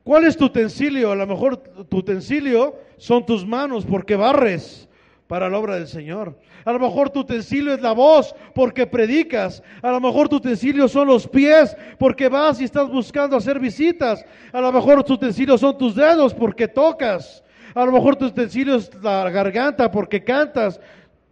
¿Cuál 0.05 0.25
es 0.25 0.37
tu 0.37 0.45
utensilio? 0.45 1.11
A 1.11 1.17
lo 1.17 1.27
mejor 1.27 1.57
tu 1.57 1.97
utensilio 1.97 2.77
son 2.97 3.27
tus 3.27 3.45
manos 3.45 3.85
porque 3.85 4.15
barres 4.15 4.89
para 5.27 5.49
la 5.51 5.59
obra 5.59 5.75
del 5.75 5.89
Señor. 5.89 6.39
A 6.65 6.73
lo 6.73 6.79
mejor 6.79 7.11
tu 7.11 7.21
utensilio 7.21 7.75
es 7.75 7.81
la 7.81 7.93
voz 7.93 8.35
porque 8.55 8.87
predicas. 8.87 9.63
A 9.83 9.91
lo 9.91 10.01
mejor 10.01 10.29
tu 10.29 10.37
utensilio 10.37 10.89
son 10.89 11.09
los 11.09 11.27
pies 11.27 11.77
porque 11.99 12.29
vas 12.29 12.61
y 12.61 12.65
estás 12.65 12.89
buscando 12.89 13.37
hacer 13.37 13.59
visitas. 13.59 14.25
A 14.53 14.61
lo 14.61 14.73
mejor 14.73 15.03
tu 15.05 15.15
utensilio 15.15 15.59
son 15.59 15.77
tus 15.79 15.95
dedos 15.95 16.35
porque 16.35 16.69
tocas. 16.69 17.43
A 17.75 17.85
lo 17.85 17.93
mejor 17.93 18.17
tu 18.17 18.27
utensilio 18.27 18.77
es 18.77 18.91
la 19.03 19.29
garganta 19.31 19.91
porque 19.91 20.23
cantas. 20.23 20.81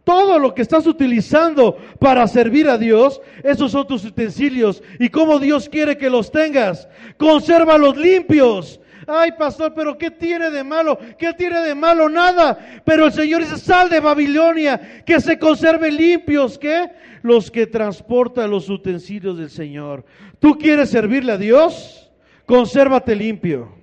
Todo 0.03 0.39
lo 0.39 0.55
que 0.55 0.61
estás 0.61 0.87
utilizando 0.87 1.79
para 1.99 2.27
servir 2.29 2.69
a 2.69 2.77
Dios, 2.77 3.23
esos 3.43 3.73
son 3.73 3.87
tus 3.87 4.05
utensilios. 4.05 4.83
¿Y 4.99 5.09
cómo 5.09 5.39
Dios 5.39 5.69
quiere 5.69 5.97
que 5.97 6.11
los 6.11 6.31
tengas? 6.31 6.87
Consérvalos 7.17 7.97
limpios. 7.97 8.81
Ay, 9.07 9.33
pastor, 9.33 9.73
pero 9.75 9.97
¿qué 9.99 10.11
tiene 10.11 10.51
de 10.51 10.65
malo? 10.65 10.99
¿Qué 11.19 11.33
tiene 11.33 11.61
de 11.61 11.75
malo? 11.75 12.09
Nada. 12.09 12.59
Pero 12.85 13.07
el 13.07 13.13
Señor 13.13 13.43
dice, 13.43 13.59
sal 13.59 13.89
de 13.89 14.01
Babilonia, 14.01 15.03
que 15.05 15.21
se 15.21 15.39
conserven 15.39 15.97
limpios. 15.97 16.59
¿Qué? 16.59 16.91
Los 17.23 17.51
que 17.51 17.67
transportan 17.67 18.51
los 18.51 18.69
utensilios 18.69 19.39
del 19.39 19.51
Señor. 19.51 20.05
¿Tú 20.39 20.57
quieres 20.59 20.91
servirle 20.91 21.33
a 21.33 21.39
Dios? 21.39 22.11
Consérvate 22.47 23.15
limpio. 23.15 23.75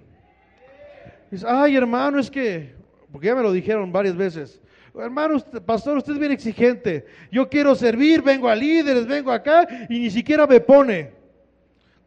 Ay, 1.47 1.75
hermano, 1.75 2.19
es 2.19 2.29
que, 2.29 2.73
porque 3.11 3.27
ya 3.27 3.35
me 3.35 3.41
lo 3.41 3.51
dijeron 3.51 3.91
varias 3.91 4.15
veces. 4.15 4.61
Hermano, 4.93 5.39
pastor, 5.65 5.97
usted 5.97 6.13
es 6.13 6.19
bien 6.19 6.31
exigente. 6.31 7.05
Yo 7.31 7.47
quiero 7.47 7.75
servir, 7.75 8.21
vengo 8.21 8.49
a 8.49 8.55
líderes, 8.55 9.07
vengo 9.07 9.31
acá 9.31 9.65
y 9.89 9.99
ni 9.99 10.09
siquiera 10.11 10.45
me 10.45 10.59
pone. 10.59 11.11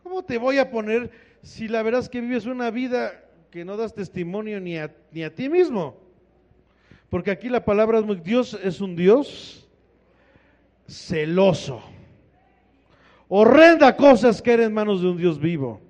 ¿Cómo 0.03 0.23
te 0.23 0.37
voy 0.37 0.59
a 0.59 0.71
poner 0.71 1.11
si 1.45 1.69
la 1.69 1.83
verdad 1.83 2.01
es 2.01 2.09
que 2.09 2.23
vives 2.23 2.47
una 2.47 2.71
vida 2.71 3.23
que 3.51 3.65
no 3.65 3.77
das 3.77 3.95
testimonio 3.95 4.59
ni 4.61 4.79
a, 4.79 4.93
ni 5.13 5.23
a 5.23 5.35
ti 5.35 5.49
mismo? 5.51 5.95
Porque 7.11 7.31
aquí 7.31 7.51
la 7.51 7.65
palabra 7.65 7.99
es 7.99 8.05
muy, 8.05 8.17
Dios 8.17 8.59
es 8.65 8.81
un 8.81 8.97
Dios 8.97 9.69
celoso. 10.89 11.83
Horrenda 13.29 13.95
cosas 13.95 14.41
que 14.41 14.55
eres 14.55 14.67
en 14.67 14.75
manos 14.75 15.03
de 15.03 15.09
un 15.09 15.19
Dios 15.19 15.39
vivo. 15.39 15.81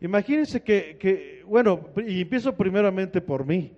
Imagínense 0.00 0.62
que, 0.62 0.96
que, 1.00 1.42
bueno, 1.44 1.88
y 2.06 2.20
empiezo 2.20 2.56
primeramente 2.56 3.20
por 3.20 3.44
mí. 3.44 3.72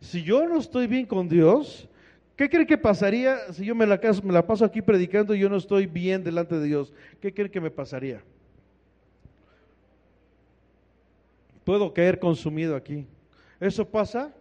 Si 0.00 0.22
yo 0.22 0.46
no 0.46 0.58
estoy 0.58 0.86
bien 0.86 1.04
con 1.04 1.28
Dios, 1.28 1.88
¿qué 2.36 2.48
cree 2.48 2.66
que 2.66 2.78
pasaría 2.78 3.52
si 3.52 3.64
yo 3.64 3.74
me 3.74 3.86
la, 3.86 4.00
me 4.22 4.32
la 4.32 4.46
paso 4.46 4.64
aquí 4.64 4.82
predicando 4.82 5.34
y 5.34 5.40
yo 5.40 5.48
no 5.48 5.56
estoy 5.56 5.86
bien 5.86 6.22
delante 6.22 6.58
de 6.58 6.66
Dios? 6.66 6.92
¿Qué 7.20 7.34
cree 7.34 7.50
que 7.50 7.60
me 7.60 7.72
pasaría? 7.72 8.22
Puedo 11.64 11.92
caer 11.92 12.18
consumido 12.18 12.76
aquí. 12.76 13.06
¿Eso 13.58 13.88
pasa? 13.88 14.32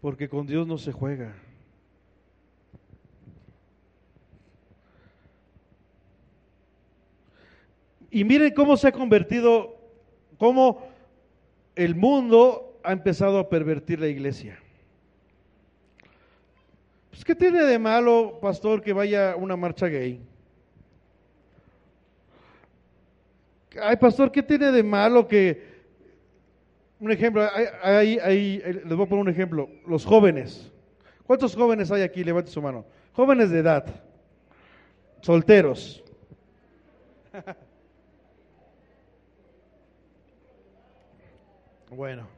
Porque 0.00 0.28
con 0.28 0.46
Dios 0.46 0.66
no 0.66 0.78
se 0.78 0.92
juega. 0.92 1.34
Y 8.10 8.24
miren 8.24 8.52
cómo 8.54 8.76
se 8.76 8.88
ha 8.88 8.92
convertido, 8.92 9.76
cómo 10.36 10.82
el 11.76 11.94
mundo 11.94 12.80
ha 12.82 12.92
empezado 12.92 13.38
a 13.38 13.48
pervertir 13.48 14.00
la 14.00 14.08
iglesia. 14.08 14.58
Pues, 17.10 17.24
¿qué 17.24 17.34
tiene 17.34 17.62
de 17.62 17.78
malo, 17.78 18.38
pastor, 18.40 18.82
que 18.82 18.92
vaya 18.92 19.36
una 19.36 19.56
marcha 19.56 19.86
gay? 19.86 20.20
Ay, 23.80 23.96
pastor, 23.96 24.32
¿qué 24.32 24.42
tiene 24.42 24.72
de 24.72 24.82
malo 24.82 25.28
que... 25.28 25.68
Un 26.98 27.10
ejemplo, 27.10 27.42
les 27.42 28.84
voy 28.84 29.06
a 29.06 29.08
poner 29.08 29.22
un 29.22 29.28
ejemplo. 29.28 29.70
Los 29.86 30.04
jóvenes. 30.04 30.70
¿Cuántos 31.26 31.54
jóvenes 31.54 31.90
hay 31.90 32.02
aquí? 32.02 32.22
Levante 32.22 32.50
su 32.50 32.60
mano. 32.60 32.84
Jóvenes 33.12 33.50
de 33.50 33.60
edad. 33.60 33.86
Solteros. 35.20 36.02
Bueno. 41.90 42.28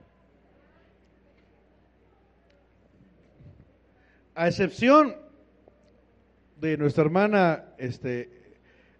A 4.34 4.48
excepción 4.48 5.14
de 6.56 6.78
nuestra 6.78 7.04
hermana 7.04 7.66
este, 7.76 8.30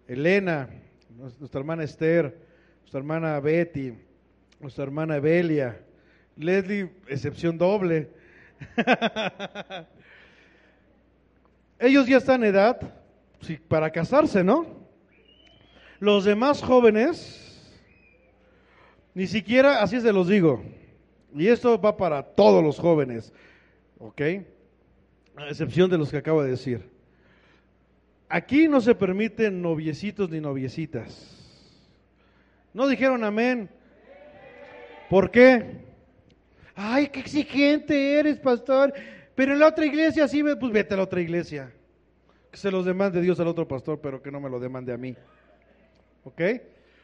Elena, 0.07 0.69
nuestra 1.17 1.59
hermana 1.59 1.83
Esther, 1.83 2.37
nuestra 2.81 2.99
hermana 2.99 3.39
Betty, 3.39 3.93
nuestra 4.59 4.83
hermana 4.83 5.17
Evelia, 5.17 5.79
Leslie, 6.35 6.89
excepción 7.07 7.57
doble. 7.57 8.09
Ellos 11.79 12.07
ya 12.07 12.17
están 12.17 12.43
en 12.43 12.49
edad 12.49 12.79
para 13.67 13.91
casarse, 13.91 14.43
¿no? 14.43 14.65
Los 15.99 16.25
demás 16.25 16.61
jóvenes 16.61 17.43
ni 19.13 19.27
siquiera, 19.27 19.81
así 19.81 20.01
se 20.01 20.11
los 20.11 20.27
digo. 20.27 20.63
Y 21.35 21.47
esto 21.47 21.79
va 21.79 21.97
para 21.97 22.23
todos 22.23 22.63
los 22.63 22.79
jóvenes, 22.79 23.33
¿ok? 23.99 24.21
A 25.35 25.47
excepción 25.47 25.89
de 25.89 25.97
los 25.97 26.09
que 26.09 26.17
acabo 26.17 26.43
de 26.43 26.51
decir. 26.51 26.92
Aquí 28.33 28.67
no 28.67 28.81
se 28.81 28.95
permiten 28.95 29.61
noviecitos 29.61 30.27
ni 30.31 30.41
noviecitas. 30.41 31.29
¿No 32.73 32.87
dijeron 32.87 33.23
amén? 33.23 33.69
¿Por 35.07 35.29
qué? 35.29 35.63
Ay, 36.73 37.09
qué 37.09 37.19
exigente 37.19 38.17
eres, 38.17 38.39
pastor. 38.39 38.91
Pero 39.35 39.53
en 39.53 39.59
la 39.59 39.67
otra 39.67 39.85
iglesia 39.85 40.27
sí, 40.27 40.41
pues 40.59 40.71
vete 40.71 40.95
a 40.95 40.97
la 40.97 41.03
otra 41.03 41.21
iglesia. 41.21 41.71
Que 42.49 42.57
se 42.57 42.71
los 42.71 42.85
demande 42.85 43.21
Dios 43.21 43.39
al 43.39 43.49
otro 43.49 43.67
pastor, 43.67 43.99
pero 44.01 44.19
que 44.19 44.31
no 44.31 44.39
me 44.39 44.49
lo 44.49 44.59
demande 44.59 44.91
a 44.91 44.97
mí. 44.97 45.15
¿Ok? 46.23 46.41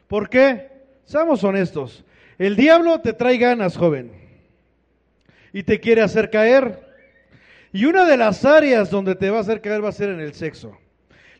¿Por 0.07 0.29
qué? 0.31 0.71
Seamos 1.05 1.43
honestos. 1.43 2.03
El 2.39 2.55
diablo 2.55 3.01
te 3.01 3.13
trae 3.13 3.37
ganas, 3.37 3.77
joven. 3.77 4.11
Y 5.53 5.61
te 5.61 5.79
quiere 5.79 6.01
hacer 6.01 6.31
caer. 6.31 6.89
Y 7.71 7.85
una 7.85 8.05
de 8.05 8.17
las 8.17 8.45
áreas 8.45 8.89
donde 8.89 9.13
te 9.13 9.29
va 9.29 9.37
a 9.37 9.41
hacer 9.41 9.61
caer 9.61 9.85
va 9.85 9.89
a 9.89 9.91
ser 9.91 10.09
en 10.09 10.21
el 10.21 10.33
sexo. 10.33 10.75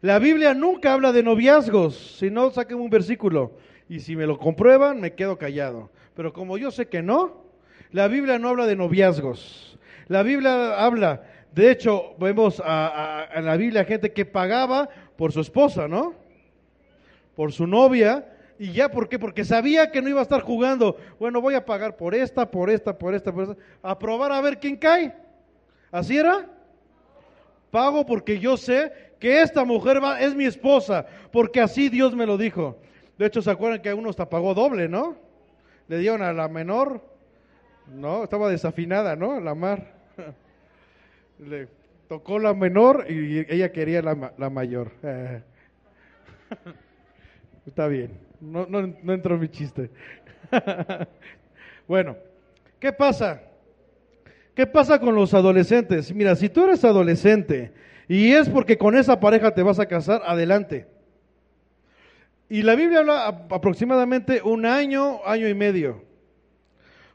La 0.02 0.18
Biblia 0.20 0.54
nunca 0.54 0.94
habla 0.94 1.12
de 1.12 1.24
noviazgos. 1.24 2.18
Si 2.18 2.30
no, 2.30 2.52
saquen 2.52 2.78
un 2.80 2.90
versículo. 2.90 3.52
Y 3.90 4.00
si 4.00 4.16
me 4.16 4.26
lo 4.26 4.38
comprueban, 4.38 5.02
me 5.02 5.14
quedo 5.14 5.38
callado. 5.38 5.90
Pero 6.16 6.32
como 6.32 6.58
yo 6.58 6.72
sé 6.72 6.88
que 6.88 7.02
no, 7.02 7.44
la 7.92 8.08
Biblia 8.08 8.40
no 8.40 8.50
habla 8.50 8.66
de 8.66 8.76
noviazgos. 8.76 9.78
La 10.08 10.24
Biblia 10.24 10.80
habla, 10.80 11.24
de 11.54 11.72
hecho, 11.72 12.16
vemos 12.18 12.60
en 12.60 13.46
la 13.46 13.58
Biblia 13.58 13.84
gente 13.84 14.14
que 14.14 14.26
pagaba 14.26 14.90
por 15.18 15.32
su 15.32 15.42
esposa, 15.42 15.88
¿no? 15.88 16.14
Por 17.36 17.52
su 17.52 17.68
novia 17.68 18.26
y 18.58 18.74
ya, 18.74 18.92
¿por 18.92 19.08
qué? 19.08 19.18
Porque 19.18 19.46
sabía 19.46 19.90
que 19.90 20.02
no 20.02 20.10
iba 20.10 20.20
a 20.20 20.24
estar 20.24 20.42
jugando. 20.42 20.98
Bueno, 21.18 21.42
voy 21.42 21.56
a 21.56 21.66
pagar 21.66 21.96
por 21.96 22.14
esta, 22.14 22.50
por 22.50 22.70
esta, 22.70 22.98
por 22.98 23.16
esta, 23.16 23.34
por 23.34 23.44
esta. 23.44 23.56
A 23.82 23.98
probar 23.98 24.32
a 24.32 24.42
ver 24.42 24.60
quién 24.60 24.76
cae. 24.76 25.16
¿Así 25.92 26.18
era? 26.18 26.48
Pago 27.72 28.06
porque 28.06 28.40
yo 28.40 28.58
sé 28.58 28.92
que 29.20 29.42
esta 29.42 29.66
mujer 29.66 30.00
es 30.20 30.36
mi 30.36 30.46
esposa, 30.46 31.06
porque 31.32 31.62
así 31.62 31.90
Dios 31.90 32.16
me 32.16 32.26
lo 32.26 32.38
dijo. 32.38 32.78
De 33.18 33.26
hecho, 33.28 33.42
¿se 33.42 33.52
acuerdan 33.52 33.82
que 33.82 33.94
uno 33.94 34.10
hasta 34.10 34.30
pagó 34.30 34.54
doble, 34.54 34.88
no? 34.88 35.18
Le 35.88 35.98
dieron 36.00 36.22
a 36.22 36.34
la 36.34 36.48
menor 36.50 37.02
No, 37.88 38.24
estaba 38.26 38.50
desafinada, 38.50 39.16
¿no? 39.16 39.40
La 39.42 39.56
mar. 39.56 39.94
Le 41.40 41.68
tocó 42.08 42.40
la 42.40 42.54
menor 42.54 43.06
y 43.10 43.40
ella 43.50 43.72
quería 43.72 44.02
la, 44.02 44.16
ma- 44.16 44.34
la 44.38 44.50
mayor. 44.50 44.92
Está 47.66 47.88
bien, 47.88 48.12
no, 48.40 48.66
no, 48.68 48.82
no 49.04 49.14
entró 49.14 49.38
mi 49.38 49.50
chiste. 49.50 49.90
bueno, 51.88 52.16
¿qué 52.80 52.94
pasa? 52.94 53.42
¿Qué 54.60 54.68
pasa 54.68 55.00
con 55.00 55.16
los 55.16 55.34
adolescentes? 55.34 56.14
Mira, 56.14 56.36
si 56.36 56.50
tú 56.50 56.66
eres 56.66 56.84
adolescente 56.84 57.72
y 58.10 58.34
es 58.34 58.50
porque 58.50 58.78
con 58.78 58.98
esa 58.98 59.18
pareja 59.18 59.54
te 59.54 59.64
vas 59.64 59.80
a 59.80 59.86
casar, 59.86 60.22
adelante. 60.26 60.86
Y 62.50 62.62
la 62.64 62.76
Biblia 62.76 63.00
habla 63.00 63.28
aproximadamente 63.28 64.42
un 64.42 64.66
año, 64.66 65.26
año 65.26 65.48
y 65.48 65.54
medio. 65.54 66.04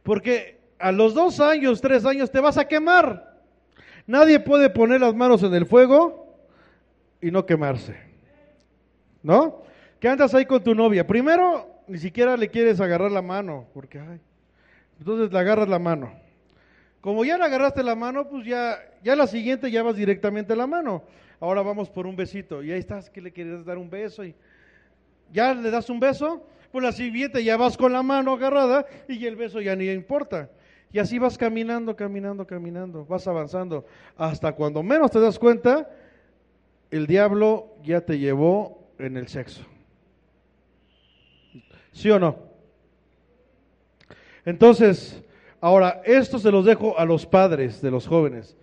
Porque 0.02 0.58
a 0.78 0.90
los 0.90 1.12
dos 1.12 1.38
años, 1.38 1.82
tres 1.82 2.06
años 2.06 2.30
te 2.30 2.40
vas 2.40 2.56
a 2.56 2.66
quemar. 2.66 3.38
Nadie 4.06 4.40
puede 4.40 4.70
poner 4.70 5.02
las 5.02 5.14
manos 5.14 5.42
en 5.42 5.52
el 5.52 5.66
fuego 5.66 6.38
y 7.20 7.30
no 7.30 7.44
quemarse. 7.44 7.94
¿No? 9.22 9.64
Que 10.00 10.08
andas 10.08 10.32
ahí 10.32 10.46
con 10.46 10.64
tu 10.64 10.74
novia. 10.74 11.06
Primero, 11.06 11.68
ni 11.88 11.98
siquiera 11.98 12.38
le 12.38 12.48
quieres 12.48 12.80
agarrar 12.80 13.12
la 13.12 13.20
mano, 13.20 13.66
porque, 13.74 13.98
ay, 14.00 14.18
entonces 14.98 15.30
le 15.30 15.38
agarras 15.38 15.68
la 15.68 15.78
mano. 15.78 16.23
Como 17.04 17.22
ya 17.22 17.36
le 17.36 17.44
agarraste 17.44 17.82
la 17.82 17.94
mano, 17.94 18.26
pues 18.26 18.46
ya, 18.46 18.78
ya 19.02 19.14
la 19.14 19.26
siguiente 19.26 19.70
ya 19.70 19.82
vas 19.82 19.94
directamente 19.94 20.54
a 20.54 20.56
la 20.56 20.66
mano. 20.66 21.02
Ahora 21.38 21.60
vamos 21.60 21.90
por 21.90 22.06
un 22.06 22.16
besito. 22.16 22.62
Y 22.62 22.72
ahí 22.72 22.78
estás, 22.78 23.10
que 23.10 23.20
le 23.20 23.30
quieres 23.30 23.62
dar 23.66 23.76
un 23.76 23.90
beso 23.90 24.24
y 24.24 24.34
ya 25.30 25.52
le 25.52 25.70
das 25.70 25.90
un 25.90 26.00
beso, 26.00 26.46
pues 26.72 26.82
la 26.82 26.92
siguiente 26.92 27.44
ya 27.44 27.58
vas 27.58 27.76
con 27.76 27.92
la 27.92 28.02
mano 28.02 28.32
agarrada 28.32 28.86
y 29.06 29.26
el 29.26 29.36
beso 29.36 29.60
ya 29.60 29.76
ni 29.76 29.90
importa. 29.90 30.48
Y 30.92 30.98
así 30.98 31.18
vas 31.18 31.36
caminando, 31.36 31.94
caminando, 31.94 32.46
caminando, 32.46 33.04
vas 33.04 33.28
avanzando, 33.28 33.84
hasta 34.16 34.52
cuando 34.52 34.82
menos 34.82 35.10
te 35.10 35.20
das 35.20 35.38
cuenta, 35.38 35.90
el 36.90 37.06
diablo 37.06 37.76
ya 37.82 38.00
te 38.00 38.18
llevó 38.18 38.82
en 38.98 39.18
el 39.18 39.28
sexo. 39.28 39.60
¿Sí 41.92 42.10
o 42.10 42.18
no? 42.18 42.38
Entonces, 44.46 45.22
ahora, 45.64 46.02
esto 46.04 46.38
se 46.38 46.50
los 46.50 46.66
dejo 46.66 46.98
a 46.98 47.06
los 47.06 47.24
padres 47.24 47.80
de 47.80 47.90
los 47.90 48.06
jóvenes. 48.06 48.54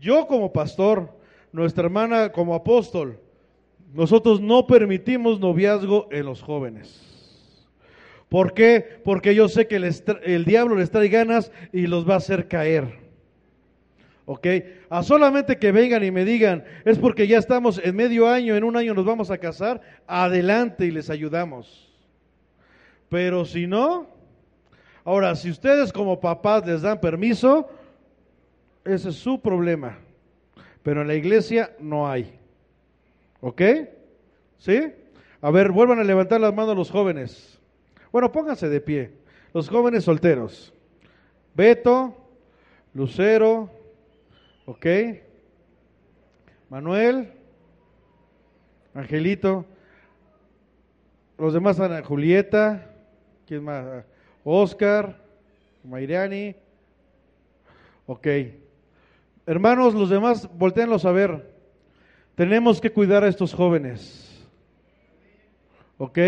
Yo 0.00 0.26
como 0.26 0.52
pastor, 0.52 1.10
nuestra 1.52 1.84
hermana 1.84 2.32
como 2.32 2.54
apóstol, 2.54 3.20
nosotros 3.92 4.40
no 4.40 4.66
permitimos 4.66 5.38
noviazgo 5.38 6.08
en 6.10 6.24
los 6.24 6.40
jóvenes. 6.40 7.02
¿Por 8.30 8.54
qué? 8.54 9.00
Porque 9.04 9.34
yo 9.34 9.48
sé 9.48 9.66
que 9.66 9.78
tra- 9.78 10.18
el 10.24 10.46
diablo 10.46 10.76
les 10.76 10.90
trae 10.90 11.08
ganas 11.08 11.52
y 11.72 11.86
los 11.86 12.08
va 12.08 12.14
a 12.14 12.18
hacer 12.18 12.48
caer. 12.48 13.04
¿Ok? 14.24 14.46
A 14.88 15.02
solamente 15.02 15.58
que 15.58 15.72
vengan 15.72 16.02
y 16.04 16.10
me 16.10 16.24
digan, 16.24 16.64
es 16.86 16.98
porque 16.98 17.28
ya 17.28 17.36
estamos 17.38 17.78
en 17.84 17.94
medio 17.94 18.28
año, 18.28 18.56
en 18.56 18.64
un 18.64 18.76
año 18.76 18.94
nos 18.94 19.04
vamos 19.04 19.30
a 19.30 19.38
casar, 19.38 19.82
adelante 20.06 20.86
y 20.86 20.90
les 20.90 21.10
ayudamos. 21.10 21.94
Pero 23.08 23.44
si 23.44 23.66
no, 23.66 24.15
ahora, 25.06 25.34
si 25.36 25.48
ustedes 25.48 25.92
como 25.92 26.20
papás 26.20 26.66
les 26.66 26.82
dan 26.82 27.00
permiso, 27.00 27.70
ese 28.84 29.08
es 29.08 29.14
su 29.14 29.40
problema. 29.40 29.96
Pero 30.82 31.00
en 31.00 31.08
la 31.08 31.14
iglesia 31.14 31.74
no 31.78 32.08
hay. 32.08 32.38
¿Ok? 33.40 33.62
¿Sí? 34.58 34.92
A 35.40 35.50
ver, 35.50 35.70
vuelvan 35.70 36.00
a 36.00 36.04
levantar 36.04 36.40
las 36.40 36.54
manos 36.54 36.76
los 36.76 36.90
jóvenes. 36.90 37.58
Bueno, 38.12 38.30
pónganse 38.32 38.68
de 38.68 38.80
pie. 38.80 39.12
Los 39.54 39.68
jóvenes 39.68 40.04
solteros. 40.04 40.74
Beto, 41.54 42.14
Lucero, 42.92 43.70
¿ok? 44.66 44.86
Manuel, 46.68 47.32
Angelito. 48.92 49.64
Los 51.38 51.52
demás, 51.52 51.78
Ana 51.78 52.02
Julieta, 52.02 52.90
¿quién 53.46 53.62
más? 53.62 54.04
Oscar, 54.48 55.16
Mairiani. 55.82 56.54
Ok. 58.06 58.28
Hermanos, 59.44 59.92
los 59.92 60.08
demás, 60.08 60.48
volteenlos 60.56 61.04
a 61.04 61.10
ver. 61.10 61.52
Tenemos 62.36 62.80
que 62.80 62.92
cuidar 62.92 63.24
a 63.24 63.28
estos 63.28 63.52
jóvenes. 63.52 64.40
¿Ok? 65.98 66.18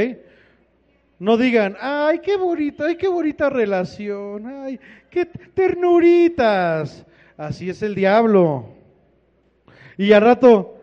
No 1.20 1.36
digan, 1.36 1.76
ay, 1.80 2.18
qué 2.18 2.36
bonita, 2.36 2.86
ay, 2.86 2.96
qué 2.96 3.06
bonita 3.06 3.50
relación, 3.50 4.48
ay, 4.48 4.80
qué 5.10 5.24
ternuritas. 5.24 7.06
Así 7.36 7.70
es 7.70 7.82
el 7.82 7.94
diablo. 7.94 8.70
Y 9.96 10.12
al 10.12 10.22
rato, 10.22 10.76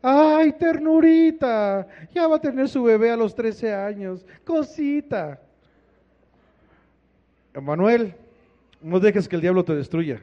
ay, 0.00 0.52
ternurita, 0.52 1.88
ya 2.14 2.28
va 2.28 2.36
a 2.36 2.40
tener 2.40 2.68
su 2.68 2.84
bebé 2.84 3.10
a 3.10 3.16
los 3.16 3.34
13 3.34 3.74
años, 3.74 4.24
cosita. 4.44 5.40
Manuel, 7.54 8.14
no 8.80 9.00
dejes 9.00 9.28
que 9.28 9.36
el 9.36 9.42
diablo 9.42 9.64
te 9.64 9.74
destruya. 9.74 10.20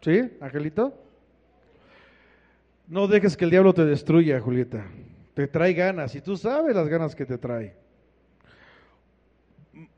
¿Sí, 0.00 0.30
Angelito? 0.40 0.94
No 2.88 3.06
dejes 3.06 3.36
que 3.36 3.44
el 3.44 3.50
diablo 3.50 3.72
te 3.72 3.84
destruya, 3.84 4.40
Julieta. 4.40 4.84
Te 5.34 5.46
trae 5.46 5.72
ganas 5.72 6.14
y 6.14 6.20
tú 6.20 6.36
sabes 6.36 6.74
las 6.74 6.88
ganas 6.88 7.14
que 7.14 7.24
te 7.24 7.38
trae. 7.38 7.74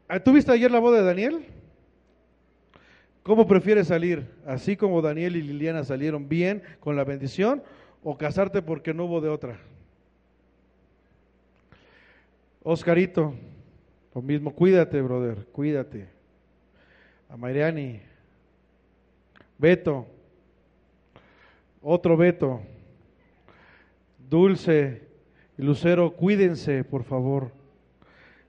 Ah, 0.06 0.20
¿Tú 0.20 0.32
viste 0.32 0.52
ayer 0.52 0.70
la 0.70 0.78
boda 0.78 0.98
de 0.98 1.04
Daniel? 1.04 1.46
¿Cómo 3.22 3.46
prefieres 3.46 3.88
salir? 3.88 4.30
¿Así 4.46 4.76
como 4.76 5.00
Daniel 5.00 5.36
y 5.36 5.42
Liliana 5.42 5.82
salieron 5.82 6.28
bien 6.28 6.62
con 6.78 6.94
la 6.94 7.04
bendición 7.04 7.62
o 8.02 8.18
casarte 8.18 8.60
porque 8.60 8.92
no 8.92 9.06
hubo 9.06 9.22
de 9.22 9.30
otra? 9.30 9.58
Oscarito, 12.62 13.34
lo 14.14 14.22
mismo, 14.22 14.54
cuídate, 14.54 15.02
brother, 15.02 15.46
cuídate. 15.50 16.08
A 17.28 17.36
Mariani, 17.36 18.00
Beto, 19.58 20.06
otro 21.82 22.16
Beto, 22.16 22.60
Dulce 24.30 25.02
y 25.58 25.62
Lucero, 25.62 26.12
cuídense, 26.12 26.84
por 26.84 27.02
favor. 27.02 27.50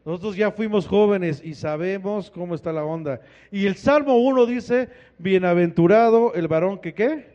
Nosotros 0.05 0.35
ya 0.35 0.51
fuimos 0.51 0.87
jóvenes 0.87 1.41
y 1.43 1.55
sabemos 1.55 2.29
cómo 2.29 2.53
está 2.53 2.71
la 2.71 2.85
onda. 2.85 3.21
Y 3.51 3.65
el 3.65 3.75
Salmo 3.75 4.17
1 4.17 4.45
dice, 4.45 4.89
bienaventurado 5.17 6.35
el 6.35 6.47
varón 6.47 6.77
que 6.77 6.93
qué? 6.93 7.25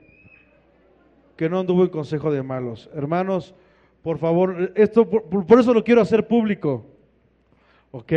Que 1.36 1.48
no 1.48 1.58
anduvo 1.58 1.82
en 1.82 1.90
consejo 1.90 2.30
de 2.30 2.44
malos. 2.44 2.88
Hermanos, 2.94 3.56
por 4.02 4.18
favor, 4.18 4.72
esto 4.76 5.10
por, 5.10 5.46
por 5.46 5.58
eso 5.58 5.74
lo 5.74 5.82
quiero 5.82 6.00
hacer 6.00 6.28
público. 6.28 6.86
¿Ok? 7.90 8.12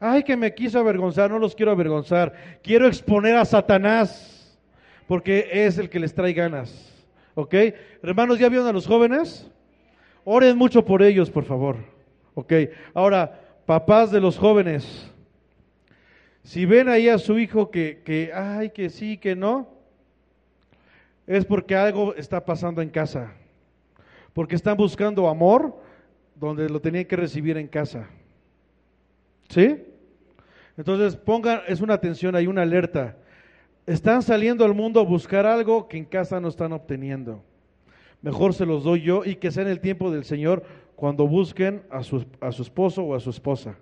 Ay, 0.00 0.22
que 0.22 0.36
me 0.36 0.54
quiso 0.54 0.78
avergonzar, 0.78 1.30
no 1.30 1.38
los 1.38 1.54
quiero 1.54 1.72
avergonzar. 1.72 2.32
Quiero 2.62 2.86
exponer 2.86 3.36
a 3.36 3.44
Satanás, 3.44 4.58
porque 5.06 5.48
es 5.50 5.78
el 5.78 5.88
que 5.88 5.98
les 5.98 6.14
trae 6.14 6.32
ganas. 6.32 6.94
¿Ok? 7.34 7.54
Hermanos, 8.02 8.38
¿ya 8.38 8.48
vieron 8.48 8.68
a 8.68 8.72
los 8.72 8.86
jóvenes? 8.86 9.50
Oren 10.24 10.56
mucho 10.56 10.84
por 10.84 11.02
ellos, 11.02 11.30
por 11.30 11.44
favor. 11.44 11.76
¿Ok? 12.34 12.52
Ahora, 12.94 13.40
papás 13.66 14.10
de 14.10 14.20
los 14.20 14.38
jóvenes, 14.38 15.10
si 16.42 16.64
ven 16.64 16.88
ahí 16.88 17.08
a 17.08 17.18
su 17.18 17.38
hijo 17.38 17.70
que, 17.70 18.02
que, 18.04 18.32
ay, 18.34 18.70
que 18.70 18.90
sí, 18.90 19.18
que 19.18 19.36
no, 19.36 19.68
es 21.26 21.44
porque 21.44 21.76
algo 21.76 22.14
está 22.14 22.44
pasando 22.44 22.80
en 22.80 22.88
casa. 22.88 23.32
Porque 24.32 24.56
están 24.56 24.76
buscando 24.76 25.28
amor 25.28 25.76
donde 26.34 26.68
lo 26.68 26.80
tenían 26.80 27.04
que 27.04 27.16
recibir 27.16 27.56
en 27.56 27.66
casa. 27.66 28.08
¿Sí? 29.48 29.76
Entonces 30.76 31.16
pongan, 31.16 31.62
es 31.66 31.80
una 31.80 31.94
atención, 31.94 32.36
hay 32.36 32.46
una 32.46 32.62
alerta. 32.62 33.16
Están 33.86 34.22
saliendo 34.22 34.64
al 34.64 34.74
mundo 34.74 35.00
a 35.00 35.04
buscar 35.04 35.46
algo 35.46 35.88
que 35.88 35.96
en 35.96 36.04
casa 36.04 36.40
no 36.40 36.48
están 36.48 36.72
obteniendo. 36.72 37.42
Mejor 38.22 38.52
se 38.52 38.66
los 38.66 38.84
doy 38.84 39.02
yo 39.02 39.24
y 39.24 39.36
que 39.36 39.50
sea 39.50 39.62
en 39.62 39.70
el 39.70 39.80
tiempo 39.80 40.10
del 40.10 40.24
Señor 40.24 40.62
cuando 40.94 41.26
busquen 41.26 41.82
a 41.90 42.02
su, 42.02 42.24
a 42.40 42.52
su 42.52 42.62
esposo 42.62 43.02
o 43.02 43.14
a 43.14 43.20
su 43.20 43.30
esposa. 43.30 43.76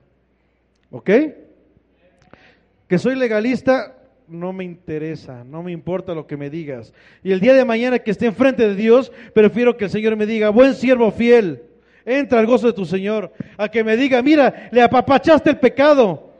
¿Ok? 0.90 1.10
Que 2.86 2.98
soy 2.98 3.16
legalista, 3.16 3.96
no 4.28 4.52
me 4.52 4.64
interesa, 4.64 5.44
no 5.44 5.62
me 5.62 5.72
importa 5.72 6.14
lo 6.14 6.26
que 6.26 6.36
me 6.36 6.50
digas. 6.50 6.92
Y 7.22 7.32
el 7.32 7.40
día 7.40 7.54
de 7.54 7.64
mañana 7.64 7.98
que 7.98 8.10
esté 8.10 8.26
enfrente 8.26 8.68
de 8.68 8.74
Dios, 8.74 9.12
prefiero 9.34 9.76
que 9.76 9.84
el 9.84 9.90
Señor 9.90 10.16
me 10.16 10.26
diga, 10.26 10.50
buen 10.50 10.74
siervo 10.74 11.10
fiel, 11.10 11.62
entra 12.06 12.38
al 12.38 12.46
gozo 12.46 12.68
de 12.68 12.72
tu 12.72 12.86
Señor. 12.86 13.32
A 13.58 13.68
que 13.68 13.84
me 13.84 13.96
diga, 13.96 14.22
mira, 14.22 14.68
le 14.70 14.80
apapachaste 14.80 15.50
el 15.50 15.58
pecado 15.58 16.30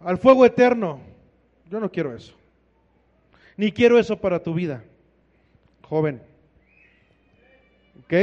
al 0.00 0.18
fuego 0.18 0.44
eterno. 0.44 1.00
Yo 1.70 1.80
no 1.80 1.90
quiero 1.90 2.14
eso. 2.14 2.34
Ni 3.56 3.70
quiero 3.70 3.98
eso 3.98 4.16
para 4.18 4.42
tu 4.42 4.52
vida, 4.52 4.82
joven. 5.88 6.20
¿Ok? 8.04 8.14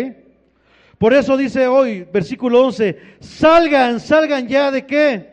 Por 0.97 1.14
eso 1.14 1.38
dice 1.38 1.66
hoy, 1.66 2.04
versículo 2.12 2.66
11, 2.66 3.00
salgan, 3.22 4.02
salgan 4.02 4.47
ya 4.47 4.70
de 4.70 4.86
qué? 4.86 5.30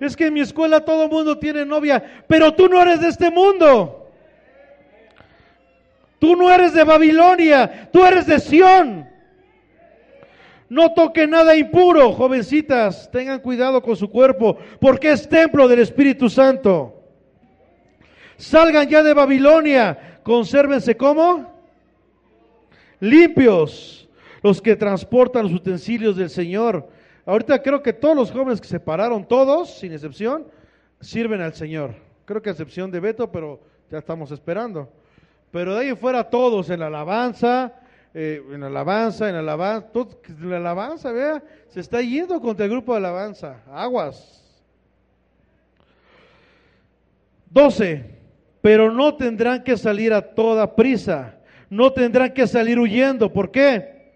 Es 0.00 0.16
que 0.16 0.26
en 0.26 0.34
mi 0.34 0.40
escuela 0.40 0.82
todo 0.82 1.04
el 1.04 1.10
mundo 1.10 1.38
tiene 1.38 1.66
novia, 1.66 2.24
pero 2.26 2.54
tú 2.54 2.66
no 2.68 2.80
eres 2.80 3.02
de 3.02 3.08
este 3.08 3.30
mundo. 3.30 4.10
Tú 6.18 6.36
no 6.36 6.50
eres 6.50 6.72
de 6.72 6.84
Babilonia, 6.84 7.90
tú 7.92 8.04
eres 8.04 8.26
de 8.26 8.40
Sión. 8.40 9.09
No 10.70 10.94
toque 10.94 11.26
nada 11.26 11.56
impuro, 11.56 12.12
jovencitas, 12.12 13.10
tengan 13.10 13.40
cuidado 13.40 13.82
con 13.82 13.96
su 13.96 14.08
cuerpo, 14.08 14.56
porque 14.80 15.10
es 15.10 15.28
templo 15.28 15.66
del 15.66 15.80
Espíritu 15.80 16.30
Santo. 16.30 16.94
Salgan 18.36 18.88
ya 18.88 19.02
de 19.02 19.12
Babilonia, 19.12 20.20
consérvense 20.22 20.96
como 20.96 21.52
limpios 23.00 24.08
los 24.44 24.62
que 24.62 24.76
transportan 24.76 25.42
los 25.42 25.54
utensilios 25.54 26.14
del 26.14 26.30
Señor. 26.30 26.88
Ahorita 27.26 27.60
creo 27.60 27.82
que 27.82 27.92
todos 27.92 28.14
los 28.14 28.30
jóvenes 28.30 28.60
que 28.60 28.68
se 28.68 28.78
pararon, 28.78 29.26
todos, 29.26 29.76
sin 29.76 29.92
excepción, 29.92 30.46
sirven 31.00 31.40
al 31.40 31.52
Señor. 31.52 31.96
Creo 32.24 32.40
que 32.40 32.48
a 32.48 32.52
excepción 32.52 32.92
de 32.92 33.00
Beto, 33.00 33.32
pero 33.32 33.60
ya 33.90 33.98
estamos 33.98 34.30
esperando. 34.30 34.88
Pero 35.50 35.74
de 35.74 35.80
ahí 35.80 35.96
fuera 35.96 36.30
todos 36.30 36.70
en 36.70 36.78
la 36.78 36.86
alabanza, 36.86 37.74
eh, 38.12 38.42
en 38.52 38.60
la 38.60 38.66
alabanza, 38.66 39.28
en 39.28 39.34
la 39.34 39.40
alabanza, 39.40 39.88
en 40.28 40.50
la 40.50 40.56
alabanza, 40.56 41.12
vea, 41.12 41.42
se 41.68 41.80
está 41.80 42.02
yendo 42.02 42.40
contra 42.40 42.64
el 42.64 42.70
grupo 42.72 42.92
de 42.92 42.98
alabanza. 42.98 43.62
Aguas. 43.70 44.42
12. 47.50 48.18
Pero 48.60 48.92
no 48.92 49.16
tendrán 49.16 49.62
que 49.62 49.76
salir 49.76 50.12
a 50.12 50.20
toda 50.20 50.74
prisa, 50.74 51.36
no 51.68 51.92
tendrán 51.92 52.34
que 52.34 52.46
salir 52.46 52.78
huyendo. 52.78 53.32
¿Por 53.32 53.50
qué? 53.50 54.12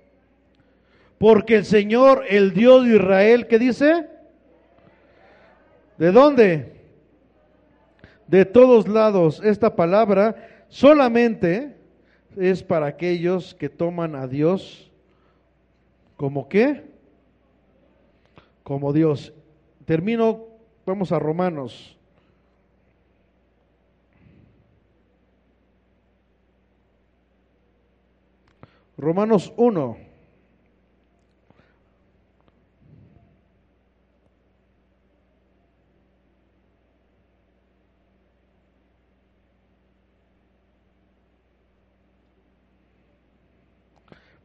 Porque 1.19 1.57
el 1.57 1.65
Señor, 1.65 2.25
el 2.29 2.53
Dios 2.53 2.85
de 2.85 2.97
Israel, 2.97 3.47
¿qué 3.47 3.59
dice? 3.59 4.07
¿De 5.97 6.11
dónde? 6.11 6.73
De 8.27 8.45
todos 8.45 8.89
lados. 8.89 9.41
Esta 9.43 9.75
palabra 9.75 10.35
solamente 10.69 11.77
es 12.37 12.63
para 12.63 12.87
aquellos 12.87 13.55
que 13.55 13.69
toman 13.69 14.15
a 14.15 14.27
Dios 14.27 14.91
como 16.17 16.49
qué? 16.49 16.85
Como 18.63 18.93
Dios. 18.93 19.33
Termino, 19.85 20.47
vamos 20.87 21.13
a 21.13 21.19
Romanos. 21.19 21.99
Romanos 28.97 29.53
1. 29.57 30.14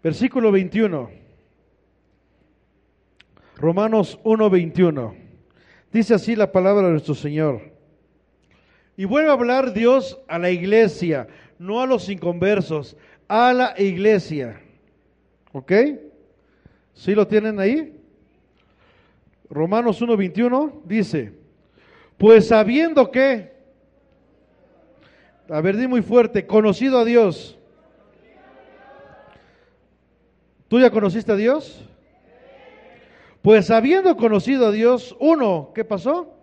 Versículo 0.01 0.51
21. 0.51 1.09
Romanos 3.57 4.19
1, 4.23 4.49
21. 4.49 5.15
Dice 5.91 6.13
así 6.13 6.35
la 6.35 6.51
palabra 6.51 6.87
de 6.87 6.91
nuestro 6.91 7.15
Señor. 7.15 7.61
Y 8.95 9.05
vuelve 9.05 9.29
a 9.29 9.33
hablar 9.33 9.73
Dios 9.73 10.19
a 10.27 10.39
la 10.39 10.49
iglesia, 10.49 11.27
no 11.57 11.81
a 11.81 11.87
los 11.87 12.09
inconversos, 12.09 12.95
a 13.27 13.53
la 13.53 13.75
iglesia. 13.77 14.61
¿Ok? 15.51 15.71
¿Sí 16.93 17.15
lo 17.15 17.27
tienen 17.27 17.59
ahí? 17.59 17.95
Romanos 19.49 20.01
1, 20.01 20.15
21 20.15 20.81
dice, 20.85 21.33
pues 22.17 22.47
sabiendo 22.47 23.09
que, 23.09 23.51
a 25.49 25.59
ver, 25.61 25.75
di 25.75 25.87
muy 25.87 26.01
fuerte, 26.01 26.45
conocido 26.45 26.99
a 26.99 27.05
Dios. 27.05 27.58
¿Tú 30.69 30.79
ya 30.79 30.91
conociste 30.91 31.31
a 31.31 31.35
Dios? 31.35 31.83
Pues 33.41 33.71
habiendo 33.71 34.15
conocido 34.15 34.67
a 34.67 34.71
Dios, 34.71 35.15
uno, 35.19 35.71
¿qué 35.73 35.83
pasó? 35.83 36.35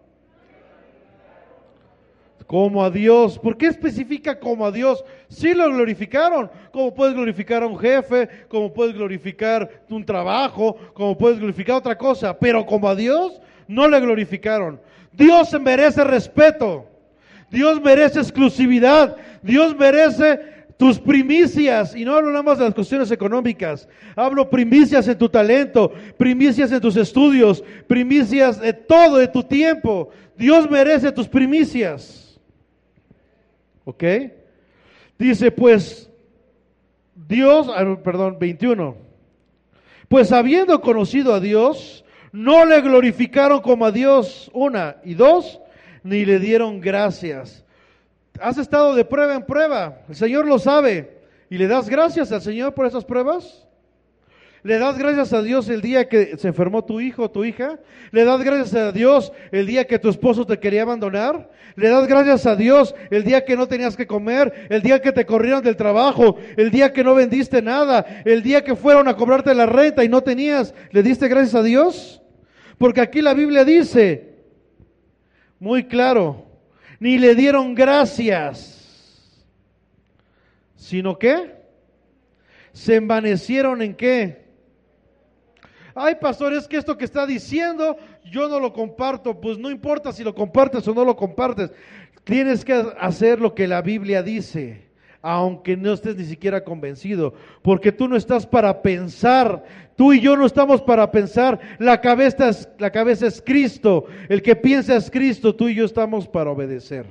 Como 2.46 2.84
a 2.84 2.90
Dios. 2.90 3.38
¿Por 3.38 3.56
qué 3.56 3.66
especifica 3.66 4.38
como 4.38 4.66
a 4.66 4.72
Dios? 4.72 5.04
Sí 5.28 5.54
lo 5.54 5.68
glorificaron. 5.68 6.50
Como 6.72 6.92
puedes 6.92 7.14
glorificar 7.14 7.62
a 7.62 7.66
un 7.66 7.78
jefe, 7.78 8.28
como 8.48 8.72
puedes 8.72 8.94
glorificar 8.94 9.82
un 9.88 10.04
trabajo, 10.04 10.76
como 10.92 11.16
puedes 11.16 11.38
glorificar 11.38 11.76
otra 11.76 11.96
cosa, 11.96 12.36
pero 12.36 12.66
como 12.66 12.88
a 12.88 12.96
Dios 12.96 13.40
no 13.68 13.88
le 13.88 14.00
glorificaron. 14.00 14.80
Dios 15.12 15.58
merece 15.60 16.02
respeto. 16.02 16.86
Dios 17.50 17.80
merece 17.80 18.20
exclusividad. 18.20 19.16
Dios 19.42 19.76
merece 19.76 20.55
tus 20.76 20.98
primicias, 20.98 21.94
y 21.96 22.04
no 22.04 22.14
hablo 22.14 22.30
nada 22.30 22.42
más 22.42 22.58
de 22.58 22.64
las 22.64 22.74
cuestiones 22.74 23.10
económicas, 23.10 23.88
hablo 24.14 24.50
primicias 24.50 25.08
en 25.08 25.16
tu 25.16 25.28
talento, 25.28 25.92
primicias 26.18 26.70
en 26.70 26.80
tus 26.80 26.96
estudios, 26.96 27.64
primicias 27.86 28.60
de 28.60 28.72
todo, 28.72 29.16
de 29.16 29.28
tu 29.28 29.42
tiempo. 29.42 30.10
Dios 30.36 30.70
merece 30.70 31.12
tus 31.12 31.28
primicias. 31.28 32.38
¿Ok? 33.84 34.04
Dice 35.18 35.50
pues, 35.50 36.10
Dios, 37.14 37.68
ah, 37.74 37.96
perdón, 38.02 38.36
21. 38.38 38.96
Pues 40.08 40.30
habiendo 40.30 40.80
conocido 40.80 41.32
a 41.32 41.40
Dios, 41.40 42.04
no 42.32 42.66
le 42.66 42.80
glorificaron 42.82 43.60
como 43.62 43.86
a 43.86 43.92
Dios, 43.92 44.50
una, 44.52 44.96
y 45.04 45.14
dos, 45.14 45.60
ni 46.02 46.24
le 46.24 46.38
dieron 46.38 46.80
gracias. 46.80 47.65
Has 48.40 48.58
estado 48.58 48.94
de 48.94 49.04
prueba 49.04 49.34
en 49.34 49.44
prueba, 49.44 50.00
el 50.08 50.14
Señor 50.14 50.46
lo 50.46 50.58
sabe, 50.58 51.20
y 51.48 51.58
le 51.58 51.66
das 51.66 51.88
gracias 51.88 52.32
al 52.32 52.42
Señor 52.42 52.74
por 52.74 52.86
esas 52.86 53.04
pruebas. 53.04 53.66
¿Le 54.62 54.78
das 54.78 54.98
gracias 54.98 55.32
a 55.32 55.42
Dios 55.42 55.68
el 55.68 55.80
día 55.80 56.08
que 56.08 56.36
se 56.38 56.48
enfermó 56.48 56.84
tu 56.84 57.00
hijo 57.00 57.22
o 57.22 57.30
tu 57.30 57.44
hija? 57.44 57.78
¿Le 58.10 58.24
das 58.24 58.42
gracias 58.42 58.74
a 58.74 58.90
Dios 58.90 59.32
el 59.52 59.64
día 59.64 59.86
que 59.86 60.00
tu 60.00 60.08
esposo 60.08 60.44
te 60.44 60.58
quería 60.58 60.82
abandonar? 60.82 61.48
¿Le 61.76 61.88
das 61.88 62.08
gracias 62.08 62.46
a 62.46 62.56
Dios 62.56 62.92
el 63.10 63.22
día 63.22 63.44
que 63.44 63.54
no 63.54 63.68
tenías 63.68 63.96
que 63.96 64.08
comer? 64.08 64.66
¿El 64.68 64.82
día 64.82 65.00
que 65.00 65.12
te 65.12 65.24
corrieron 65.24 65.62
del 65.62 65.76
trabajo? 65.76 66.36
¿El 66.56 66.72
día 66.72 66.92
que 66.92 67.04
no 67.04 67.14
vendiste 67.14 67.62
nada? 67.62 68.04
¿El 68.24 68.42
día 68.42 68.64
que 68.64 68.74
fueron 68.74 69.06
a 69.06 69.14
cobrarte 69.14 69.54
la 69.54 69.66
renta 69.66 70.02
y 70.02 70.08
no 70.08 70.22
tenías? 70.22 70.74
¿Le 70.90 71.04
diste 71.04 71.28
gracias 71.28 71.54
a 71.54 71.62
Dios? 71.62 72.20
Porque 72.76 73.00
aquí 73.00 73.22
la 73.22 73.34
Biblia 73.34 73.64
dice, 73.64 74.34
muy 75.60 75.84
claro, 75.84 76.45
ni 76.98 77.18
le 77.18 77.34
dieron 77.34 77.74
gracias, 77.74 79.36
sino 80.76 81.18
que 81.18 81.54
se 82.72 82.96
envanecieron 82.96 83.82
en 83.82 83.94
qué? 83.94 84.46
Ay, 85.94 86.16
pastor, 86.20 86.52
es 86.52 86.68
que 86.68 86.76
esto 86.76 86.98
que 86.98 87.06
está 87.06 87.26
diciendo 87.26 87.96
yo 88.30 88.48
no 88.48 88.60
lo 88.60 88.72
comparto. 88.72 89.40
Pues 89.40 89.58
no 89.58 89.70
importa 89.70 90.12
si 90.12 90.22
lo 90.22 90.34
compartes 90.34 90.86
o 90.86 90.94
no 90.94 91.04
lo 91.04 91.16
compartes. 91.16 91.70
Tienes 92.24 92.64
que 92.64 92.74
hacer 92.98 93.40
lo 93.40 93.54
que 93.54 93.66
la 93.66 93.82
Biblia 93.82 94.22
dice, 94.22 94.85
aunque 95.28 95.76
no 95.76 95.92
estés 95.92 96.16
ni 96.16 96.24
siquiera 96.24 96.62
convencido, 96.62 97.34
porque 97.60 97.90
tú 97.90 98.06
no 98.06 98.14
estás 98.14 98.46
para 98.46 98.80
pensar. 98.80 99.64
Tú 99.96 100.12
y 100.12 100.20
yo 100.20 100.36
no 100.36 100.46
estamos 100.46 100.80
para 100.80 101.10
pensar. 101.10 101.58
La 101.80 102.00
cabeza 102.00 102.50
es, 102.50 102.68
la 102.78 102.92
cabeza 102.92 103.26
es 103.26 103.42
Cristo. 103.44 104.04
El 104.28 104.40
que 104.40 104.54
piensa 104.54 104.94
es 104.94 105.10
Cristo. 105.10 105.52
Tú 105.52 105.68
y 105.68 105.74
yo 105.74 105.84
estamos 105.84 106.28
para 106.28 106.52
obedecer. 106.52 107.06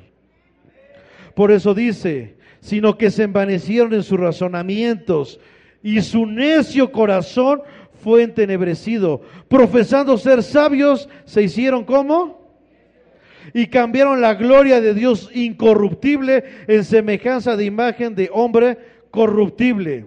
Por 1.33 1.51
eso 1.51 1.73
dice, 1.73 2.37
sino 2.61 2.97
que 2.97 3.11
se 3.11 3.23
envanecieron 3.23 3.93
en 3.93 4.03
sus 4.03 4.17
razonamientos 4.17 5.41
y 5.83 5.99
su 6.01 6.25
necio 6.25 6.93
corazón 6.93 7.63
fue 8.01 8.23
entenebrecido. 8.23 9.23
Profesando 9.49 10.17
ser 10.17 10.41
sabios, 10.41 11.09
se 11.25 11.43
hicieron 11.43 11.83
como? 11.83 12.44
Y 13.53 13.67
cambiaron 13.67 14.21
la 14.21 14.33
gloria 14.33 14.81
de 14.81 14.93
Dios 14.93 15.29
incorruptible 15.33 16.43
en 16.67 16.83
semejanza 16.83 17.55
de 17.55 17.65
imagen 17.65 18.15
de 18.15 18.29
hombre 18.33 18.77
corruptible. 19.11 20.05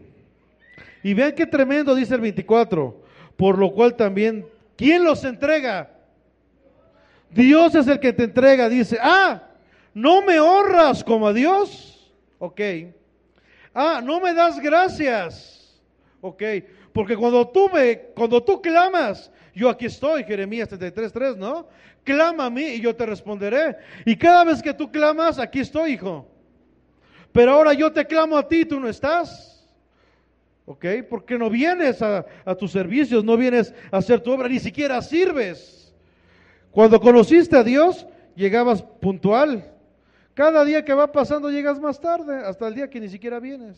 Y 1.02 1.14
vean 1.14 1.32
qué 1.32 1.46
tremendo 1.46 1.94
dice 1.94 2.14
el 2.14 2.20
24. 2.20 3.02
Por 3.36 3.58
lo 3.58 3.72
cual 3.72 3.94
también, 3.94 4.46
¿quién 4.76 5.04
los 5.04 5.24
entrega? 5.24 5.90
Dios 7.30 7.74
es 7.74 7.86
el 7.86 8.00
que 8.00 8.12
te 8.12 8.24
entrega. 8.24 8.68
Dice, 8.68 8.98
ah, 9.00 9.42
no 9.94 10.22
me 10.22 10.40
honras 10.40 11.04
como 11.04 11.28
a 11.28 11.32
Dios. 11.32 12.12
Ok. 12.38 12.60
Ah, 13.74 14.00
no 14.02 14.20
me 14.20 14.34
das 14.34 14.58
gracias. 14.58 15.80
Ok. 16.20 16.42
Porque 16.92 17.16
cuando 17.16 17.46
tú 17.48 17.68
me, 17.72 17.98
cuando 18.14 18.42
tú 18.42 18.60
clamas, 18.60 19.30
yo 19.58 19.68
aquí 19.68 19.86
estoy, 19.86 20.22
Jeremías 20.22 20.70
33.3, 20.70 21.36
¿no? 21.36 21.66
Clama 22.04 22.46
a 22.46 22.50
mí 22.50 22.62
y 22.62 22.80
yo 22.80 22.94
te 22.94 23.04
responderé. 23.04 23.76
Y 24.04 24.14
cada 24.14 24.44
vez 24.44 24.62
que 24.62 24.72
tú 24.72 24.90
clamas, 24.90 25.40
aquí 25.40 25.58
estoy, 25.58 25.94
hijo. 25.94 26.28
Pero 27.32 27.52
ahora 27.52 27.72
yo 27.72 27.90
te 27.92 28.06
clamo 28.06 28.38
a 28.38 28.46
ti, 28.46 28.64
tú 28.64 28.78
no 28.78 28.88
estás. 28.88 29.68
¿Ok? 30.64 30.84
Porque 31.10 31.36
no 31.36 31.50
vienes 31.50 32.00
a, 32.02 32.24
a 32.44 32.54
tus 32.54 32.70
servicios, 32.70 33.24
no 33.24 33.36
vienes 33.36 33.74
a 33.90 33.96
hacer 33.96 34.20
tu 34.20 34.30
obra, 34.30 34.48
ni 34.48 34.60
siquiera 34.60 35.02
sirves. 35.02 35.92
Cuando 36.70 37.00
conociste 37.00 37.56
a 37.56 37.64
Dios, 37.64 38.06
llegabas 38.36 38.80
puntual. 38.80 39.74
Cada 40.34 40.64
día 40.64 40.84
que 40.84 40.94
va 40.94 41.10
pasando 41.10 41.50
llegas 41.50 41.80
más 41.80 42.00
tarde, 42.00 42.44
hasta 42.44 42.68
el 42.68 42.74
día 42.76 42.88
que 42.88 43.00
ni 43.00 43.08
siquiera 43.08 43.40
vienes. 43.40 43.76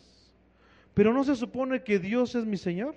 Pero 0.93 1.11
no 1.11 1.23
se 1.23 1.35
supone 1.35 1.81
que 1.81 1.97
Dios 1.97 2.35
es 2.35 2.45
mi 2.45 2.57
Señor. 2.57 2.93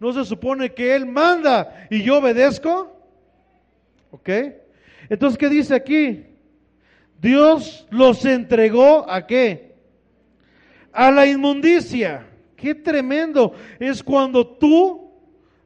No 0.00 0.12
se 0.12 0.24
supone 0.24 0.72
que 0.72 0.94
Él 0.94 1.06
manda 1.06 1.86
y 1.90 2.02
yo 2.02 2.18
obedezco. 2.18 2.96
¿Ok? 4.10 4.28
Entonces, 5.08 5.38
¿qué 5.38 5.48
dice 5.48 5.74
aquí? 5.74 6.26
Dios 7.20 7.86
los 7.90 8.24
entregó 8.24 9.10
a 9.10 9.26
qué? 9.26 9.74
A 10.92 11.10
la 11.10 11.26
inmundicia. 11.26 12.26
Qué 12.56 12.74
tremendo 12.74 13.54
es 13.78 14.02
cuando 14.02 14.46
tú 14.46 15.10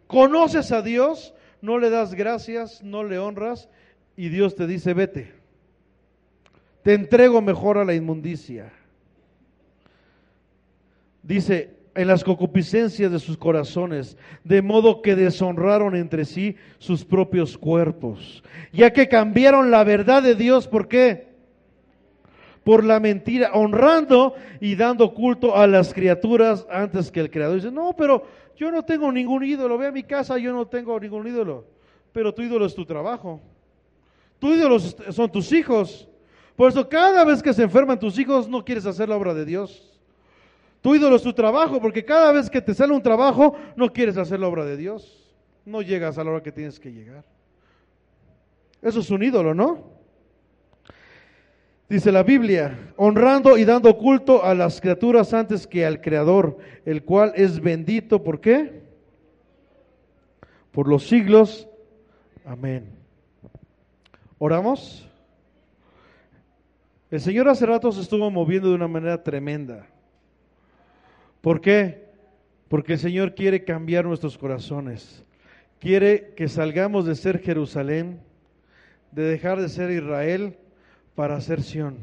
conoces 0.06 0.72
a 0.72 0.82
Dios, 0.82 1.34
no 1.60 1.78
le 1.78 1.90
das 1.90 2.14
gracias, 2.14 2.82
no 2.82 3.04
le 3.04 3.18
honras 3.18 3.68
y 4.16 4.28
Dios 4.30 4.56
te 4.56 4.66
dice, 4.66 4.94
vete. 4.94 5.32
Te 6.82 6.94
entrego 6.94 7.40
mejor 7.40 7.78
a 7.78 7.84
la 7.84 7.94
inmundicia. 7.94 8.72
Dice, 11.22 11.77
en 11.98 12.06
las 12.06 12.22
concupiscencias 12.22 13.10
de 13.10 13.18
sus 13.18 13.36
corazones, 13.36 14.16
de 14.44 14.62
modo 14.62 15.02
que 15.02 15.16
deshonraron 15.16 15.96
entre 15.96 16.24
sí 16.24 16.54
sus 16.78 17.04
propios 17.04 17.58
cuerpos, 17.58 18.44
ya 18.72 18.92
que 18.92 19.08
cambiaron 19.08 19.72
la 19.72 19.82
verdad 19.82 20.22
de 20.22 20.36
Dios, 20.36 20.68
¿por 20.68 20.86
qué? 20.86 21.26
Por 22.62 22.84
la 22.84 23.00
mentira, 23.00 23.50
honrando 23.52 24.34
y 24.60 24.76
dando 24.76 25.12
culto 25.12 25.56
a 25.56 25.66
las 25.66 25.92
criaturas 25.92 26.68
antes 26.70 27.10
que 27.10 27.18
el 27.18 27.32
Creador. 27.32 27.56
Dice, 27.56 27.72
no, 27.72 27.96
pero 27.96 28.22
yo 28.56 28.70
no 28.70 28.84
tengo 28.84 29.10
ningún 29.10 29.42
ídolo, 29.42 29.76
ve 29.76 29.88
a 29.88 29.92
mi 29.92 30.04
casa, 30.04 30.38
yo 30.38 30.52
no 30.52 30.68
tengo 30.68 31.00
ningún 31.00 31.26
ídolo, 31.26 31.64
pero 32.12 32.32
tu 32.32 32.42
ídolo 32.42 32.64
es 32.64 32.76
tu 32.76 32.86
trabajo, 32.86 33.40
tu 34.38 34.52
ídolo 34.52 34.78
son 34.78 35.32
tus 35.32 35.50
hijos. 35.50 36.08
Por 36.54 36.70
eso 36.70 36.88
cada 36.88 37.24
vez 37.24 37.42
que 37.42 37.52
se 37.52 37.64
enferman 37.64 37.98
tus 37.98 38.16
hijos 38.20 38.48
no 38.48 38.64
quieres 38.64 38.86
hacer 38.86 39.08
la 39.08 39.16
obra 39.16 39.34
de 39.34 39.44
Dios. 39.44 39.97
Tu 40.88 40.94
ídolo 40.94 41.16
es 41.16 41.22
tu 41.22 41.34
trabajo, 41.34 41.82
porque 41.82 42.02
cada 42.02 42.32
vez 42.32 42.48
que 42.48 42.62
te 42.62 42.72
sale 42.72 42.94
un 42.94 43.02
trabajo, 43.02 43.54
no 43.76 43.92
quieres 43.92 44.16
hacer 44.16 44.40
la 44.40 44.48
obra 44.48 44.64
de 44.64 44.78
Dios. 44.78 45.36
No 45.66 45.82
llegas 45.82 46.16
a 46.16 46.24
la 46.24 46.30
hora 46.30 46.42
que 46.42 46.50
tienes 46.50 46.80
que 46.80 46.90
llegar. 46.90 47.26
Eso 48.80 49.00
es 49.00 49.10
un 49.10 49.22
ídolo, 49.22 49.52
¿no? 49.52 49.84
Dice 51.90 52.10
la 52.10 52.22
Biblia, 52.22 52.94
honrando 52.96 53.58
y 53.58 53.66
dando 53.66 53.98
culto 53.98 54.42
a 54.42 54.54
las 54.54 54.80
criaturas 54.80 55.34
antes 55.34 55.66
que 55.66 55.84
al 55.84 56.00
Creador, 56.00 56.56
el 56.86 57.04
cual 57.04 57.34
es 57.34 57.60
bendito, 57.60 58.24
¿por 58.24 58.40
qué? 58.40 58.80
Por 60.72 60.88
los 60.88 61.06
siglos. 61.06 61.68
Amén. 62.46 62.88
¿Oramos? 64.38 65.06
El 67.10 67.20
Señor 67.20 67.46
hace 67.50 67.66
rato 67.66 67.92
se 67.92 68.00
estuvo 68.00 68.30
moviendo 68.30 68.70
de 68.70 68.74
una 68.74 68.88
manera 68.88 69.22
tremenda. 69.22 69.86
¿Por 71.40 71.60
qué? 71.60 72.08
Porque 72.68 72.94
el 72.94 72.98
Señor 72.98 73.34
quiere 73.34 73.64
cambiar 73.64 74.04
nuestros 74.04 74.36
corazones. 74.36 75.24
Quiere 75.78 76.34
que 76.36 76.48
salgamos 76.48 77.06
de 77.06 77.14
ser 77.14 77.40
Jerusalén, 77.40 78.20
de 79.12 79.22
dejar 79.22 79.60
de 79.60 79.68
ser 79.68 79.90
Israel 79.90 80.56
para 81.14 81.40
ser 81.40 81.62
Sión, 81.62 81.98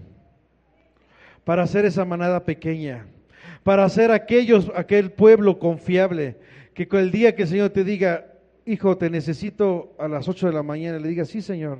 para 1.43 1.67
ser 1.67 1.85
esa 1.85 2.05
manada 2.05 2.45
pequeña, 2.45 3.05
para 3.63 3.87
ser 3.89 4.11
aquellos, 4.11 4.71
aquel 4.75 5.11
pueblo 5.11 5.59
confiable, 5.59 6.37
que 6.73 6.87
el 6.91 7.11
día 7.11 7.35
que 7.35 7.43
el 7.43 7.47
Señor 7.47 7.69
te 7.69 7.83
diga, 7.83 8.25
hijo, 8.65 8.97
te 8.97 9.09
necesito 9.09 9.95
a 9.99 10.07
las 10.07 10.27
8 10.27 10.47
de 10.47 10.53
la 10.53 10.63
mañana, 10.63 10.99
le 10.99 11.07
diga, 11.07 11.25
sí, 11.25 11.41
Señor, 11.41 11.79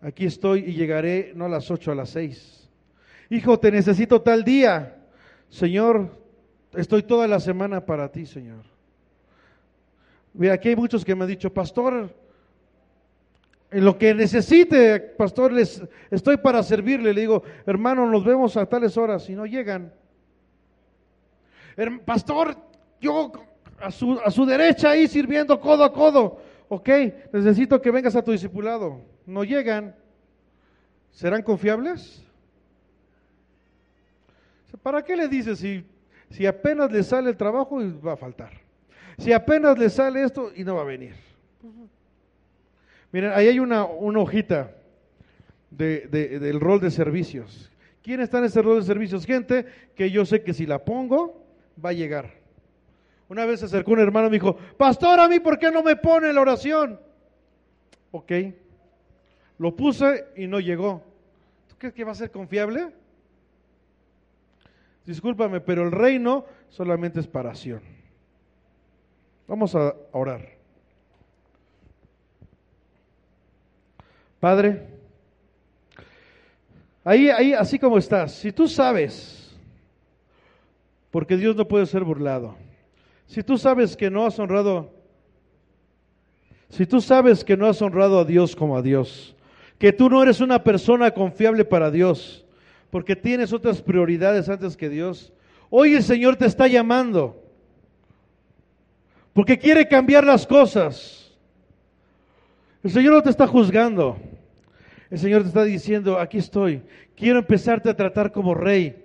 aquí 0.00 0.26
estoy 0.26 0.60
y 0.60 0.72
llegaré 0.72 1.32
no 1.34 1.44
a 1.44 1.48
las 1.48 1.70
8, 1.70 1.92
a 1.92 1.94
las 1.94 2.10
6. 2.10 2.68
Hijo, 3.30 3.58
te 3.58 3.70
necesito 3.70 4.22
tal 4.22 4.42
día. 4.42 4.99
Señor, 5.50 6.16
estoy 6.74 7.02
toda 7.02 7.26
la 7.26 7.40
semana 7.40 7.84
para 7.84 8.10
ti, 8.10 8.24
Señor. 8.24 8.62
Mira, 10.32 10.54
aquí 10.54 10.68
hay 10.68 10.76
muchos 10.76 11.04
que 11.04 11.14
me 11.14 11.24
han 11.24 11.28
dicho, 11.28 11.52
pastor, 11.52 12.14
en 13.72 13.84
lo 13.84 13.98
que 13.98 14.14
necesite, 14.14 15.00
pastor, 15.00 15.52
les, 15.52 15.82
estoy 16.10 16.36
para 16.36 16.62
servirle. 16.62 17.12
Le 17.12 17.20
digo, 17.20 17.42
hermano, 17.66 18.06
nos 18.06 18.24
vemos 18.24 18.56
a 18.56 18.66
tales 18.66 18.96
horas 18.96 19.28
y 19.28 19.34
no 19.34 19.44
llegan. 19.44 19.92
Pastor, 22.04 22.56
yo 23.00 23.32
a 23.78 23.90
su, 23.90 24.20
a 24.24 24.30
su 24.30 24.46
derecha 24.46 24.90
ahí 24.90 25.08
sirviendo 25.08 25.60
codo 25.60 25.84
a 25.84 25.92
codo. 25.92 26.40
Ok, 26.68 26.88
necesito 27.32 27.80
que 27.82 27.90
vengas 27.90 28.14
a 28.14 28.22
tu 28.22 28.30
discipulado. 28.30 29.00
No 29.26 29.42
llegan. 29.42 29.96
¿Serán 31.10 31.42
confiables? 31.42 32.24
¿Para 34.82 35.02
qué 35.02 35.16
le 35.16 35.28
dices 35.28 35.58
si, 35.58 35.84
si 36.30 36.46
apenas 36.46 36.90
le 36.90 37.02
sale 37.02 37.30
el 37.30 37.36
trabajo 37.36 37.82
y 37.82 37.92
va 37.92 38.12
a 38.12 38.16
faltar? 38.16 38.52
Si 39.18 39.32
apenas 39.32 39.78
le 39.78 39.90
sale 39.90 40.22
esto 40.22 40.50
y 40.54 40.64
no 40.64 40.76
va 40.76 40.82
a 40.82 40.86
venir. 40.86 41.14
Miren, 43.12 43.32
ahí 43.34 43.48
hay 43.48 43.58
una, 43.58 43.84
una 43.84 44.20
hojita 44.20 44.70
de, 45.70 46.06
del 46.08 46.60
rol 46.60 46.80
de 46.80 46.90
servicios. 46.90 47.70
¿Quién 48.02 48.20
está 48.20 48.38
en 48.38 48.44
ese 48.44 48.62
rol 48.62 48.80
de 48.80 48.86
servicios? 48.86 49.26
Gente 49.26 49.66
que 49.94 50.10
yo 50.10 50.24
sé 50.24 50.42
que 50.42 50.54
si 50.54 50.64
la 50.64 50.84
pongo, 50.84 51.44
va 51.84 51.90
a 51.90 51.92
llegar. 51.94 52.30
Una 53.28 53.44
vez 53.44 53.60
se 53.60 53.66
acercó 53.66 53.92
un 53.92 54.00
hermano 54.00 54.28
y 54.28 54.30
me 54.30 54.36
dijo, 54.36 54.56
pastor, 54.76 55.20
a 55.20 55.28
mí, 55.28 55.38
¿por 55.38 55.58
qué 55.58 55.70
no 55.70 55.82
me 55.82 55.96
pone 55.96 56.32
la 56.32 56.40
oración? 56.40 56.98
Ok, 58.10 58.32
lo 59.58 59.76
puse 59.76 60.26
y 60.36 60.46
no 60.46 60.58
llegó. 60.58 61.02
¿Tú 61.68 61.76
crees 61.78 61.94
que 61.94 62.04
va 62.04 62.12
a 62.12 62.16
ser 62.16 62.30
confiable? 62.30 62.88
Discúlpame, 65.06 65.60
pero 65.60 65.84
el 65.84 65.92
reino 65.92 66.44
solamente 66.68 67.20
es 67.20 67.26
para 67.26 67.54
Sion. 67.54 67.80
Vamos 69.48 69.74
a 69.74 69.94
orar. 70.12 70.60
Padre, 74.38 74.86
ahí, 77.04 77.28
ahí, 77.28 77.52
así 77.52 77.78
como 77.78 77.98
estás, 77.98 78.32
si 78.32 78.52
tú 78.52 78.66
sabes, 78.66 79.54
porque 81.10 81.36
Dios 81.36 81.56
no 81.56 81.68
puede 81.68 81.84
ser 81.84 82.04
burlado, 82.04 82.56
si 83.26 83.42
tú 83.42 83.58
sabes 83.58 83.96
que 83.96 84.10
no 84.10 84.24
has 84.24 84.38
honrado, 84.38 84.92
si 86.70 86.86
tú 86.86 87.00
sabes 87.00 87.44
que 87.44 87.56
no 87.56 87.66
has 87.66 87.82
honrado 87.82 88.20
a 88.20 88.24
Dios 88.24 88.56
como 88.56 88.78
a 88.78 88.82
Dios, 88.82 89.36
que 89.78 89.92
tú 89.92 90.08
no 90.08 90.22
eres 90.22 90.40
una 90.40 90.62
persona 90.62 91.10
confiable 91.10 91.64
para 91.64 91.90
Dios, 91.90 92.46
porque 92.90 93.16
tienes 93.16 93.52
otras 93.52 93.80
prioridades 93.80 94.48
antes 94.48 94.76
que 94.76 94.88
Dios. 94.88 95.32
Hoy 95.70 95.94
el 95.94 96.02
Señor 96.02 96.36
te 96.36 96.46
está 96.46 96.66
llamando, 96.66 97.42
porque 99.32 99.58
quiere 99.58 99.86
cambiar 99.86 100.24
las 100.24 100.46
cosas. 100.46 101.32
El 102.82 102.90
Señor 102.90 103.14
no 103.14 103.22
te 103.22 103.30
está 103.30 103.46
juzgando. 103.46 104.18
El 105.10 105.18
Señor 105.18 105.42
te 105.42 105.48
está 105.48 105.64
diciendo, 105.64 106.18
aquí 106.18 106.38
estoy, 106.38 106.82
quiero 107.16 107.40
empezarte 107.40 107.90
a 107.90 107.96
tratar 107.96 108.30
como 108.32 108.54
rey. 108.54 109.04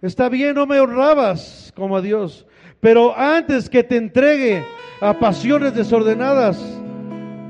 Está 0.00 0.28
bien, 0.28 0.54
no 0.54 0.66
me 0.66 0.80
honrabas 0.80 1.72
como 1.74 1.96
a 1.96 2.02
Dios, 2.02 2.46
pero 2.80 3.16
antes 3.16 3.70
que 3.70 3.82
te 3.82 3.96
entregue 3.96 4.62
a 5.00 5.18
pasiones 5.18 5.74
desordenadas, 5.74 6.62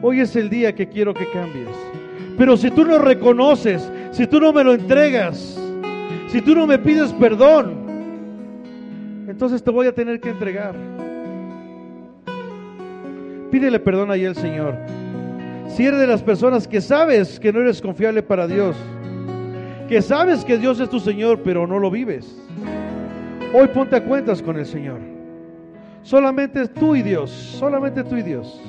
hoy 0.02 0.20
es 0.20 0.36
el 0.36 0.48
día 0.48 0.74
que 0.74 0.88
quiero 0.88 1.14
que 1.14 1.28
cambies. 1.30 1.93
Pero 2.36 2.56
si 2.56 2.70
tú 2.70 2.84
no 2.84 2.98
reconoces, 2.98 3.90
si 4.10 4.26
tú 4.26 4.40
no 4.40 4.52
me 4.52 4.64
lo 4.64 4.74
entregas, 4.74 5.58
si 6.28 6.40
tú 6.40 6.54
no 6.54 6.66
me 6.66 6.78
pides 6.78 7.12
perdón, 7.12 7.84
entonces 9.28 9.62
te 9.62 9.70
voy 9.70 9.86
a 9.86 9.94
tener 9.94 10.20
que 10.20 10.30
entregar. 10.30 10.74
Pídele 13.50 13.78
perdón 13.78 14.10
ahí 14.10 14.24
al 14.24 14.34
Señor. 14.34 14.74
Si 15.68 15.86
eres 15.86 16.00
de 16.00 16.06
las 16.06 16.22
personas 16.22 16.66
que 16.66 16.80
sabes 16.80 17.38
que 17.38 17.52
no 17.52 17.60
eres 17.60 17.80
confiable 17.80 18.22
para 18.22 18.46
Dios, 18.48 18.76
que 19.88 20.02
sabes 20.02 20.44
que 20.44 20.58
Dios 20.58 20.80
es 20.80 20.88
tu 20.88 20.98
Señor, 20.98 21.40
pero 21.44 21.66
no 21.66 21.78
lo 21.78 21.90
vives, 21.90 22.36
hoy 23.52 23.68
ponte 23.68 23.96
a 23.96 24.04
cuentas 24.04 24.42
con 24.42 24.56
el 24.56 24.66
Señor. 24.66 24.98
Solamente 26.02 26.68
tú 26.68 26.96
y 26.96 27.02
Dios, 27.02 27.30
solamente 27.30 28.02
tú 28.04 28.16
y 28.16 28.22
Dios. 28.22 28.60